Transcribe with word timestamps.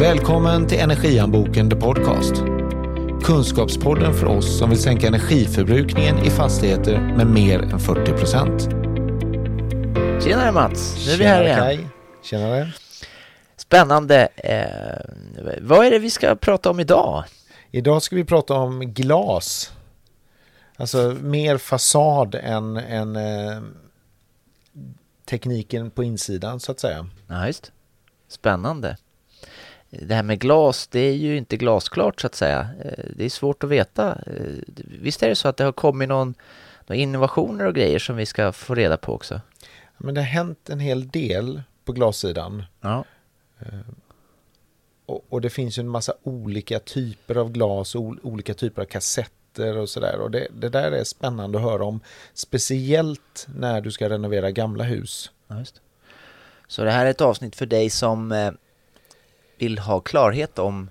Välkommen 0.00 0.66
till 0.66 0.78
Energianboken 0.78 1.70
The 1.70 1.76
Podcast. 1.76 2.34
Kunskapspodden 3.24 4.14
för 4.14 4.26
oss 4.26 4.58
som 4.58 4.70
vill 4.70 4.78
sänka 4.82 5.06
energiförbrukningen 5.06 6.18
i 6.18 6.30
fastigheter 6.30 7.00
med 7.00 7.26
mer 7.26 7.58
än 7.58 7.78
40 7.80 8.12
procent. 8.12 8.62
Tjenare 10.24 10.52
Mats, 10.52 11.06
nu 11.06 11.12
är 11.12 11.18
vi 11.18 11.24
här 11.24 11.44
igen. 11.44 11.58
Kaj. 11.58 11.88
Tjenare. 12.22 12.72
Spännande. 13.56 14.28
Eh, 14.36 15.60
vad 15.60 15.86
är 15.86 15.90
det 15.90 15.98
vi 15.98 16.10
ska 16.10 16.36
prata 16.36 16.70
om 16.70 16.80
idag? 16.80 17.24
Idag 17.70 18.02
ska 18.02 18.16
vi 18.16 18.24
prata 18.24 18.54
om 18.54 18.80
glas. 18.80 19.72
Alltså 20.76 21.16
mer 21.20 21.58
fasad 21.58 22.34
än, 22.34 22.76
än 22.76 23.16
eh, 23.16 23.62
tekniken 25.24 25.90
på 25.90 26.04
insidan 26.04 26.60
så 26.60 26.72
att 26.72 26.80
säga. 26.80 27.06
Ja, 27.28 27.46
just. 27.46 27.72
Spännande. 28.28 28.96
Det 30.02 30.14
här 30.14 30.22
med 30.22 30.40
glas, 30.40 30.86
det 30.86 31.00
är 31.00 31.12
ju 31.12 31.36
inte 31.36 31.56
glasklart 31.56 32.20
så 32.20 32.26
att 32.26 32.34
säga. 32.34 32.68
Eh, 32.84 33.04
det 33.16 33.24
är 33.24 33.28
svårt 33.28 33.64
att 33.64 33.70
veta. 33.70 34.18
Eh, 34.26 34.42
visst 35.00 35.22
är 35.22 35.28
det 35.28 35.34
så 35.34 35.48
att 35.48 35.56
det 35.56 35.64
har 35.64 35.72
kommit 35.72 36.08
någon, 36.08 36.34
någon 36.86 36.98
innovationer 36.98 37.66
och 37.66 37.74
grejer 37.74 37.98
som 37.98 38.16
vi 38.16 38.26
ska 38.26 38.52
få 38.52 38.74
reda 38.74 38.96
på 38.96 39.12
också? 39.12 39.40
Men 39.98 40.14
det 40.14 40.20
har 40.20 40.26
hänt 40.26 40.70
en 40.70 40.80
hel 40.80 41.08
del 41.08 41.62
på 41.84 41.92
glassidan. 41.92 42.64
Ja. 42.80 43.04
Eh, 43.58 43.66
och, 45.06 45.24
och, 45.28 45.40
det 45.40 45.50
finns 45.50 45.78
ju 45.78 45.80
en 45.80 45.88
massa 45.88 46.14
olika 46.22 46.78
typer 46.78 47.34
av 47.34 47.52
glas 47.52 47.94
och 47.94 48.14
olika 48.22 48.54
typer 48.54 48.82
av 48.82 48.86
kassetter 48.86 49.76
och 49.76 49.88
sådär. 49.88 50.20
Och 50.20 50.30
det, 50.30 50.48
det, 50.52 50.68
där 50.68 50.92
är 50.92 51.04
spännande 51.04 51.58
att 51.58 51.64
höra 51.64 51.84
om. 51.84 52.00
Speciellt 52.34 53.46
när 53.54 53.80
du 53.80 53.92
ska 53.92 54.08
renovera 54.08 54.50
gamla 54.50 54.84
hus. 54.84 55.30
Ja. 55.48 55.64
Så 56.68 56.84
det 56.84 56.90
här 56.90 57.06
är 57.06 57.10
ett 57.10 57.20
avsnitt 57.20 57.56
för 57.56 57.66
dig 57.66 57.90
som 57.90 58.32
vill 59.58 59.78
ha 59.78 60.00
klarhet 60.00 60.58
om 60.58 60.90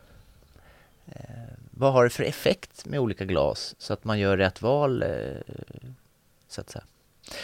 eh, 1.05 1.21
vad 1.71 1.93
har 1.93 2.03
det 2.03 2.09
för 2.09 2.23
effekt 2.23 2.85
med 2.85 2.99
olika 2.99 3.25
glas 3.25 3.75
så 3.77 3.93
att 3.93 4.03
man 4.03 4.19
gör 4.19 4.37
rätt 4.37 4.61
val. 4.61 5.03
Eh, 5.03 5.09
så 6.47 6.61
att 6.61 6.69
säga. 6.69 6.83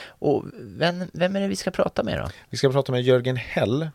Och 0.06 0.46
vem, 0.60 1.04
vem 1.14 1.36
är 1.36 1.42
det 1.42 1.48
vi 1.48 1.56
ska 1.56 1.72
prata 1.72 2.04
med 2.04 2.20
då? 2.20 2.30
Vi 2.50 2.58
ska 2.58 2.72
prata 2.72 2.92
med 2.92 3.02
Jörgen 3.02 3.36
Hell 3.36 3.90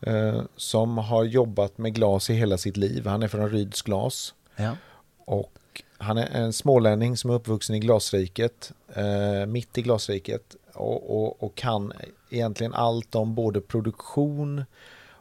eh, 0.00 0.42
som 0.56 0.98
har 0.98 1.24
jobbat 1.24 1.78
med 1.78 1.94
glas 1.94 2.30
i 2.30 2.34
hela 2.34 2.58
sitt 2.58 2.76
liv. 2.76 3.06
Han 3.06 3.22
är 3.22 3.28
från 3.28 3.50
Ryds 3.50 3.82
glas. 3.82 4.34
Ja. 4.56 4.76
Och 5.24 5.82
han 5.98 6.18
är 6.18 6.26
en 6.26 6.52
smålänning 6.52 7.16
som 7.16 7.30
är 7.30 7.34
uppvuxen 7.34 7.76
i 7.76 7.80
glasriket, 7.80 8.72
eh, 8.94 9.46
mitt 9.46 9.78
i 9.78 9.82
glasriket 9.82 10.56
och, 10.72 11.16
och, 11.16 11.42
och, 11.42 11.54
kan 11.54 11.92
egentligen 12.30 12.74
allt 12.74 13.14
om 13.14 13.34
både 13.34 13.60
produktion, 13.60 14.64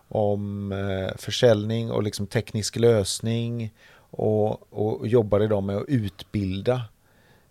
om 0.09 0.71
eh, 0.71 1.17
försäljning 1.17 1.91
och 1.91 2.03
liksom 2.03 2.27
teknisk 2.27 2.75
lösning 2.75 3.73
och, 4.11 4.73
och 4.73 5.07
jobbar 5.07 5.39
idag 5.39 5.63
med 5.63 5.77
att 5.77 5.85
utbilda 5.87 6.81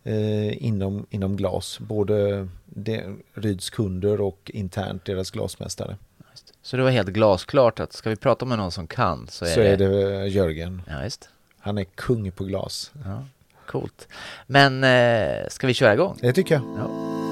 eh, 0.05 0.65
inom, 0.65 1.07
inom 1.11 1.37
glas, 1.37 1.79
både 1.79 2.49
de, 2.65 3.23
Ryds 3.35 3.71
kunder 3.71 4.21
och 4.21 4.51
internt 4.55 5.05
deras 5.05 5.31
glasmästare. 5.31 5.97
Så 6.63 6.77
det 6.77 6.83
var 6.83 6.91
helt 6.91 7.09
glasklart 7.09 7.81
att 7.81 7.93
ska 7.93 8.11
vi 8.11 8.17
prata 8.17 8.45
med 8.45 8.59
någon 8.59 8.73
som 8.73 8.87
kan 8.87 9.27
så 9.29 9.45
är, 9.45 9.49
så 9.49 9.61
det... 9.61 9.69
är 9.69 9.77
det 9.77 10.29
Jörgen. 10.29 10.83
Ja, 10.87 11.05
just. 11.05 11.29
Han 11.59 11.79
är 11.79 11.85
kung 11.85 12.31
på 12.31 12.45
glas. 12.45 12.93
Ja, 13.05 13.25
coolt. 13.67 14.09
Men 14.47 14.85
eh, 14.85 15.49
ska 15.49 15.67
vi 15.67 15.75
köra 15.75 15.95
igång? 15.95 16.19
Det 16.21 16.33
tycker 16.33 16.55
jag. 16.55 16.63
Ja. 16.79 17.28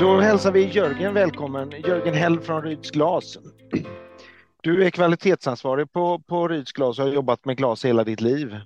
Då 0.00 0.20
hälsar 0.20 0.52
vi 0.52 0.64
Jörgen 0.64 1.14
välkommen. 1.14 1.70
Jörgen 1.70 2.14
Hell 2.14 2.40
från 2.40 2.62
Ryds 2.62 2.90
Glas. 2.90 3.38
Du 4.62 4.84
är 4.86 4.90
kvalitetsansvarig 4.90 5.92
på, 5.92 6.18
på 6.18 6.48
Ryds 6.48 6.72
Glas 6.72 6.98
och 6.98 7.04
har 7.04 7.12
jobbat 7.12 7.44
med 7.44 7.56
glas 7.56 7.84
hela 7.84 8.04
ditt 8.04 8.20
liv. 8.20 8.56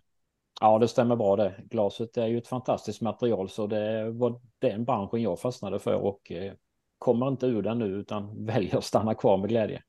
Ja, 0.60 0.78
det 0.78 0.88
stämmer 0.88 1.16
bra 1.16 1.36
det. 1.36 1.54
Glaset 1.70 2.16
är 2.16 2.26
ju 2.26 2.38
ett 2.38 2.46
fantastiskt 2.46 3.00
material 3.00 3.48
så 3.48 3.66
det 3.66 4.10
var 4.10 4.40
den 4.58 4.84
branschen 4.84 5.22
jag 5.22 5.40
fastnade 5.40 5.78
för 5.78 5.94
och 5.94 6.32
eh, 6.32 6.52
kommer 6.98 7.28
inte 7.28 7.46
ur 7.46 7.62
den 7.62 7.78
nu 7.78 7.86
utan 7.86 8.46
väljer 8.46 8.76
att 8.76 8.84
stanna 8.84 9.14
kvar 9.14 9.36
med 9.36 9.48
glädje. 9.48 9.82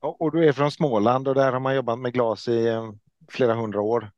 Och 0.00 0.32
du 0.32 0.48
är 0.48 0.52
från 0.52 0.70
Småland 0.70 1.28
och 1.28 1.34
där 1.34 1.52
har 1.52 1.60
man 1.60 1.74
jobbat 1.74 1.98
med 1.98 2.12
glas 2.12 2.48
i 2.48 2.66
eh, 2.68 2.92
flera 3.28 3.54
hundra 3.54 3.80
år. 3.80 4.10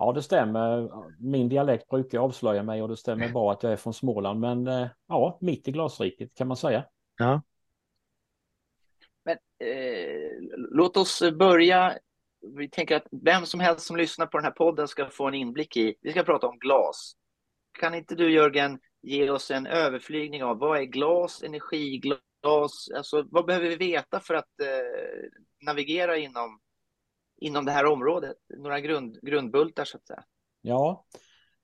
Ja, 0.00 0.12
det 0.12 0.22
stämmer. 0.22 0.90
Min 1.18 1.48
dialekt 1.48 1.88
brukar 1.88 2.18
avslöja 2.18 2.62
mig 2.62 2.82
och 2.82 2.88
det 2.88 2.96
stämmer 2.96 3.28
bra 3.28 3.52
att 3.52 3.62
jag 3.62 3.72
är 3.72 3.76
från 3.76 3.94
Småland, 3.94 4.40
men 4.40 4.66
eh, 4.66 4.88
ja, 5.08 5.38
mitt 5.40 5.68
i 5.68 5.72
glasriket 5.72 6.34
kan 6.34 6.48
man 6.48 6.56
säga. 6.56 6.84
Ja. 7.16 7.42
Men 9.24 9.36
eh, 9.68 10.30
låt 10.56 10.96
oss 10.96 11.22
börja. 11.38 11.98
Vi 12.56 12.70
tänker 12.70 12.96
att 12.96 13.06
vem 13.24 13.46
som 13.46 13.60
helst 13.60 13.86
som 13.86 13.96
lyssnar 13.96 14.26
på 14.26 14.38
den 14.38 14.44
här 14.44 14.52
podden 14.52 14.88
ska 14.88 15.08
få 15.08 15.28
en 15.28 15.34
inblick 15.34 15.76
i. 15.76 15.94
Vi 16.00 16.10
ska 16.10 16.22
prata 16.22 16.46
om 16.46 16.58
glas. 16.58 17.12
Kan 17.78 17.94
inte 17.94 18.14
du 18.14 18.32
Jörgen 18.32 18.78
ge 19.02 19.30
oss 19.30 19.50
en 19.50 19.66
överflygning 19.66 20.44
av 20.44 20.58
vad 20.58 20.78
är 20.78 20.84
glas, 20.84 21.42
energiglas, 21.42 22.88
alltså 22.96 23.26
vad 23.30 23.46
behöver 23.46 23.68
vi 23.68 23.76
veta 23.76 24.20
för 24.20 24.34
att 24.34 24.60
eh, 24.60 25.28
navigera 25.66 26.16
inom 26.16 26.60
inom 27.38 27.64
det 27.64 27.72
här 27.72 27.86
området? 27.86 28.36
Några 28.58 28.80
grund, 28.80 29.18
grundbultar 29.22 29.84
så 29.84 29.96
att 29.96 30.06
säga. 30.06 30.24
Ja, 30.62 31.04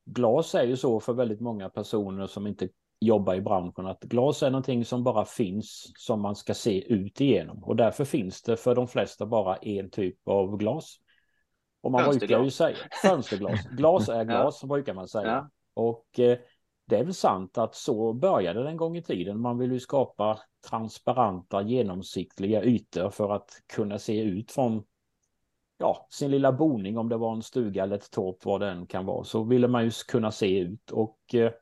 glas 0.05 0.55
är 0.55 0.65
ju 0.65 0.77
så 0.77 1.01
för 1.01 1.13
väldigt 1.13 1.41
många 1.41 1.69
personer 1.69 2.27
som 2.27 2.47
inte 2.47 2.69
jobbar 3.01 3.35
i 3.35 3.41
branschen 3.41 3.87
att 3.87 4.01
glas 4.01 4.43
är 4.43 4.51
någonting 4.51 4.85
som 4.85 5.05
bara 5.05 5.25
finns 5.25 5.93
som 5.97 6.23
man 6.23 6.37
ska 6.37 6.55
se 6.55 6.93
ut 6.93 7.21
igenom 7.21 7.65
och 7.65 7.77
därför 7.77 8.05
finns 8.05 8.43
det 8.43 8.57
för 8.57 8.75
de 8.75 8.89
flesta 8.89 9.27
bara 9.27 9.57
en 9.57 9.91
typ 9.91 10.29
av 10.29 10.57
glas. 10.57 10.99
Och 11.83 11.93
man 11.93 12.11
brukar 12.11 12.45
ju 12.45 12.51
säga 12.51 12.77
fönsterglas. 13.03 13.67
Glas 13.77 14.09
är 14.09 14.25
glas 14.25 14.59
ja. 14.63 14.69
brukar 14.69 14.95
man 14.95 15.09
säga. 15.09 15.27
Ja. 15.27 15.51
Och 15.75 16.21
eh, 16.21 16.39
det 16.87 16.97
är 16.97 17.05
väl 17.05 17.15
sant 17.15 17.59
att 17.59 17.75
så 17.75 18.13
började 18.13 18.63
det 18.63 18.69
en 18.69 18.77
gång 18.77 18.97
i 18.97 19.03
tiden. 19.03 19.41
Man 19.41 19.59
vill 19.59 19.73
ju 19.73 19.81
skapa 19.81 20.41
transparenta 20.71 21.63
genomsiktliga 21.63 22.63
ytor 22.65 23.11
för 23.11 23.33
att 23.33 23.51
kunna 23.75 23.99
se 23.99 24.21
ut 24.21 24.53
från 24.53 24.83
ja, 25.79 26.07
sin 26.11 26.31
lilla 26.31 26.53
boning, 26.53 26.99
om 26.99 27.09
det 27.09 27.17
var 27.17 27.33
en 27.33 27.43
stuga 27.43 27.83
eller 27.83 27.97
ett 27.97 28.11
torp, 28.11 28.45
vad 28.45 28.61
den 28.61 28.87
kan 28.87 29.07
vara, 29.07 29.25
så 29.25 29.43
ville 29.43 29.69
man 29.69 29.85
ju 29.85 29.91
kunna 30.09 30.31
se 30.31 30.59
ut. 30.59 30.91
Och 30.91 31.35
eh, 31.35 31.53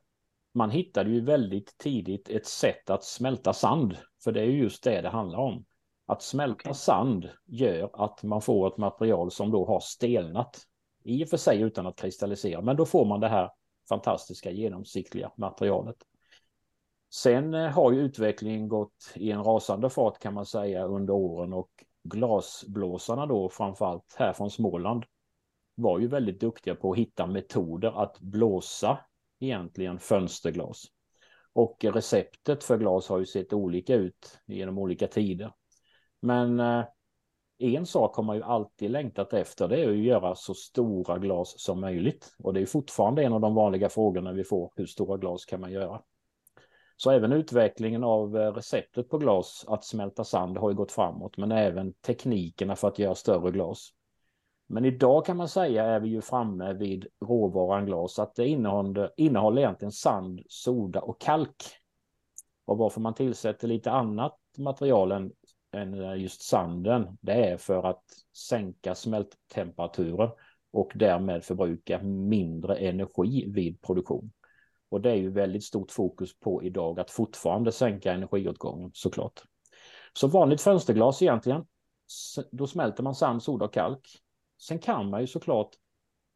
man 0.53 0.71
hittade 0.71 1.09
ju 1.09 1.21
väldigt 1.21 1.77
tidigt 1.77 2.29
ett 2.29 2.45
sätt 2.45 2.89
att 2.89 3.03
smälta 3.03 3.53
sand, 3.53 3.97
för 4.23 4.31
det 4.31 4.41
är 4.41 4.45
ju 4.45 4.57
just 4.57 4.83
det 4.83 5.01
det 5.01 5.09
handlar 5.09 5.39
om. 5.39 5.65
Att 6.05 6.21
smälta 6.21 6.69
okay. 6.69 6.73
sand 6.73 7.29
gör 7.45 7.89
att 7.93 8.23
man 8.23 8.41
får 8.41 8.67
ett 8.67 8.77
material 8.77 9.31
som 9.31 9.51
då 9.51 9.65
har 9.65 9.79
stelnat, 9.79 10.61
i 11.03 11.25
och 11.25 11.29
för 11.29 11.37
sig 11.37 11.61
utan 11.61 11.87
att 11.87 11.95
kristallisera, 11.95 12.61
men 12.61 12.75
då 12.75 12.85
får 12.85 13.05
man 13.05 13.19
det 13.19 13.27
här 13.27 13.49
fantastiska 13.89 14.51
genomsiktliga 14.51 15.31
materialet. 15.37 15.97
Sen 17.13 17.53
eh, 17.53 17.69
har 17.69 17.91
ju 17.91 17.99
utvecklingen 17.99 18.67
gått 18.67 19.13
i 19.15 19.31
en 19.31 19.43
rasande 19.43 19.89
fart 19.89 20.19
kan 20.19 20.33
man 20.33 20.45
säga 20.45 20.85
under 20.85 21.13
åren 21.13 21.53
och 21.53 21.69
glasblåsarna 22.03 23.25
då, 23.25 23.49
framförallt 23.49 24.15
här 24.17 24.33
från 24.33 24.51
Småland, 24.51 25.03
var 25.75 25.99
ju 25.99 26.07
väldigt 26.07 26.39
duktiga 26.39 26.75
på 26.75 26.91
att 26.91 26.97
hitta 26.97 27.27
metoder 27.27 28.01
att 28.03 28.19
blåsa 28.19 28.99
egentligen 29.39 29.99
fönsterglas. 29.99 30.85
Och 31.53 31.85
receptet 31.85 32.63
för 32.63 32.77
glas 32.77 33.09
har 33.09 33.19
ju 33.19 33.25
sett 33.25 33.53
olika 33.53 33.95
ut 33.95 34.39
genom 34.45 34.77
olika 34.77 35.07
tider. 35.07 35.53
Men 36.21 36.59
eh, 36.59 36.85
en 37.57 37.85
sak 37.85 38.15
har 38.15 38.23
man 38.23 38.35
ju 38.35 38.43
alltid 38.43 38.91
längtat 38.91 39.33
efter, 39.33 39.67
det 39.67 39.83
är 39.83 39.89
att 39.89 39.97
göra 39.97 40.35
så 40.35 40.53
stora 40.53 41.17
glas 41.17 41.61
som 41.61 41.81
möjligt. 41.81 42.35
Och 42.39 42.53
det 42.53 42.61
är 42.61 42.65
fortfarande 42.65 43.23
en 43.23 43.33
av 43.33 43.41
de 43.41 43.55
vanliga 43.55 43.89
frågorna 43.89 44.31
vi 44.31 44.43
får, 44.43 44.73
hur 44.75 44.85
stora 44.85 45.17
glas 45.17 45.45
kan 45.45 45.61
man 45.61 45.71
göra? 45.71 46.01
Så 46.95 47.11
även 47.11 47.31
utvecklingen 47.31 48.03
av 48.03 48.37
eh, 48.37 48.53
receptet 48.53 49.09
på 49.09 49.17
glas 49.17 49.65
att 49.67 49.85
smälta 49.85 50.23
sand 50.23 50.57
har 50.57 50.69
ju 50.69 50.75
gått 50.75 50.91
framåt, 50.91 51.37
men 51.37 51.51
även 51.51 51.93
teknikerna 51.93 52.75
för 52.75 52.87
att 52.87 52.99
göra 52.99 53.15
större 53.15 53.51
glas. 53.51 53.89
Men 54.67 54.85
idag 54.85 55.25
kan 55.25 55.37
man 55.37 55.49
säga 55.49 55.83
är 55.83 55.99
vi 55.99 56.09
ju 56.09 56.21
framme 56.21 56.73
vid 56.73 57.07
råvaran 57.25 57.85
glas, 57.85 58.19
att 58.19 58.35
det 58.35 58.47
innehåller, 58.47 59.11
innehåller 59.17 59.61
egentligen 59.61 59.91
sand, 59.91 60.41
soda 60.49 61.01
och 61.01 61.21
kalk. 61.21 61.63
Och 62.65 62.77
varför 62.77 63.01
man 63.01 63.13
tillsätter 63.13 63.67
lite 63.67 63.91
annat 63.91 64.39
material 64.57 65.11
än, 65.11 65.31
än 65.71 66.03
eh, 66.03 66.15
just 66.15 66.41
sanden, 66.41 67.17
det 67.21 67.33
är 67.33 67.57
för 67.57 67.83
att 67.83 68.03
sänka 68.49 68.95
smälttemperaturen 68.95 70.29
och 70.71 70.91
därmed 70.95 71.43
förbruka 71.43 71.99
mindre 72.03 72.75
energi 72.75 73.45
vid 73.47 73.81
produktion. 73.81 74.31
Och 74.93 75.01
det 75.01 75.11
är 75.11 75.15
ju 75.15 75.29
väldigt 75.29 75.63
stort 75.63 75.91
fokus 75.91 76.39
på 76.39 76.63
idag 76.63 76.99
att 76.99 77.11
fortfarande 77.11 77.71
sänka 77.71 78.13
energiåtgången 78.13 78.91
såklart. 78.93 79.41
Så 80.13 80.27
vanligt 80.27 80.61
fönsterglas 80.61 81.21
egentligen, 81.21 81.65
då 82.51 82.67
smälter 82.67 83.03
man 83.03 83.15
sand, 83.15 83.43
soda 83.43 83.65
och 83.65 83.73
kalk. 83.73 84.07
Sen 84.61 84.79
kan 84.79 85.09
man 85.09 85.21
ju 85.21 85.27
såklart 85.27 85.69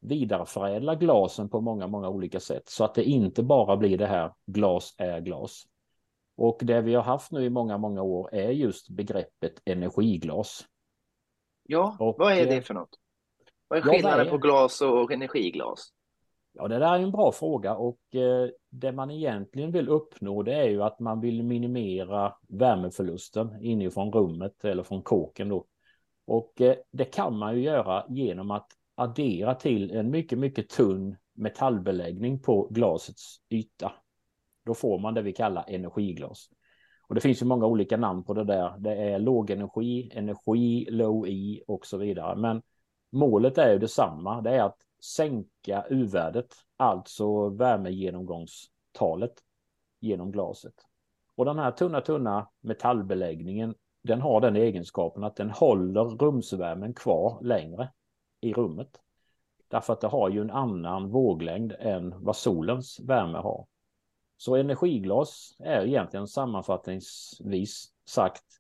vidareförädla 0.02 0.96
glasen 0.96 1.50
på 1.50 1.62
många, 1.62 1.88
många 1.88 2.10
olika 2.10 2.40
sätt 2.40 2.70
så 2.70 2.84
att 2.84 2.96
det 2.96 3.04
inte 3.04 3.44
bara 3.44 3.78
blir 3.78 3.98
det 3.98 4.08
här 4.08 4.34
glas 4.46 4.96
är 4.98 5.20
glas. 5.20 5.64
Och 6.38 6.60
det 6.62 6.82
vi 6.82 6.96
har 6.96 7.04
haft 7.04 7.32
nu 7.32 7.46
i 7.46 7.50
många, 7.50 7.78
många 7.78 8.02
år 8.02 8.34
är 8.34 8.50
just 8.50 8.90
begreppet 8.90 9.62
energiglas. 9.66 10.66
Ja, 11.64 11.98
Och, 12.00 12.16
vad 12.18 12.34
är 12.34 12.42
eh, 12.42 12.50
det 12.50 12.62
för 12.62 12.74
något? 12.74 13.00
Vad 13.68 13.80
är 13.80 13.84
ja, 13.86 13.92
skillnaden 13.92 14.28
är- 14.28 14.32
på 14.32 14.38
glas 14.38 14.82
och 14.82 15.12
energiglas? 15.12 15.94
Ja, 16.60 16.68
det 16.68 16.80
där 16.80 16.94
är 16.94 17.00
en 17.00 17.12
bra 17.12 17.32
fråga 17.32 17.76
och 17.76 18.16
eh, 18.16 18.50
det 18.70 18.92
man 18.92 19.12
egentligen 19.12 19.72
vill 19.72 19.90
uppnå 19.90 20.44
det 20.44 20.54
är 20.54 20.70
ju 20.70 20.84
att 20.84 21.00
man 21.00 21.22
vill 21.22 21.44
minimera 21.44 22.34
värmeförlusten 22.48 23.62
inifrån 23.62 24.12
rummet 24.12 24.66
eller 24.66 24.84
från 24.84 25.02
kåken 25.02 25.50
då. 25.50 25.66
Och 26.28 26.62
eh, 26.62 26.76
det 26.92 27.06
kan 27.06 27.38
man 27.38 27.56
ju 27.56 27.62
göra 27.62 28.06
genom 28.10 28.52
att 28.52 28.68
addera 28.96 29.56
till 29.56 29.92
en 29.92 30.12
mycket, 30.12 30.40
mycket 30.40 30.70
tunn 30.70 31.16
metallbeläggning 31.34 32.40
på 32.40 32.68
glasets 32.72 33.38
yta. 33.50 33.92
Då 34.66 34.74
får 34.74 35.00
man 35.00 35.14
det 35.14 35.22
vi 35.22 35.34
kallar 35.34 35.66
energiglas. 35.68 36.50
Och 37.08 37.16
det 37.16 37.22
finns 37.22 37.42
ju 37.42 37.46
många 37.46 37.66
olika 37.66 37.98
namn 37.98 38.24
på 38.24 38.34
det 38.34 38.44
där. 38.44 38.76
Det 38.78 38.94
är 38.96 39.20
lågenergi, 39.20 40.12
energi, 40.14 40.88
low 40.90 41.28
E 41.28 41.62
och 41.68 41.86
så 41.86 41.98
vidare. 41.98 42.36
Men 42.36 42.62
målet 43.12 43.58
är 43.58 43.74
ju 43.74 43.80
detsamma. 43.80 44.42
Det 44.42 44.50
är 44.50 44.64
att 44.64 44.78
sänka 45.00 45.86
U-värdet, 45.90 46.56
alltså 46.78 47.50
värmegenomgångstalet 47.50 49.44
genom 50.00 50.32
glaset. 50.32 50.74
Och 51.36 51.46
den 51.46 51.60
här 51.60 51.72
tunna, 51.72 52.02
tunna 52.02 52.50
metallbeläggningen, 52.62 53.76
den 54.04 54.22
har 54.22 54.42
den 54.42 54.56
egenskapen 54.56 55.24
att 55.24 55.36
den 55.36 55.50
håller 55.50 56.04
rumsvärmen 56.04 56.94
kvar 56.94 57.40
längre 57.42 57.92
i 58.42 58.54
rummet. 58.54 59.02
Därför 59.68 59.94
att 59.94 60.02
det 60.02 60.08
har 60.08 60.30
ju 60.30 60.42
en 60.42 60.52
annan 60.52 61.10
våglängd 61.10 61.74
än 61.80 62.24
vad 62.24 62.36
solens 62.36 63.00
värme 63.00 63.38
har. 63.38 63.68
Så 64.38 64.56
energiglas 64.56 65.56
är 65.60 65.86
egentligen 65.86 66.28
sammanfattningsvis 66.28 67.94
sagt 68.06 68.57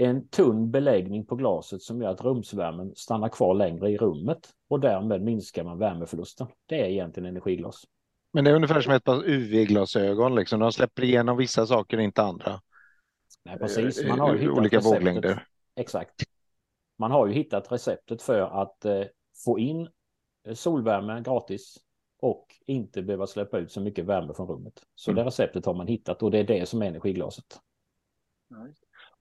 en 0.00 0.28
tunn 0.28 0.70
beläggning 0.70 1.26
på 1.26 1.36
glaset 1.36 1.82
som 1.82 2.02
gör 2.02 2.10
att 2.10 2.20
rumsvärmen 2.24 2.94
stannar 2.96 3.28
kvar 3.28 3.54
längre 3.54 3.90
i 3.90 3.96
rummet 3.96 4.38
och 4.68 4.80
därmed 4.80 5.22
minskar 5.22 5.64
man 5.64 5.78
värmeförlusten. 5.78 6.46
Det 6.66 6.80
är 6.80 6.84
egentligen 6.84 7.28
energiglas. 7.28 7.84
Men 8.32 8.44
det 8.44 8.50
är 8.50 8.54
ungefär 8.54 8.80
som 8.80 8.92
ett 8.92 9.04
par 9.04 9.22
UV-glasögon, 9.28 10.34
liksom. 10.34 10.60
De 10.60 10.72
släpper 10.72 11.04
igenom 11.04 11.36
vissa 11.36 11.66
saker, 11.66 11.98
inte 11.98 12.22
andra. 12.22 12.60
Nej, 13.44 13.58
precis. 13.58 13.98
Eh, 13.98 14.08
Man 14.08 14.18
har 14.20 14.34
ju 14.34 14.40
hittat 14.40 14.58
olika 14.58 14.76
receptet. 14.76 14.98
våglängder. 15.00 15.46
Exakt. 15.76 16.14
Man 16.98 17.10
har 17.10 17.26
ju 17.26 17.32
hittat 17.32 17.72
receptet 17.72 18.22
för 18.22 18.40
att 18.62 18.84
eh, 18.84 19.02
få 19.44 19.58
in 19.58 19.88
solvärme 20.54 21.20
gratis 21.20 21.76
och 22.20 22.46
inte 22.66 23.02
behöva 23.02 23.26
släppa 23.26 23.58
ut 23.58 23.72
så 23.72 23.80
mycket 23.80 24.04
värme 24.04 24.34
från 24.34 24.48
rummet. 24.48 24.82
Så 24.94 25.12
det 25.12 25.24
receptet 25.24 25.66
har 25.66 25.74
man 25.74 25.86
hittat 25.86 26.22
och 26.22 26.30
det 26.30 26.38
är 26.38 26.44
det 26.44 26.68
som 26.68 26.82
är 26.82 26.86
energiglaset. 26.86 27.60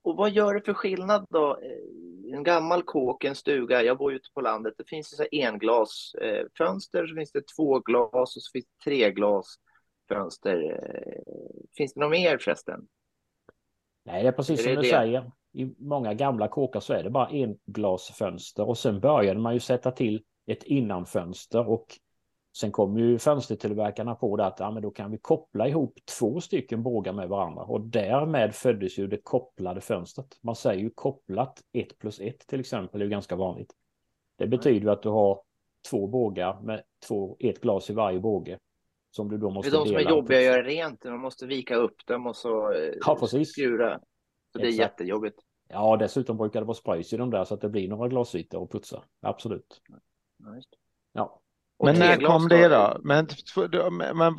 Och 0.07 0.15
vad 0.17 0.29
gör 0.31 0.53
det 0.53 0.61
för 0.61 0.73
skillnad 0.73 1.25
då? 1.29 1.57
Eh, 1.61 2.33
En 2.33 2.43
gammal 2.43 2.83
kåk, 2.83 3.23
en 3.23 3.35
stuga, 3.35 3.83
jag 3.83 3.97
bor 3.97 4.13
ute 4.13 4.29
på 4.33 4.41
landet, 4.41 4.73
det 4.77 4.83
finns 4.89 5.17
så 5.17 5.23
englasfönster, 5.31 7.07
så 7.07 7.15
finns 7.15 7.31
det 7.31 7.43
två 7.57 7.79
glas 7.79 8.13
och 8.35 8.41
så 8.41 8.51
finns 8.53 8.65
det 8.65 8.83
tre 8.89 9.11
glasfönster. 9.11 10.63
Eh, 10.71 11.33
Finns 11.77 11.93
det 11.93 11.99
något 11.99 12.11
mer 12.11 12.37
förresten? 12.37 12.87
Nej, 14.05 14.23
det 14.23 14.27
är 14.29 14.31
precis 14.31 14.59
Är 14.59 14.63
som 14.63 14.69
det 14.69 14.75
du 14.75 14.81
det? 14.81 14.89
säger. 14.89 15.31
I 15.53 15.65
många 15.77 16.13
gamla 16.13 16.47
kåkar 16.47 16.79
så 16.79 16.93
är 16.93 17.03
det 17.03 17.09
bara 17.09 17.29
en 17.29 17.57
glasfönster 17.65 18.67
och 18.67 18.77
sen 18.77 18.99
började 18.99 19.39
man 19.39 19.53
ju 19.53 19.59
sätta 19.59 19.91
till 19.91 20.23
ett 20.47 20.63
innanfönster 20.63 21.69
och 21.69 21.85
sen 22.59 22.71
kom 22.71 22.97
ju 22.97 23.19
fönstertillverkarna 23.19 24.15
på 24.15 24.37
det 24.37 24.45
att 24.45 24.59
ja, 24.59 24.71
men 24.71 24.81
då 24.81 24.91
kan 24.91 25.11
vi 25.11 25.17
koppla 25.17 25.67
ihop 25.67 25.99
två 26.19 26.41
stycken 26.41 26.83
bågar 26.83 27.13
med 27.13 27.29
varandra 27.29 27.63
och 27.63 27.81
därmed 27.81 28.55
föddes 28.55 28.99
ju 28.99 29.07
det 29.07 29.17
kopplade 29.17 29.81
fönstret. 29.81 30.37
Man 30.41 30.55
säger 30.55 30.81
ju 30.81 30.89
kopplat 30.89 31.61
1 31.73 31.97
plus 31.99 32.19
1 32.19 32.47
till 32.47 32.59
exempel 32.59 33.01
är 33.01 33.05
ju 33.05 33.11
ganska 33.11 33.35
vanligt. 33.35 33.73
Det 34.37 34.47
betyder 34.47 34.79
ju 34.79 34.89
att 34.89 35.01
du 35.01 35.09
har 35.09 35.41
två 35.89 36.07
bågar 36.07 36.61
med 36.61 36.83
två, 37.07 37.37
ett 37.39 37.61
glas 37.61 37.89
i 37.89 37.93
varje 37.93 38.19
båge. 38.19 38.59
Som 39.11 39.29
du 39.29 39.37
då 39.37 39.47
Det 39.47 39.53
måste 39.53 39.69
är 39.69 39.79
de 39.79 39.87
som 39.87 39.95
är 39.95 40.09
jobbiga 40.09 40.37
att 40.37 40.45
göra 40.45 40.63
rent, 40.63 41.03
man 41.03 41.19
måste 41.19 41.45
vika 41.45 41.75
upp 41.75 42.05
dem 42.07 42.27
och 42.27 42.35
så 42.35 42.71
eh, 42.71 42.93
Ja, 43.05 43.17
precis. 43.19 43.51
skura. 43.51 43.99
Så 44.51 44.57
det 44.59 44.65
är 44.65 44.67
Exakt. 44.69 44.79
jättejobbigt. 44.79 45.39
Ja, 45.69 45.97
dessutom 45.97 46.37
brukar 46.37 46.59
det 46.59 46.65
vara 46.65 46.75
sprays 46.75 47.13
i 47.13 47.17
de 47.17 47.29
där 47.29 47.43
så 47.43 47.53
att 47.53 47.61
det 47.61 47.69
blir 47.69 47.87
några 47.87 48.07
glasytor 48.07 48.63
att 48.63 48.71
putsa. 48.71 49.03
Absolut. 49.21 49.81
Ja, 50.37 50.49
det. 50.49 50.61
Ja. 51.13 51.41
Men 51.83 51.99
när 51.99 52.17
kom 52.17 52.47
det 52.47 52.67
då? 52.67 52.97
Men, 53.03 53.27
men 54.15 54.37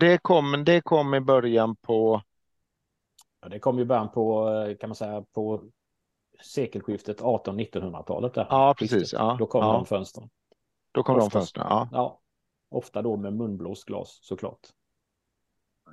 det, 0.00 0.18
kom, 0.18 0.64
det 0.64 0.80
kom 0.80 1.14
i 1.14 1.20
början 1.20 1.76
på... 1.76 2.22
Ja, 3.40 3.48
Det 3.48 3.58
kom 3.58 3.78
ju 3.78 3.84
början 3.84 4.10
på, 4.10 4.48
eh, 4.50 4.76
kan 4.76 4.88
man 4.88 4.94
säga, 4.94 5.24
på 5.34 5.62
sekelskiftet 6.44 7.20
18-1900-talet. 7.20 8.34
där. 8.34 8.46
Ja, 8.50 8.74
precis. 8.78 9.12
Ja, 9.12 9.36
Då 9.38 9.46
kom 9.46 9.64
ja. 9.64 9.72
de 9.72 9.86
fönstren. 9.86 10.30
Då 10.92 11.02
kom 11.02 11.14
de 11.18 11.26
Oftast. 11.26 11.32
fönstren. 11.32 11.66
Ja, 11.70 11.88
Ja, 11.92 12.20
ofta 12.70 13.02
då 13.02 13.16
med 13.16 13.32
munblåst 13.32 13.84
glas 13.84 14.18
såklart. 14.22 14.60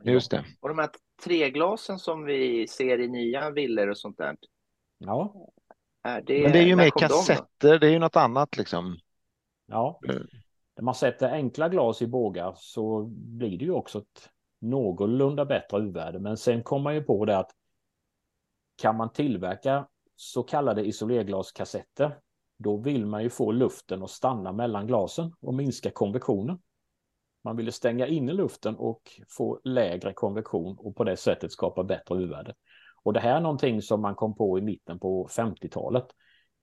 just 0.04 0.32
det. 0.32 0.46
Och 0.60 0.70
de 0.70 0.80
här 0.80 0.90
treglasen 1.24 2.00
som 2.00 2.24
vi 2.26 2.68
ser 2.68 3.00
i 3.00 3.08
nya 3.08 3.50
villor 3.52 3.90
och 3.90 3.98
sånt 3.98 4.18
där. 4.18 4.38
Ja, 4.98 5.34
Är 6.04 6.22
det, 6.22 6.44
Men 6.44 6.52
det 6.52 6.60
är 6.60 6.66
ju 6.66 6.76
mer 6.76 6.90
kom 6.90 7.02
de 7.02 7.08
kassetter, 7.08 7.80
det 7.80 7.88
är 7.88 7.92
ju 7.92 8.00
något 8.00 8.16
annat 8.16 8.58
liksom. 8.58 8.98
ja. 9.66 10.00
När 10.76 10.84
man 10.84 10.96
sätter 10.96 11.30
enkla 11.32 11.70
glas 11.70 12.02
i 12.02 12.08
bågar 12.08 12.54
så 12.58 13.04
blir 13.12 13.58
det 13.58 13.66
ju 13.66 13.72
också 13.72 14.00
ett 14.00 14.30
någorlunda 14.60 15.46
bättre 15.46 15.78
U-värde. 15.78 16.20
Men 16.20 16.38
sen 16.38 16.64
kommer 16.64 16.84
man 16.84 16.96
ju 16.96 17.02
på 17.02 17.26
det 17.26 17.38
att 17.38 17.52
kan 18.76 18.98
man 18.98 19.12
tillverka 19.12 19.88
så 20.16 20.44
kallade 20.44 20.86
isolerglaskassetter, 20.86 22.20
då 22.58 22.78
vill 22.78 23.06
man 23.06 23.24
ju 23.24 23.30
få 23.30 23.52
luften 23.52 24.04
att 24.04 24.10
stanna 24.10 24.52
mellan 24.52 24.88
glasen 24.88 25.34
och 25.42 25.54
minska 25.54 25.92
konvektionen. 25.92 26.60
Man 27.44 27.56
ville 27.56 27.72
stänga 27.72 28.08
inne 28.08 28.34
luften 28.34 28.76
och 28.76 29.02
få 29.30 29.60
lägre 29.64 30.14
konvektion 30.14 30.78
och 30.80 30.96
på 30.96 31.04
det 31.04 31.18
sättet 31.18 31.52
skapa 31.52 31.84
bättre 31.84 32.24
U-värde. 32.24 32.56
Och 33.04 33.14
det 33.14 33.20
här 33.20 33.36
är 33.36 33.42
någonting 33.42 33.82
som 33.82 34.02
man 34.02 34.16
kom 34.16 34.36
på 34.36 34.60
i 34.60 34.62
mitten 34.62 35.00
på 35.00 35.28
50-talet. 35.28 36.06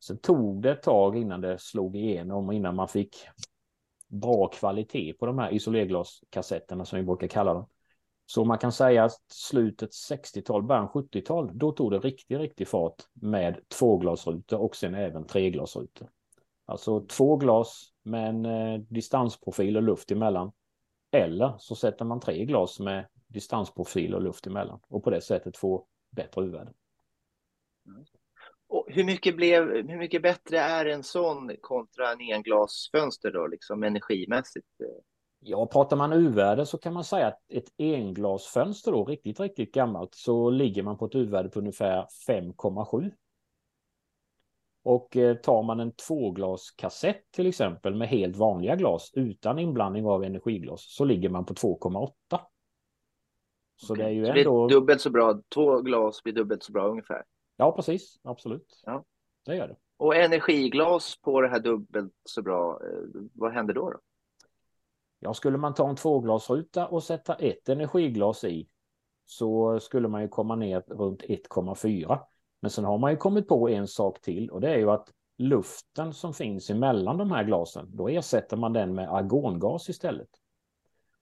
Sen 0.04 0.18
tog 0.18 0.62
det 0.62 0.70
ett 0.70 0.82
tag 0.82 1.16
innan 1.16 1.40
det 1.40 1.58
slog 1.58 1.96
igenom 1.96 2.48
och 2.48 2.54
innan 2.54 2.76
man 2.76 2.88
fick 2.88 3.16
bra 4.12 4.48
kvalitet 4.48 5.12
på 5.12 5.26
de 5.26 5.38
här 5.38 5.54
isolerglaskassetterna 5.54 6.84
som 6.84 6.98
vi 6.98 7.04
brukar 7.04 7.28
kalla 7.28 7.54
dem. 7.54 7.66
Så 8.26 8.44
man 8.44 8.58
kan 8.58 8.72
säga 8.72 9.04
att 9.04 9.32
slutet 9.32 9.90
60-tal, 9.90 10.62
början 10.62 10.88
70-tal, 10.88 11.50
då 11.54 11.72
tog 11.72 11.90
det 11.90 11.98
riktigt, 11.98 12.38
riktigt 12.38 12.68
fart 12.68 13.02
med 13.12 13.68
tvåglasrutor 13.68 14.58
och 14.58 14.76
sen 14.76 14.94
även 14.94 15.26
treglasrutor. 15.26 16.08
Alltså 16.64 17.00
två 17.00 17.36
glas 17.36 17.92
med 18.02 18.28
en 18.28 18.46
eh, 18.46 18.80
distansprofil 18.80 19.76
och 19.76 19.82
luft 19.82 20.10
emellan. 20.10 20.52
Eller 21.10 21.54
så 21.58 21.74
sätter 21.74 22.04
man 22.04 22.20
tre 22.20 22.44
glas 22.44 22.80
med 22.80 23.06
distansprofil 23.26 24.14
och 24.14 24.22
luft 24.22 24.46
emellan 24.46 24.80
och 24.88 25.04
på 25.04 25.10
det 25.10 25.20
sättet 25.20 25.56
få 25.56 25.86
bättre 26.10 26.44
u 26.44 26.58
och 28.72 28.86
hur, 28.88 29.04
mycket 29.04 29.36
blev, 29.36 29.88
hur 29.88 29.98
mycket 29.98 30.22
bättre 30.22 30.58
är 30.58 30.86
en 30.86 31.02
sån 31.02 31.50
kontra 31.60 32.12
en 32.12 32.20
englasfönster 32.20 33.30
då, 33.30 33.46
liksom 33.46 33.82
energimässigt? 33.82 34.66
Ja, 35.40 35.66
pratar 35.66 35.96
man 35.96 36.12
U-värde 36.12 36.66
så 36.66 36.78
kan 36.78 36.92
man 36.92 37.04
säga 37.04 37.26
att 37.26 37.40
ett 37.48 37.68
englasfönster 37.78 38.92
då, 38.92 39.04
riktigt, 39.04 39.40
riktigt 39.40 39.74
gammalt, 39.74 40.14
så 40.14 40.50
ligger 40.50 40.82
man 40.82 40.98
på 40.98 41.04
ett 41.04 41.14
U-värde 41.14 41.48
på 41.48 41.58
ungefär 41.58 42.06
5,7. 42.28 43.10
Och 44.82 45.16
eh, 45.16 45.36
tar 45.36 45.62
man 45.62 45.80
en 45.80 45.92
tvåglaskassett 45.92 47.22
till 47.30 47.46
exempel 47.46 47.94
med 47.94 48.08
helt 48.08 48.36
vanliga 48.36 48.76
glas 48.76 49.10
utan 49.14 49.58
inblandning 49.58 50.06
av 50.06 50.24
energiglas 50.24 50.94
så 50.94 51.04
ligger 51.04 51.28
man 51.28 51.44
på 51.44 51.54
2,8. 51.54 52.40
Så 53.76 53.94
det 53.94 54.04
är 54.04 54.08
ju 54.08 54.26
Så 54.26 54.32
det 54.32 54.40
ändå... 54.40 54.64
är 54.64 54.68
dubbelt 54.68 55.00
så 55.00 55.10
bra, 55.10 55.40
två 55.54 55.80
glas 55.80 56.22
blir 56.22 56.34
dubbelt 56.34 56.62
så 56.62 56.72
bra 56.72 56.88
ungefär. 56.88 57.22
Ja, 57.62 57.72
precis. 57.72 58.20
Absolut. 58.22 58.82
Ja. 58.86 59.04
Det 59.46 59.56
gör 59.56 59.68
det. 59.68 59.76
Och 59.96 60.16
energiglas 60.16 61.16
på 61.22 61.40
det 61.40 61.48
här 61.48 61.58
dubbelt 61.60 62.12
så 62.24 62.42
bra, 62.42 62.80
eh, 62.84 63.22
vad 63.34 63.52
händer 63.52 63.74
då? 63.74 63.90
då? 63.90 63.98
Ja, 65.18 65.34
skulle 65.34 65.58
man 65.58 65.74
ta 65.74 65.88
en 65.88 65.96
tvåglasruta 65.96 66.86
och 66.86 67.02
sätta 67.02 67.34
ett 67.34 67.68
energiglas 67.68 68.44
i 68.44 68.68
så 69.24 69.80
skulle 69.80 70.08
man 70.08 70.22
ju 70.22 70.28
komma 70.28 70.56
ner 70.56 70.80
runt 70.86 71.22
1,4. 71.22 72.18
Men 72.60 72.70
sen 72.70 72.84
har 72.84 72.98
man 72.98 73.10
ju 73.10 73.16
kommit 73.16 73.48
på 73.48 73.68
en 73.68 73.88
sak 73.88 74.20
till 74.20 74.50
och 74.50 74.60
det 74.60 74.70
är 74.70 74.78
ju 74.78 74.90
att 74.90 75.12
luften 75.38 76.12
som 76.12 76.34
finns 76.34 76.70
emellan 76.70 77.18
de 77.18 77.30
här 77.30 77.44
glasen, 77.44 77.96
då 77.96 78.08
ersätter 78.08 78.56
man 78.56 78.72
den 78.72 78.94
med 78.94 79.14
argongas 79.14 79.88
istället. 79.88 80.30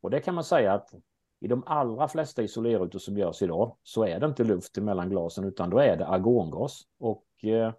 Och 0.01 0.11
det 0.11 0.21
kan 0.21 0.35
man 0.35 0.45
säga 0.45 0.75
att 0.75 0.95
i 1.41 1.49
de 1.49 1.63
allra 1.67 2.09
flesta 2.09 2.43
isolerrutor 2.43 2.99
som 2.99 3.19
görs 3.19 3.43
idag 3.43 3.77
så 3.83 4.05
är 4.05 4.21
det 4.21 4.27
inte 4.27 4.45
luft 4.45 4.79
emellan 4.79 5.11
glasen 5.11 5.45
utan 5.45 5.71
då 5.71 5.79
är 5.79 5.97
det 5.97 6.07
argongas. 6.07 6.83
Och 6.99 7.45
eh, 7.45 7.73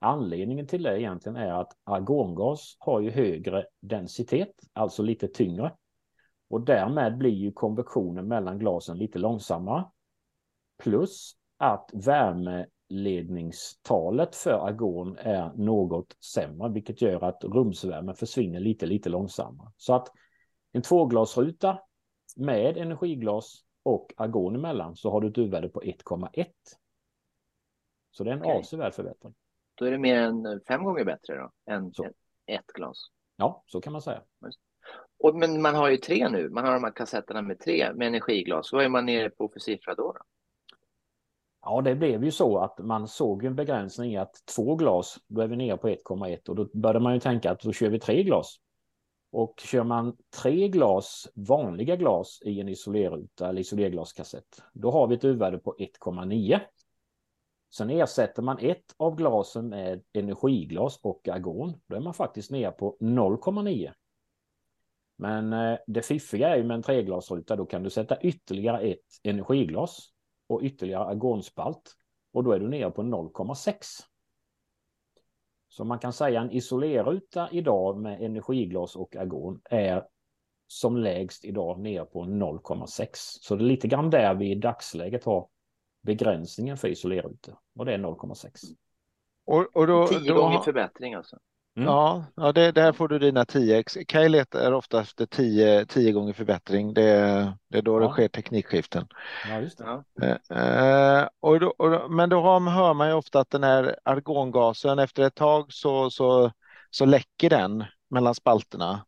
anledningen 0.00 0.66
till 0.66 0.82
det 0.82 1.00
egentligen 1.00 1.36
är 1.36 1.52
att 1.52 1.72
argongas 1.84 2.76
har 2.78 3.00
ju 3.00 3.10
högre 3.10 3.66
densitet, 3.80 4.52
alltså 4.72 5.02
lite 5.02 5.28
tyngre. 5.28 5.72
Och 6.48 6.60
därmed 6.60 7.18
blir 7.18 7.34
ju 7.34 7.52
konvektionen 7.52 8.28
mellan 8.28 8.58
glasen 8.58 8.98
lite 8.98 9.18
långsammare. 9.18 9.84
Plus 10.82 11.36
att 11.56 11.90
värmeledningstalet 11.92 14.36
för 14.36 14.50
argon 14.50 15.16
är 15.18 15.52
något 15.54 16.16
sämre, 16.34 16.68
vilket 16.68 17.02
gör 17.02 17.24
att 17.24 17.44
rumsvärmen 17.44 18.14
försvinner 18.14 18.60
lite, 18.60 18.86
lite 18.86 19.08
långsammare. 19.08 19.72
Så 19.76 19.94
att 19.94 20.08
en 20.72 20.82
tvåglasruta 20.82 21.78
med 22.34 22.76
energiglas 22.76 23.64
och 23.82 24.12
argon 24.16 24.54
emellan 24.54 24.96
så 24.96 25.10
har 25.10 25.20
du 25.20 25.28
ett 25.28 25.38
U-värde 25.38 25.68
på 25.68 25.80
1,1. 25.80 26.46
Så 28.10 28.24
det 28.24 28.30
är 28.30 28.34
en 28.34 28.40
okay. 28.40 28.58
avsevärd 28.58 28.94
förbättring. 28.94 29.34
Då 29.74 29.84
är 29.84 29.90
det 29.90 29.98
mer 29.98 30.16
än 30.16 30.60
fem 30.68 30.84
gånger 30.84 31.04
bättre 31.04 31.36
då, 31.36 31.50
än 31.72 31.92
så. 31.92 32.04
ett 32.46 32.66
glas? 32.74 33.10
Ja, 33.36 33.64
så 33.66 33.80
kan 33.80 33.92
man 33.92 34.02
säga. 34.02 34.22
Och, 35.18 35.36
men 35.36 35.62
man 35.62 35.74
har 35.74 35.88
ju 35.88 35.96
tre 35.96 36.28
nu, 36.28 36.50
man 36.50 36.64
har 36.64 36.72
de 36.72 36.84
här 36.84 36.90
kassetterna 36.90 37.42
med 37.42 37.60
tre 37.60 37.94
med 37.94 38.06
energiglas. 38.06 38.72
Vad 38.72 38.84
är 38.84 38.88
man 38.88 39.06
nere 39.06 39.30
på 39.30 39.48
för 39.48 39.60
siffra 39.60 39.94
då? 39.94 40.12
då? 40.12 40.20
Ja, 41.62 41.80
det 41.80 41.94
blev 41.94 42.24
ju 42.24 42.30
så 42.30 42.58
att 42.58 42.78
man 42.78 43.08
såg 43.08 43.44
en 43.44 43.54
begränsning 43.54 44.12
i 44.12 44.16
att 44.16 44.34
två 44.56 44.76
glas, 44.76 45.18
då 45.26 45.40
är 45.40 45.46
vi 45.46 45.56
nere 45.56 45.76
på 45.76 45.88
1,1 45.88 46.48
och 46.48 46.56
då 46.56 46.68
började 46.74 47.00
man 47.00 47.14
ju 47.14 47.20
tänka 47.20 47.50
att 47.50 47.60
då 47.60 47.72
kör 47.72 47.88
vi 47.88 48.00
tre 48.00 48.22
glas. 48.22 48.60
Och 49.34 49.60
kör 49.60 49.84
man 49.84 50.16
tre 50.42 50.68
glas 50.68 51.28
vanliga 51.34 51.96
glas 51.96 52.42
i 52.44 52.60
en 52.60 52.68
isolerruta 52.68 53.48
eller 53.48 53.60
isolerglaskassett, 53.60 54.62
då 54.72 54.90
har 54.90 55.06
vi 55.06 55.14
ett 55.14 55.24
U-värde 55.24 55.58
på 55.58 55.74
1,9. 55.78 56.60
Sen 57.74 57.90
ersätter 57.90 58.42
man 58.42 58.58
ett 58.58 58.94
av 58.96 59.16
glasen 59.16 59.68
med 59.68 60.02
energiglas 60.12 61.00
och 61.02 61.28
argon. 61.28 61.72
Då 61.86 61.96
är 61.96 62.00
man 62.00 62.14
faktiskt 62.14 62.50
nere 62.50 62.70
på 62.70 62.96
0,9. 63.00 63.92
Men 65.16 65.52
eh, 65.52 65.78
det 65.86 66.02
fiffiga 66.02 66.48
är 66.48 66.56
ju 66.56 66.64
med 66.64 66.74
en 66.74 66.82
treglasruta, 66.82 67.56
då 67.56 67.66
kan 67.66 67.82
du 67.82 67.90
sätta 67.90 68.20
ytterligare 68.20 68.80
ett 68.80 69.20
energiglas 69.22 70.08
och 70.46 70.62
ytterligare 70.62 71.04
argonspalt 71.04 71.96
och 72.32 72.44
då 72.44 72.52
är 72.52 72.58
du 72.58 72.68
nere 72.68 72.90
på 72.90 73.02
0,6. 73.02 73.74
Så 75.76 75.84
man 75.84 75.98
kan 75.98 76.12
säga 76.12 76.40
en 76.40 76.50
isolerruta 76.50 77.48
idag 77.50 77.98
med 78.00 78.22
energiglas 78.22 78.96
och 78.96 79.16
argon 79.16 79.60
är 79.64 80.06
som 80.66 80.96
lägst 80.96 81.44
idag 81.44 81.80
ner 81.80 82.04
på 82.04 82.24
0,6. 82.24 83.08
Så 83.14 83.56
det 83.56 83.64
är 83.64 83.66
lite 83.66 83.88
grann 83.88 84.10
där 84.10 84.34
vi 84.34 84.50
i 84.50 84.54
dagsläget 84.54 85.24
har 85.24 85.48
begränsningen 86.02 86.76
för 86.76 86.88
isolerrutor 86.88 87.58
och 87.78 87.84
det 87.84 87.94
är 87.94 87.98
0,6. 87.98 88.50
Och, 89.44 89.76
och 89.76 89.86
då, 89.86 90.06
Tio 90.06 90.32
då, 90.32 90.40
gånger 90.40 90.58
förbättring 90.58 91.14
alltså? 91.14 91.38
Mm. 91.76 91.88
Ja, 91.88 92.24
ja 92.34 92.52
det, 92.52 92.72
där 92.72 92.92
får 92.92 93.08
du 93.08 93.18
dina 93.18 93.44
10x. 93.44 94.04
Kaj 94.04 94.28
letar 94.28 94.72
ofta 94.72 95.00
efter 95.00 95.26
10, 95.26 95.86
10 95.86 96.12
gånger 96.12 96.32
förbättring. 96.32 96.94
Det, 96.94 97.52
det 97.68 97.78
är 97.78 97.82
då 97.82 98.00
ja. 98.02 98.06
det 98.06 98.12
sker 98.12 98.28
teknikskiften. 98.28 99.06
Ja, 99.48 99.60
just 99.60 99.80
det. 100.16 100.38
Eh, 100.50 101.28
och 101.40 101.60
då, 101.60 101.74
och 101.78 101.90
då, 101.90 102.08
men 102.08 102.28
då 102.28 102.40
hör 102.40 102.94
man 102.94 103.08
ju 103.08 103.14
ofta 103.14 103.40
att 103.40 103.50
den 103.50 103.62
här 103.62 103.96
argongasen 104.04 104.98
efter 104.98 105.22
ett 105.22 105.34
tag 105.34 105.72
så, 105.72 106.10
så, 106.10 106.52
så 106.90 107.04
läcker 107.04 107.50
den 107.50 107.84
mellan 108.10 108.34
spalterna. 108.34 109.04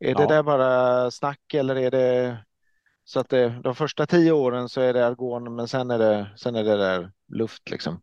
Är 0.00 0.10
ja. 0.10 0.18
det 0.18 0.26
där 0.26 0.42
bara 0.42 1.10
snack 1.10 1.54
eller 1.54 1.76
är 1.76 1.90
det 1.90 2.36
så 3.04 3.20
att 3.20 3.28
det, 3.28 3.60
de 3.64 3.74
första 3.74 4.06
tio 4.06 4.32
åren 4.32 4.68
så 4.68 4.80
är 4.80 4.92
det 4.92 5.06
argon 5.06 5.54
men 5.54 5.68
sen 5.68 5.90
är 5.90 5.98
det, 5.98 6.30
sen 6.36 6.56
är 6.56 6.64
det 6.64 6.76
där 6.76 7.12
luft 7.32 7.70
liksom? 7.70 8.02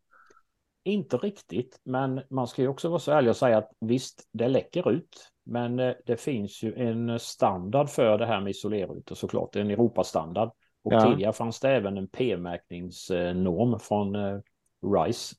Inte 0.87 1.17
riktigt, 1.17 1.79
men 1.83 2.21
man 2.29 2.47
ska 2.47 2.61
ju 2.61 2.67
också 2.67 2.89
vara 2.89 2.99
så 2.99 3.11
ärlig 3.11 3.29
och 3.29 3.37
säga 3.37 3.57
att 3.57 3.71
visst, 3.79 4.27
det 4.31 4.47
läcker 4.47 4.91
ut. 4.91 5.31
Men 5.43 5.79
eh, 5.79 5.93
det 6.05 6.17
finns 6.17 6.63
ju 6.63 6.73
en 6.75 7.19
standard 7.19 7.89
för 7.89 8.17
det 8.17 8.25
här 8.25 8.41
med 8.41 8.49
isolerrutor 8.49 9.15
såklart, 9.15 9.55
en 9.55 9.71
Europastandard. 9.71 10.51
Och 10.83 10.93
ja. 10.93 11.11
tidigare 11.11 11.33
fanns 11.33 11.59
det 11.59 11.69
även 11.69 11.97
en 11.97 12.07
P-märkningsnorm 12.07 13.79
från 13.79 14.15
eh, 14.15 14.39
RISE. 14.81 15.35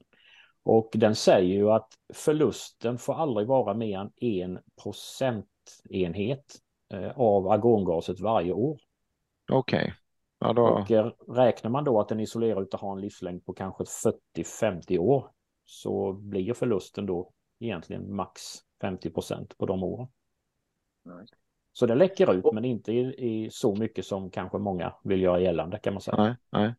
Och 0.62 0.90
den 0.94 1.14
säger 1.14 1.54
ju 1.54 1.70
att 1.70 1.88
förlusten 2.14 2.98
får 2.98 3.14
aldrig 3.14 3.46
vara 3.46 3.74
mer 3.74 3.98
än 3.98 4.10
en 4.16 4.58
procentenhet 4.82 6.44
eh, 6.94 7.10
av 7.20 7.48
argongaset 7.48 8.20
varje 8.20 8.52
år. 8.52 8.78
Okej. 9.52 9.78
Okay. 9.78 9.92
Ja, 10.40 10.52
då... 10.52 10.62
Och 10.62 10.90
räknar 11.36 11.70
man 11.70 11.84
då 11.84 12.00
att 12.00 12.10
en 12.10 12.20
isolerruta 12.20 12.76
har 12.76 12.92
en 12.92 13.00
livslängd 13.00 13.44
på 13.44 13.52
kanske 13.52 13.84
40-50 14.36 14.98
år 14.98 15.30
så 15.70 16.12
blir 16.12 16.54
förlusten 16.54 17.06
då 17.06 17.32
egentligen 17.60 18.14
max 18.14 18.42
50 18.80 19.10
procent 19.10 19.58
på 19.58 19.66
de 19.66 19.82
åren. 19.82 20.08
Nej. 21.04 21.26
Så 21.72 21.86
det 21.86 21.94
läcker 21.94 22.34
ut, 22.34 22.52
men 22.52 22.64
inte 22.64 22.92
i, 22.92 22.98
i, 22.98 23.50
så 23.50 23.74
mycket 23.74 24.04
som 24.04 24.30
kanske 24.30 24.58
många 24.58 24.94
vill 25.04 25.22
göra 25.22 25.40
gällande 25.40 25.78
kan 25.78 25.94
man 25.94 26.00
säga. 26.00 26.16
Nej, 26.16 26.36
nej. 26.50 26.74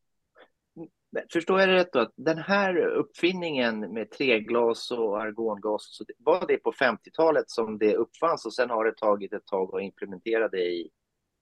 Förstår 1.34 1.60
jag 1.60 1.69
det 1.69 1.75
rätt 1.75 1.93
då? 1.93 2.00
Att 2.00 2.13
den 2.15 2.38
här 2.38 2.77
uppfinningen 2.77 3.79
med 3.79 4.12
treglas 4.12 4.91
och 4.91 5.22
argongas, 5.22 5.96
så 5.96 6.05
var 6.17 6.48
det 6.48 6.58
på 6.58 6.72
50-talet 6.72 7.50
som 7.50 7.77
det 7.77 7.96
uppfanns 7.96 8.46
och 8.46 8.53
sen 8.53 8.69
har 8.69 8.86
det 8.86 8.98
tagit 8.98 9.34
ett 9.34 9.46
tag 9.46 9.75
att 9.75 9.81
implementera 9.81 10.48
det 10.48 10.65
i... 10.65 10.89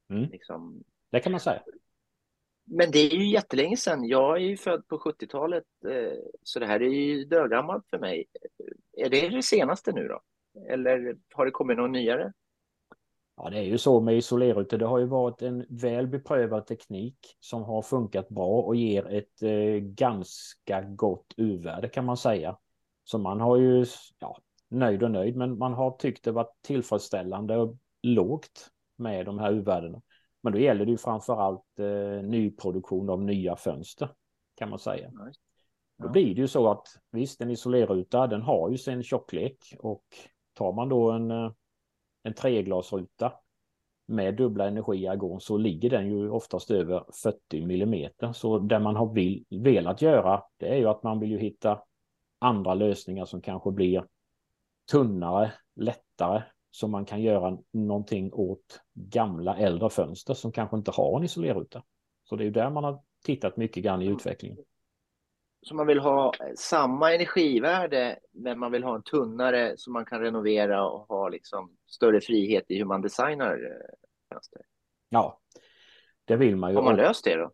Mm. 0.09 0.29
Liksom... 0.29 0.83
Det 1.11 1.19
kan 1.19 1.31
man 1.31 1.41
säga. 1.41 1.61
Men 2.69 2.91
det 2.91 2.99
är 2.99 3.15
ju 3.15 3.27
jättelänge 3.27 3.77
sedan. 3.77 4.07
Jag 4.07 4.35
är 4.35 4.41
ju 4.41 4.57
född 4.57 4.87
på 4.87 4.97
70-talet, 4.97 5.63
eh, 5.89 6.19
så 6.43 6.59
det 6.59 6.65
här 6.65 6.81
är 6.81 6.89
ju 6.89 7.25
dögammalt 7.25 7.89
för 7.89 7.99
mig. 7.99 8.25
Är 8.97 9.09
det 9.09 9.29
det 9.29 9.43
senaste 9.43 9.91
nu 9.91 10.07
då? 10.07 10.21
Eller 10.69 11.17
har 11.33 11.45
det 11.45 11.51
kommit 11.51 11.77
något 11.77 11.91
nyare? 11.91 12.33
Ja, 13.37 13.49
det 13.49 13.57
är 13.57 13.63
ju 13.63 13.77
så 13.77 13.99
med 13.99 14.17
isolerute. 14.17 14.77
Det 14.77 14.85
har 14.85 14.99
ju 14.99 15.05
varit 15.05 15.41
en 15.41 15.65
väl 15.69 16.07
beprövad 16.07 16.65
teknik 16.65 17.17
som 17.39 17.63
har 17.63 17.81
funkat 17.81 18.29
bra 18.29 18.61
och 18.61 18.75
ger 18.75 19.07
ett 19.07 19.41
eh, 19.41 19.79
ganska 19.81 20.81
gott 20.81 21.33
U-värde 21.37 21.89
kan 21.89 22.05
man 22.05 22.17
säga. 22.17 22.57
Så 23.03 23.17
man 23.17 23.41
har 23.41 23.57
ju, 23.57 23.85
ja, 24.19 24.37
nöjd 24.69 25.03
och 25.03 25.11
nöjd, 25.11 25.35
men 25.35 25.57
man 25.57 25.73
har 25.73 25.91
tyckt 25.91 26.23
det 26.23 26.31
varit 26.31 26.61
tillfredsställande 26.61 27.57
och 27.57 27.77
lågt 28.03 28.69
med 28.97 29.25
de 29.25 29.39
här 29.39 29.51
U-värdena. 29.51 30.01
Men 30.47 30.53
då 30.53 30.59
gäller 30.59 30.85
det 30.85 30.91
ju 30.91 30.97
framför 30.97 31.41
allt 31.41 31.79
eh, 31.79 32.23
nyproduktion 32.23 33.09
av 33.09 33.21
nya 33.21 33.55
fönster 33.55 34.09
kan 34.55 34.69
man 34.69 34.79
säga. 34.79 35.11
Ja. 35.13 35.31
Då 35.97 36.09
blir 36.09 36.35
det 36.35 36.41
ju 36.41 36.47
så 36.47 36.71
att 36.71 36.87
visst, 37.11 37.41
en 37.41 37.51
isolerruta, 37.51 38.27
den 38.27 38.41
har 38.41 38.69
ju 38.69 38.77
sin 38.77 39.03
tjocklek 39.03 39.75
och 39.79 40.03
tar 40.53 40.73
man 40.73 40.89
då 40.89 41.11
en, 41.11 41.31
eh, 41.31 41.51
en 42.23 42.33
treglasruta 42.33 43.33
med 44.05 44.35
dubbla 44.35 44.67
energiargon 44.67 45.41
så 45.41 45.57
ligger 45.57 45.89
den 45.89 46.07
ju 46.07 46.29
oftast 46.29 46.71
över 46.71 47.03
40 47.23 47.65
millimeter. 47.65 48.33
Så 48.33 48.59
det 48.59 48.79
man 48.79 48.95
har 48.95 49.13
vill, 49.13 49.45
velat 49.49 50.01
göra, 50.01 50.43
det 50.57 50.67
är 50.67 50.77
ju 50.77 50.85
att 50.85 51.03
man 51.03 51.19
vill 51.19 51.31
ju 51.31 51.39
hitta 51.39 51.81
andra 52.39 52.73
lösningar 52.73 53.25
som 53.25 53.41
kanske 53.41 53.71
blir 53.71 54.05
tunnare, 54.91 55.53
lättare 55.75 56.43
så 56.77 56.87
man 56.87 57.05
kan 57.05 57.21
göra 57.21 57.57
någonting 57.71 58.33
åt 58.33 58.81
gamla 58.93 59.57
äldre 59.57 59.89
fönster 59.89 60.33
som 60.33 60.51
kanske 60.51 60.77
inte 60.77 60.91
har 60.91 61.17
en 61.17 61.23
isolerruta. 61.23 61.83
Så 62.23 62.35
det 62.35 62.43
är 62.43 62.45
ju 62.45 62.51
där 62.51 62.69
man 62.69 62.83
har 62.83 63.03
tittat 63.25 63.57
mycket 63.57 63.83
grann 63.83 64.01
i 64.01 64.07
utvecklingen. 64.07 64.57
Så 65.61 65.75
man 65.75 65.87
vill 65.87 65.99
ha 65.99 66.33
samma 66.57 67.13
energivärde, 67.13 68.19
men 68.31 68.59
man 68.59 68.71
vill 68.71 68.83
ha 68.83 68.95
en 68.95 69.03
tunnare 69.03 69.73
som 69.77 69.93
man 69.93 70.05
kan 70.05 70.21
renovera 70.21 70.89
och 70.89 71.07
ha 71.07 71.29
liksom 71.29 71.77
större 71.87 72.21
frihet 72.21 72.65
i 72.67 72.77
hur 72.77 72.85
man 72.85 73.01
designar 73.01 73.53
eh, 73.53 73.95
fönster? 74.33 74.61
Ja, 75.09 75.39
det 76.25 76.35
vill 76.35 76.55
man 76.55 76.69
ju. 76.69 76.75
Har 76.75 76.83
man 76.83 76.95
löst 76.95 77.23
det 77.23 77.35
då? 77.35 77.51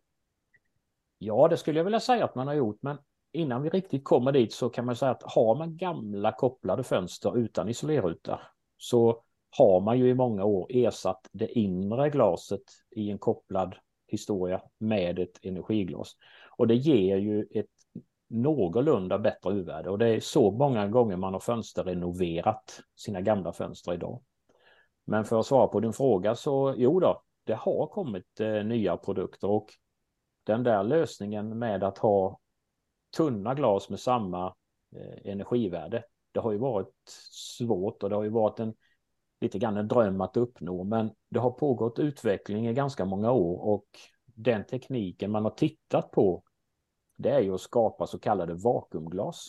Ja, 1.18 1.48
det 1.48 1.56
skulle 1.56 1.78
jag 1.78 1.84
vilja 1.84 2.00
säga 2.00 2.24
att 2.24 2.34
man 2.34 2.46
har 2.46 2.54
gjort, 2.54 2.78
men 2.80 2.98
innan 3.32 3.62
vi 3.62 3.68
riktigt 3.68 4.04
kommer 4.04 4.32
dit 4.32 4.52
så 4.52 4.68
kan 4.68 4.84
man 4.86 4.96
säga 4.96 5.10
att 5.10 5.22
har 5.22 5.54
man 5.54 5.76
gamla 5.76 6.32
kopplade 6.32 6.82
fönster 6.84 7.38
utan 7.38 7.68
isolerruta 7.68 8.40
så 8.84 9.22
har 9.50 9.80
man 9.80 9.98
ju 9.98 10.08
i 10.08 10.14
många 10.14 10.44
år 10.44 10.66
ersatt 10.70 11.28
det 11.32 11.58
inre 11.58 12.10
glaset 12.10 12.62
i 12.90 13.10
en 13.10 13.18
kopplad 13.18 13.74
historia 14.06 14.62
med 14.78 15.18
ett 15.18 15.38
energiglas. 15.42 16.12
Och 16.56 16.66
det 16.66 16.74
ger 16.74 17.16
ju 17.16 17.46
ett 17.50 17.66
någorlunda 18.28 19.18
bättre 19.18 19.52
u-värde 19.52 19.90
och 19.90 19.98
det 19.98 20.08
är 20.08 20.20
så 20.20 20.50
många 20.50 20.88
gånger 20.88 21.16
man 21.16 21.32
har 21.32 21.40
fönsterrenoverat 21.40 22.80
sina 22.96 23.20
gamla 23.20 23.52
fönster 23.52 23.94
idag. 23.94 24.22
Men 25.04 25.24
för 25.24 25.40
att 25.40 25.46
svara 25.46 25.66
på 25.66 25.80
din 25.80 25.92
fråga 25.92 26.34
så 26.34 26.74
jo 26.76 27.00
då, 27.00 27.22
det 27.44 27.54
har 27.54 27.86
kommit 27.86 28.40
eh, 28.40 28.64
nya 28.64 28.96
produkter 28.96 29.50
och 29.50 29.68
den 30.46 30.62
där 30.62 30.82
lösningen 30.82 31.58
med 31.58 31.84
att 31.84 31.98
ha 31.98 32.38
tunna 33.16 33.54
glas 33.54 33.90
med 33.90 34.00
samma 34.00 34.54
eh, 34.96 35.32
energivärde, 35.32 36.04
det 36.34 36.40
har 36.40 36.52
ju 36.52 36.58
varit 36.58 36.92
svårt 37.30 38.02
och 38.02 38.10
det 38.10 38.16
har 38.16 38.22
ju 38.22 38.30
varit 38.30 38.60
en 38.60 38.74
lite 39.40 39.58
grann 39.58 39.76
en 39.76 39.88
dröm 39.88 40.20
att 40.20 40.36
uppnå. 40.36 40.84
Men 40.84 41.10
det 41.30 41.38
har 41.38 41.50
pågått 41.50 41.98
utveckling 41.98 42.68
i 42.68 42.74
ganska 42.74 43.04
många 43.04 43.32
år 43.32 43.74
och 43.74 43.86
den 44.24 44.66
tekniken 44.66 45.30
man 45.30 45.44
har 45.44 45.50
tittat 45.50 46.10
på 46.10 46.42
det 47.16 47.30
är 47.30 47.40
ju 47.40 47.54
att 47.54 47.60
skapa 47.60 48.06
så 48.06 48.18
kallade 48.18 48.54
vakuumglas. 48.54 49.46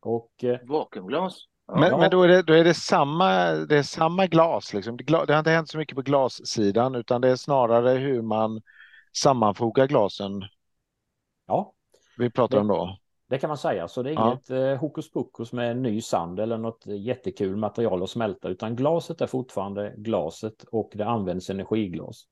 Och, 0.00 0.44
eh, 0.44 0.58
vakuumglas? 0.62 1.38
Ja. 1.66 1.80
Men, 1.80 2.00
men 2.00 2.10
då, 2.10 2.22
är 2.22 2.28
det, 2.28 2.42
då 2.42 2.52
är 2.52 2.64
det 2.64 2.74
samma, 2.74 3.50
det 3.50 3.76
är 3.76 3.82
samma 3.82 4.26
glas, 4.26 4.74
liksom. 4.74 4.96
det 4.96 5.12
har 5.12 5.38
inte 5.38 5.50
hänt 5.50 5.70
så 5.70 5.78
mycket 5.78 5.96
på 5.96 6.02
glassidan 6.02 6.94
utan 6.94 7.20
det 7.20 7.28
är 7.28 7.36
snarare 7.36 7.98
hur 7.98 8.22
man 8.22 8.62
sammanfogar 9.12 9.86
glasen 9.86 10.42
Ja. 11.46 11.72
Vi 12.18 12.30
pratar 12.30 12.58
om 12.58 12.68
då? 12.68 12.98
Det 13.28 13.38
kan 13.38 13.48
man 13.48 13.58
säga, 13.58 13.88
så 13.88 14.02
det 14.02 14.10
är 14.10 14.14
ja. 14.14 14.28
inget 14.28 14.50
eh, 14.50 14.80
hokus 14.80 15.10
pokus 15.10 15.52
med 15.52 15.76
ny 15.76 16.00
sand 16.00 16.40
eller 16.40 16.58
något 16.58 16.86
jättekul 16.86 17.56
material 17.56 18.02
att 18.02 18.10
smälta, 18.10 18.48
utan 18.48 18.76
glaset 18.76 19.20
är 19.20 19.26
fortfarande 19.26 19.94
glaset 19.96 20.64
och 20.70 20.92
det 20.94 21.06
används 21.06 21.50
energiglas. 21.50 22.24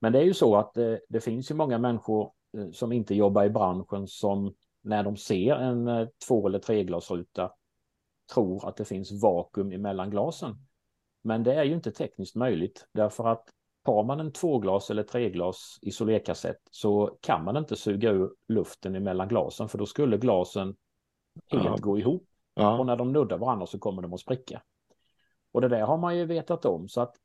Men 0.00 0.12
det 0.12 0.18
är 0.18 0.24
ju 0.24 0.34
så 0.34 0.56
att 0.56 0.76
eh, 0.76 0.94
det 1.08 1.20
finns 1.20 1.50
ju 1.50 1.54
många 1.54 1.78
människor 1.78 2.32
eh, 2.58 2.70
som 2.70 2.92
inte 2.92 3.14
jobbar 3.14 3.44
i 3.44 3.50
branschen 3.50 4.06
som 4.06 4.54
när 4.82 5.02
de 5.02 5.16
ser 5.16 5.54
en 5.54 5.88
eh, 5.88 6.08
två 6.28 6.46
eller 6.46 6.58
treglasruta 6.58 7.52
tror 8.34 8.68
att 8.68 8.76
det 8.76 8.84
finns 8.84 9.22
vakuum 9.22 9.72
emellan 9.72 10.10
glasen. 10.10 10.54
Men 11.22 11.42
det 11.42 11.54
är 11.54 11.64
ju 11.64 11.74
inte 11.74 11.92
tekniskt 11.92 12.36
möjligt 12.36 12.86
därför 12.92 13.28
att 13.28 13.44
tar 13.84 14.04
man 14.04 14.20
en 14.20 14.32
tvåglas 14.32 14.90
eller 14.90 15.02
treglas 15.02 15.78
isolerkassett 15.82 16.60
så 16.70 17.18
kan 17.20 17.44
man 17.44 17.56
inte 17.56 17.76
suga 17.76 18.10
ur 18.10 18.30
luften 18.48 18.94
emellan 18.94 19.28
glasen 19.28 19.68
för 19.68 19.78
då 19.78 19.86
skulle 19.86 20.18
glasen 20.18 20.76
helt 21.50 21.64
ja. 21.64 21.76
gå 21.80 21.98
ihop. 21.98 22.28
Ja. 22.54 22.78
Och 22.78 22.86
när 22.86 22.96
de 22.96 23.12
nuddar 23.12 23.38
varandra 23.38 23.66
så 23.66 23.78
kommer 23.78 24.02
de 24.02 24.12
att 24.12 24.20
spricka. 24.20 24.62
Och 25.52 25.60
det 25.60 25.68
där 25.68 25.80
har 25.80 25.98
man 25.98 26.16
ju 26.16 26.24
vetat 26.24 26.64
om 26.64 26.88
så 26.88 27.00
att 27.00 27.16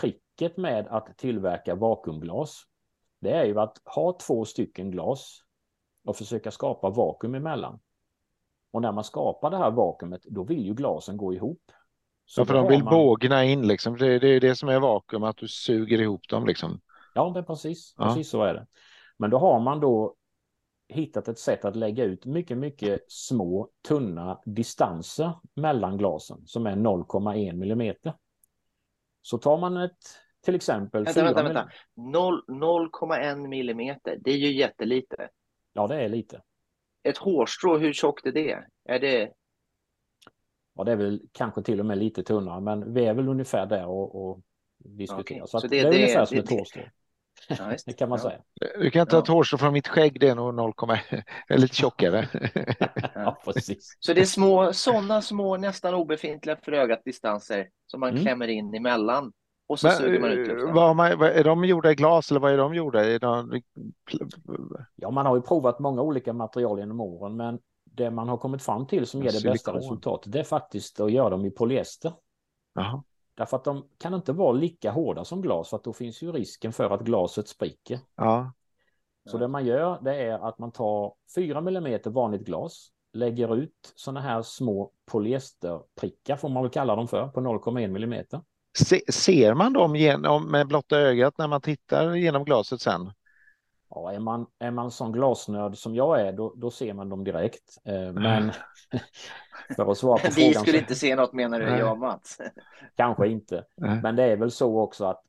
tricket 0.00 0.56
med 0.56 0.86
att 0.86 1.18
tillverka 1.18 1.74
vakuumglas 1.74 2.64
det 3.20 3.30
är 3.30 3.44
ju 3.44 3.60
att 3.60 3.82
ha 3.84 4.18
två 4.26 4.44
stycken 4.44 4.90
glas 4.90 5.44
och 6.04 6.16
försöka 6.16 6.50
skapa 6.50 6.90
vakuum 6.90 7.34
emellan. 7.34 7.80
Och 8.70 8.82
när 8.82 8.92
man 8.92 9.04
skapar 9.04 9.50
det 9.50 9.56
här 9.56 9.70
vakuumet 9.70 10.22
då 10.24 10.44
vill 10.44 10.66
ju 10.66 10.74
glasen 10.74 11.16
gå 11.16 11.34
ihop. 11.34 11.72
Så 12.30 12.40
ja, 12.40 12.44
för 12.44 12.54
de 12.54 12.68
vill 12.68 12.84
man... 12.84 12.94
bågna 12.94 13.44
in 13.44 13.68
liksom. 13.68 13.96
Det, 13.96 14.18
det 14.18 14.28
är 14.28 14.40
det 14.40 14.56
som 14.56 14.68
är 14.68 14.80
vakuum, 14.80 15.22
att 15.22 15.36
du 15.36 15.48
suger 15.48 16.00
ihop 16.00 16.28
dem 16.28 16.46
liksom. 16.46 16.80
Ja, 17.14 17.30
det 17.34 17.40
är 17.40 17.42
precis, 17.42 17.94
ja. 17.98 18.04
precis 18.04 18.30
så 18.30 18.42
är 18.42 18.54
det. 18.54 18.66
Men 19.16 19.30
då 19.30 19.38
har 19.38 19.60
man 19.60 19.80
då 19.80 20.14
hittat 20.88 21.28
ett 21.28 21.38
sätt 21.38 21.64
att 21.64 21.76
lägga 21.76 22.04
ut 22.04 22.26
mycket, 22.26 22.58
mycket 22.58 23.00
små, 23.08 23.70
tunna 23.88 24.40
distanser 24.44 25.32
mellan 25.54 25.98
glasen 25.98 26.46
som 26.46 26.66
är 26.66 26.76
0,1 26.76 27.52
millimeter. 27.52 28.14
Så 29.22 29.38
tar 29.38 29.58
man 29.58 29.76
ett, 29.76 29.98
till 30.44 30.54
exempel... 30.54 31.04
Vänta, 31.04 31.24
vänta, 31.24 31.42
vänta. 31.42 31.68
0,1 31.96 33.48
millimeter, 33.48 34.18
det 34.20 34.30
är 34.30 34.36
ju 34.36 34.52
jättelite. 34.52 35.28
Ja, 35.72 35.86
det 35.86 36.02
är 36.04 36.08
lite. 36.08 36.42
Ett 37.02 37.18
hårstrå, 37.18 37.78
hur 37.78 37.92
tjockt 37.92 38.26
är 38.26 38.32
det? 38.32 38.64
Är 38.84 38.98
det 38.98 39.32
Ja, 40.78 40.84
det 40.84 40.92
är 40.92 40.96
väl 40.96 41.22
kanske 41.32 41.62
till 41.62 41.80
och 41.80 41.86
med 41.86 41.98
lite 41.98 42.22
tunnare, 42.22 42.60
men 42.60 42.94
vi 42.94 43.04
är 43.04 43.14
väl 43.14 43.28
ungefär 43.28 43.66
där 43.66 43.86
och, 43.86 44.30
och 44.30 44.40
diskuterar. 44.78 45.20
Okay. 45.20 45.40
Så, 45.46 45.60
så 45.60 45.66
det, 45.66 45.68
det, 45.68 45.80
är 45.80 45.90
det, 45.90 45.96
ungefär 45.96 46.24
som 46.24 46.38
ett 46.38 46.50
hårstrå. 46.50 46.82
Ja, 47.48 47.76
det 47.86 47.92
kan 47.92 48.08
man 48.08 48.18
ja. 48.22 48.30
säga. 48.30 48.40
Du 48.80 48.90
kan 48.90 49.06
ta 49.06 49.16
ja. 49.16 49.22
ett 49.22 49.28
hårstrå 49.28 49.58
från 49.58 49.72
mitt 49.72 49.88
skägg, 49.88 50.20
det 50.20 50.28
är 50.28 50.34
nog 50.34 50.54
0, 50.54 50.72
är 51.48 51.58
lite 51.58 51.74
tjockare. 51.74 52.28
ja, 53.14 53.40
precis. 53.44 53.96
Så 54.00 54.12
det 54.12 54.20
är 54.20 54.24
små, 54.24 54.72
sådana 54.72 55.22
små, 55.22 55.56
nästan 55.56 55.94
obefintliga 55.94 56.56
för 56.62 56.72
ögat 56.72 57.04
distanser 57.04 57.68
som 57.86 58.00
man 58.00 58.10
mm. 58.10 58.22
klämmer 58.22 58.48
in 58.48 58.74
emellan 58.74 59.32
och 59.68 59.80
så 59.80 59.86
Men, 59.86 59.96
suger 59.96 60.20
man 60.20 60.30
ut 60.30 60.48
luften. 60.48 60.74
Vad, 60.74 60.96
man, 60.96 61.22
är 61.22 61.44
de 61.44 61.64
gjorda 61.64 61.90
i 61.90 61.94
glas 61.94 62.30
eller 62.30 62.40
vad 62.40 62.52
är 62.52 62.58
de 62.58 62.74
gjorda 62.74 63.04
i? 63.04 63.18
Ja, 64.96 65.10
man 65.10 65.26
har 65.26 65.36
ju 65.36 65.42
provat 65.42 65.78
många 65.78 66.02
olika 66.02 66.32
material 66.32 66.78
genom 66.78 67.00
åren, 67.00 67.36
men 67.36 67.58
det 67.98 68.10
man 68.10 68.28
har 68.28 68.36
kommit 68.36 68.62
fram 68.62 68.86
till 68.86 69.06
som 69.06 69.20
ger 69.20 69.26
det 69.26 69.32
Silikon. 69.32 69.52
bästa 69.52 69.76
resultatet, 69.76 70.32
det 70.32 70.40
är 70.40 70.44
faktiskt 70.44 71.00
att 71.00 71.12
göra 71.12 71.30
dem 71.30 71.44
i 71.44 71.50
polyester. 71.50 72.12
Aha. 72.78 73.04
Därför 73.34 73.56
att 73.56 73.64
de 73.64 73.88
kan 73.98 74.14
inte 74.14 74.32
vara 74.32 74.52
lika 74.52 74.90
hårda 74.90 75.24
som 75.24 75.42
glas, 75.42 75.68
för 75.68 75.76
att 75.76 75.84
då 75.84 75.92
finns 75.92 76.22
ju 76.22 76.32
risken 76.32 76.72
för 76.72 76.90
att 76.90 77.00
glaset 77.00 77.48
spricker. 77.48 78.00
Ja. 78.16 78.52
Så 79.30 79.38
det 79.38 79.48
man 79.48 79.66
gör, 79.66 79.98
det 80.02 80.14
är 80.14 80.48
att 80.48 80.58
man 80.58 80.72
tar 80.72 81.14
4 81.34 81.58
mm 81.58 82.00
vanligt 82.04 82.46
glas, 82.46 82.88
lägger 83.12 83.56
ut 83.56 83.92
sådana 83.94 84.20
här 84.20 84.42
små 84.42 84.92
polyesterprickar, 85.06 86.36
får 86.36 86.48
man 86.48 86.62
väl 86.62 86.72
kalla 86.72 86.96
dem 86.96 87.08
för, 87.08 87.28
på 87.28 87.40
0,1 87.40 87.84
mm. 87.84 88.24
Se, 88.78 89.12
ser 89.12 89.54
man 89.54 89.72
dem 89.72 89.96
genom, 89.96 90.50
med 90.50 90.68
blotta 90.68 90.98
ögat 90.98 91.38
när 91.38 91.48
man 91.48 91.60
tittar 91.60 92.14
genom 92.14 92.44
glaset 92.44 92.80
sen? 92.80 93.10
Ja, 93.90 94.12
är 94.12 94.18
man, 94.18 94.46
är 94.58 94.70
man 94.70 94.90
sån 94.90 95.12
glasnörd 95.12 95.76
som 95.76 95.94
jag 95.94 96.20
är, 96.20 96.32
då, 96.32 96.54
då 96.56 96.70
ser 96.70 96.94
man 96.94 97.08
dem 97.08 97.24
direkt. 97.24 97.78
Eh, 97.84 98.12
men 98.12 98.52
för 99.76 99.90
att 99.90 99.98
svara 99.98 100.18
på 100.18 100.24
Vi 100.28 100.30
frågan. 100.30 100.48
Vi 100.48 100.54
skulle 100.54 100.78
så... 100.78 100.82
inte 100.82 100.94
se 100.94 101.16
något 101.16 101.32
menar 101.32 101.60
du, 101.60 101.66
jag 101.66 101.92
och 101.92 101.98
Mats? 101.98 102.38
Kanske 102.96 103.28
inte. 103.28 103.64
Men 104.02 104.16
det 104.16 104.22
är 104.22 104.36
väl 104.36 104.50
så 104.50 104.80
också 104.80 105.04
att 105.04 105.22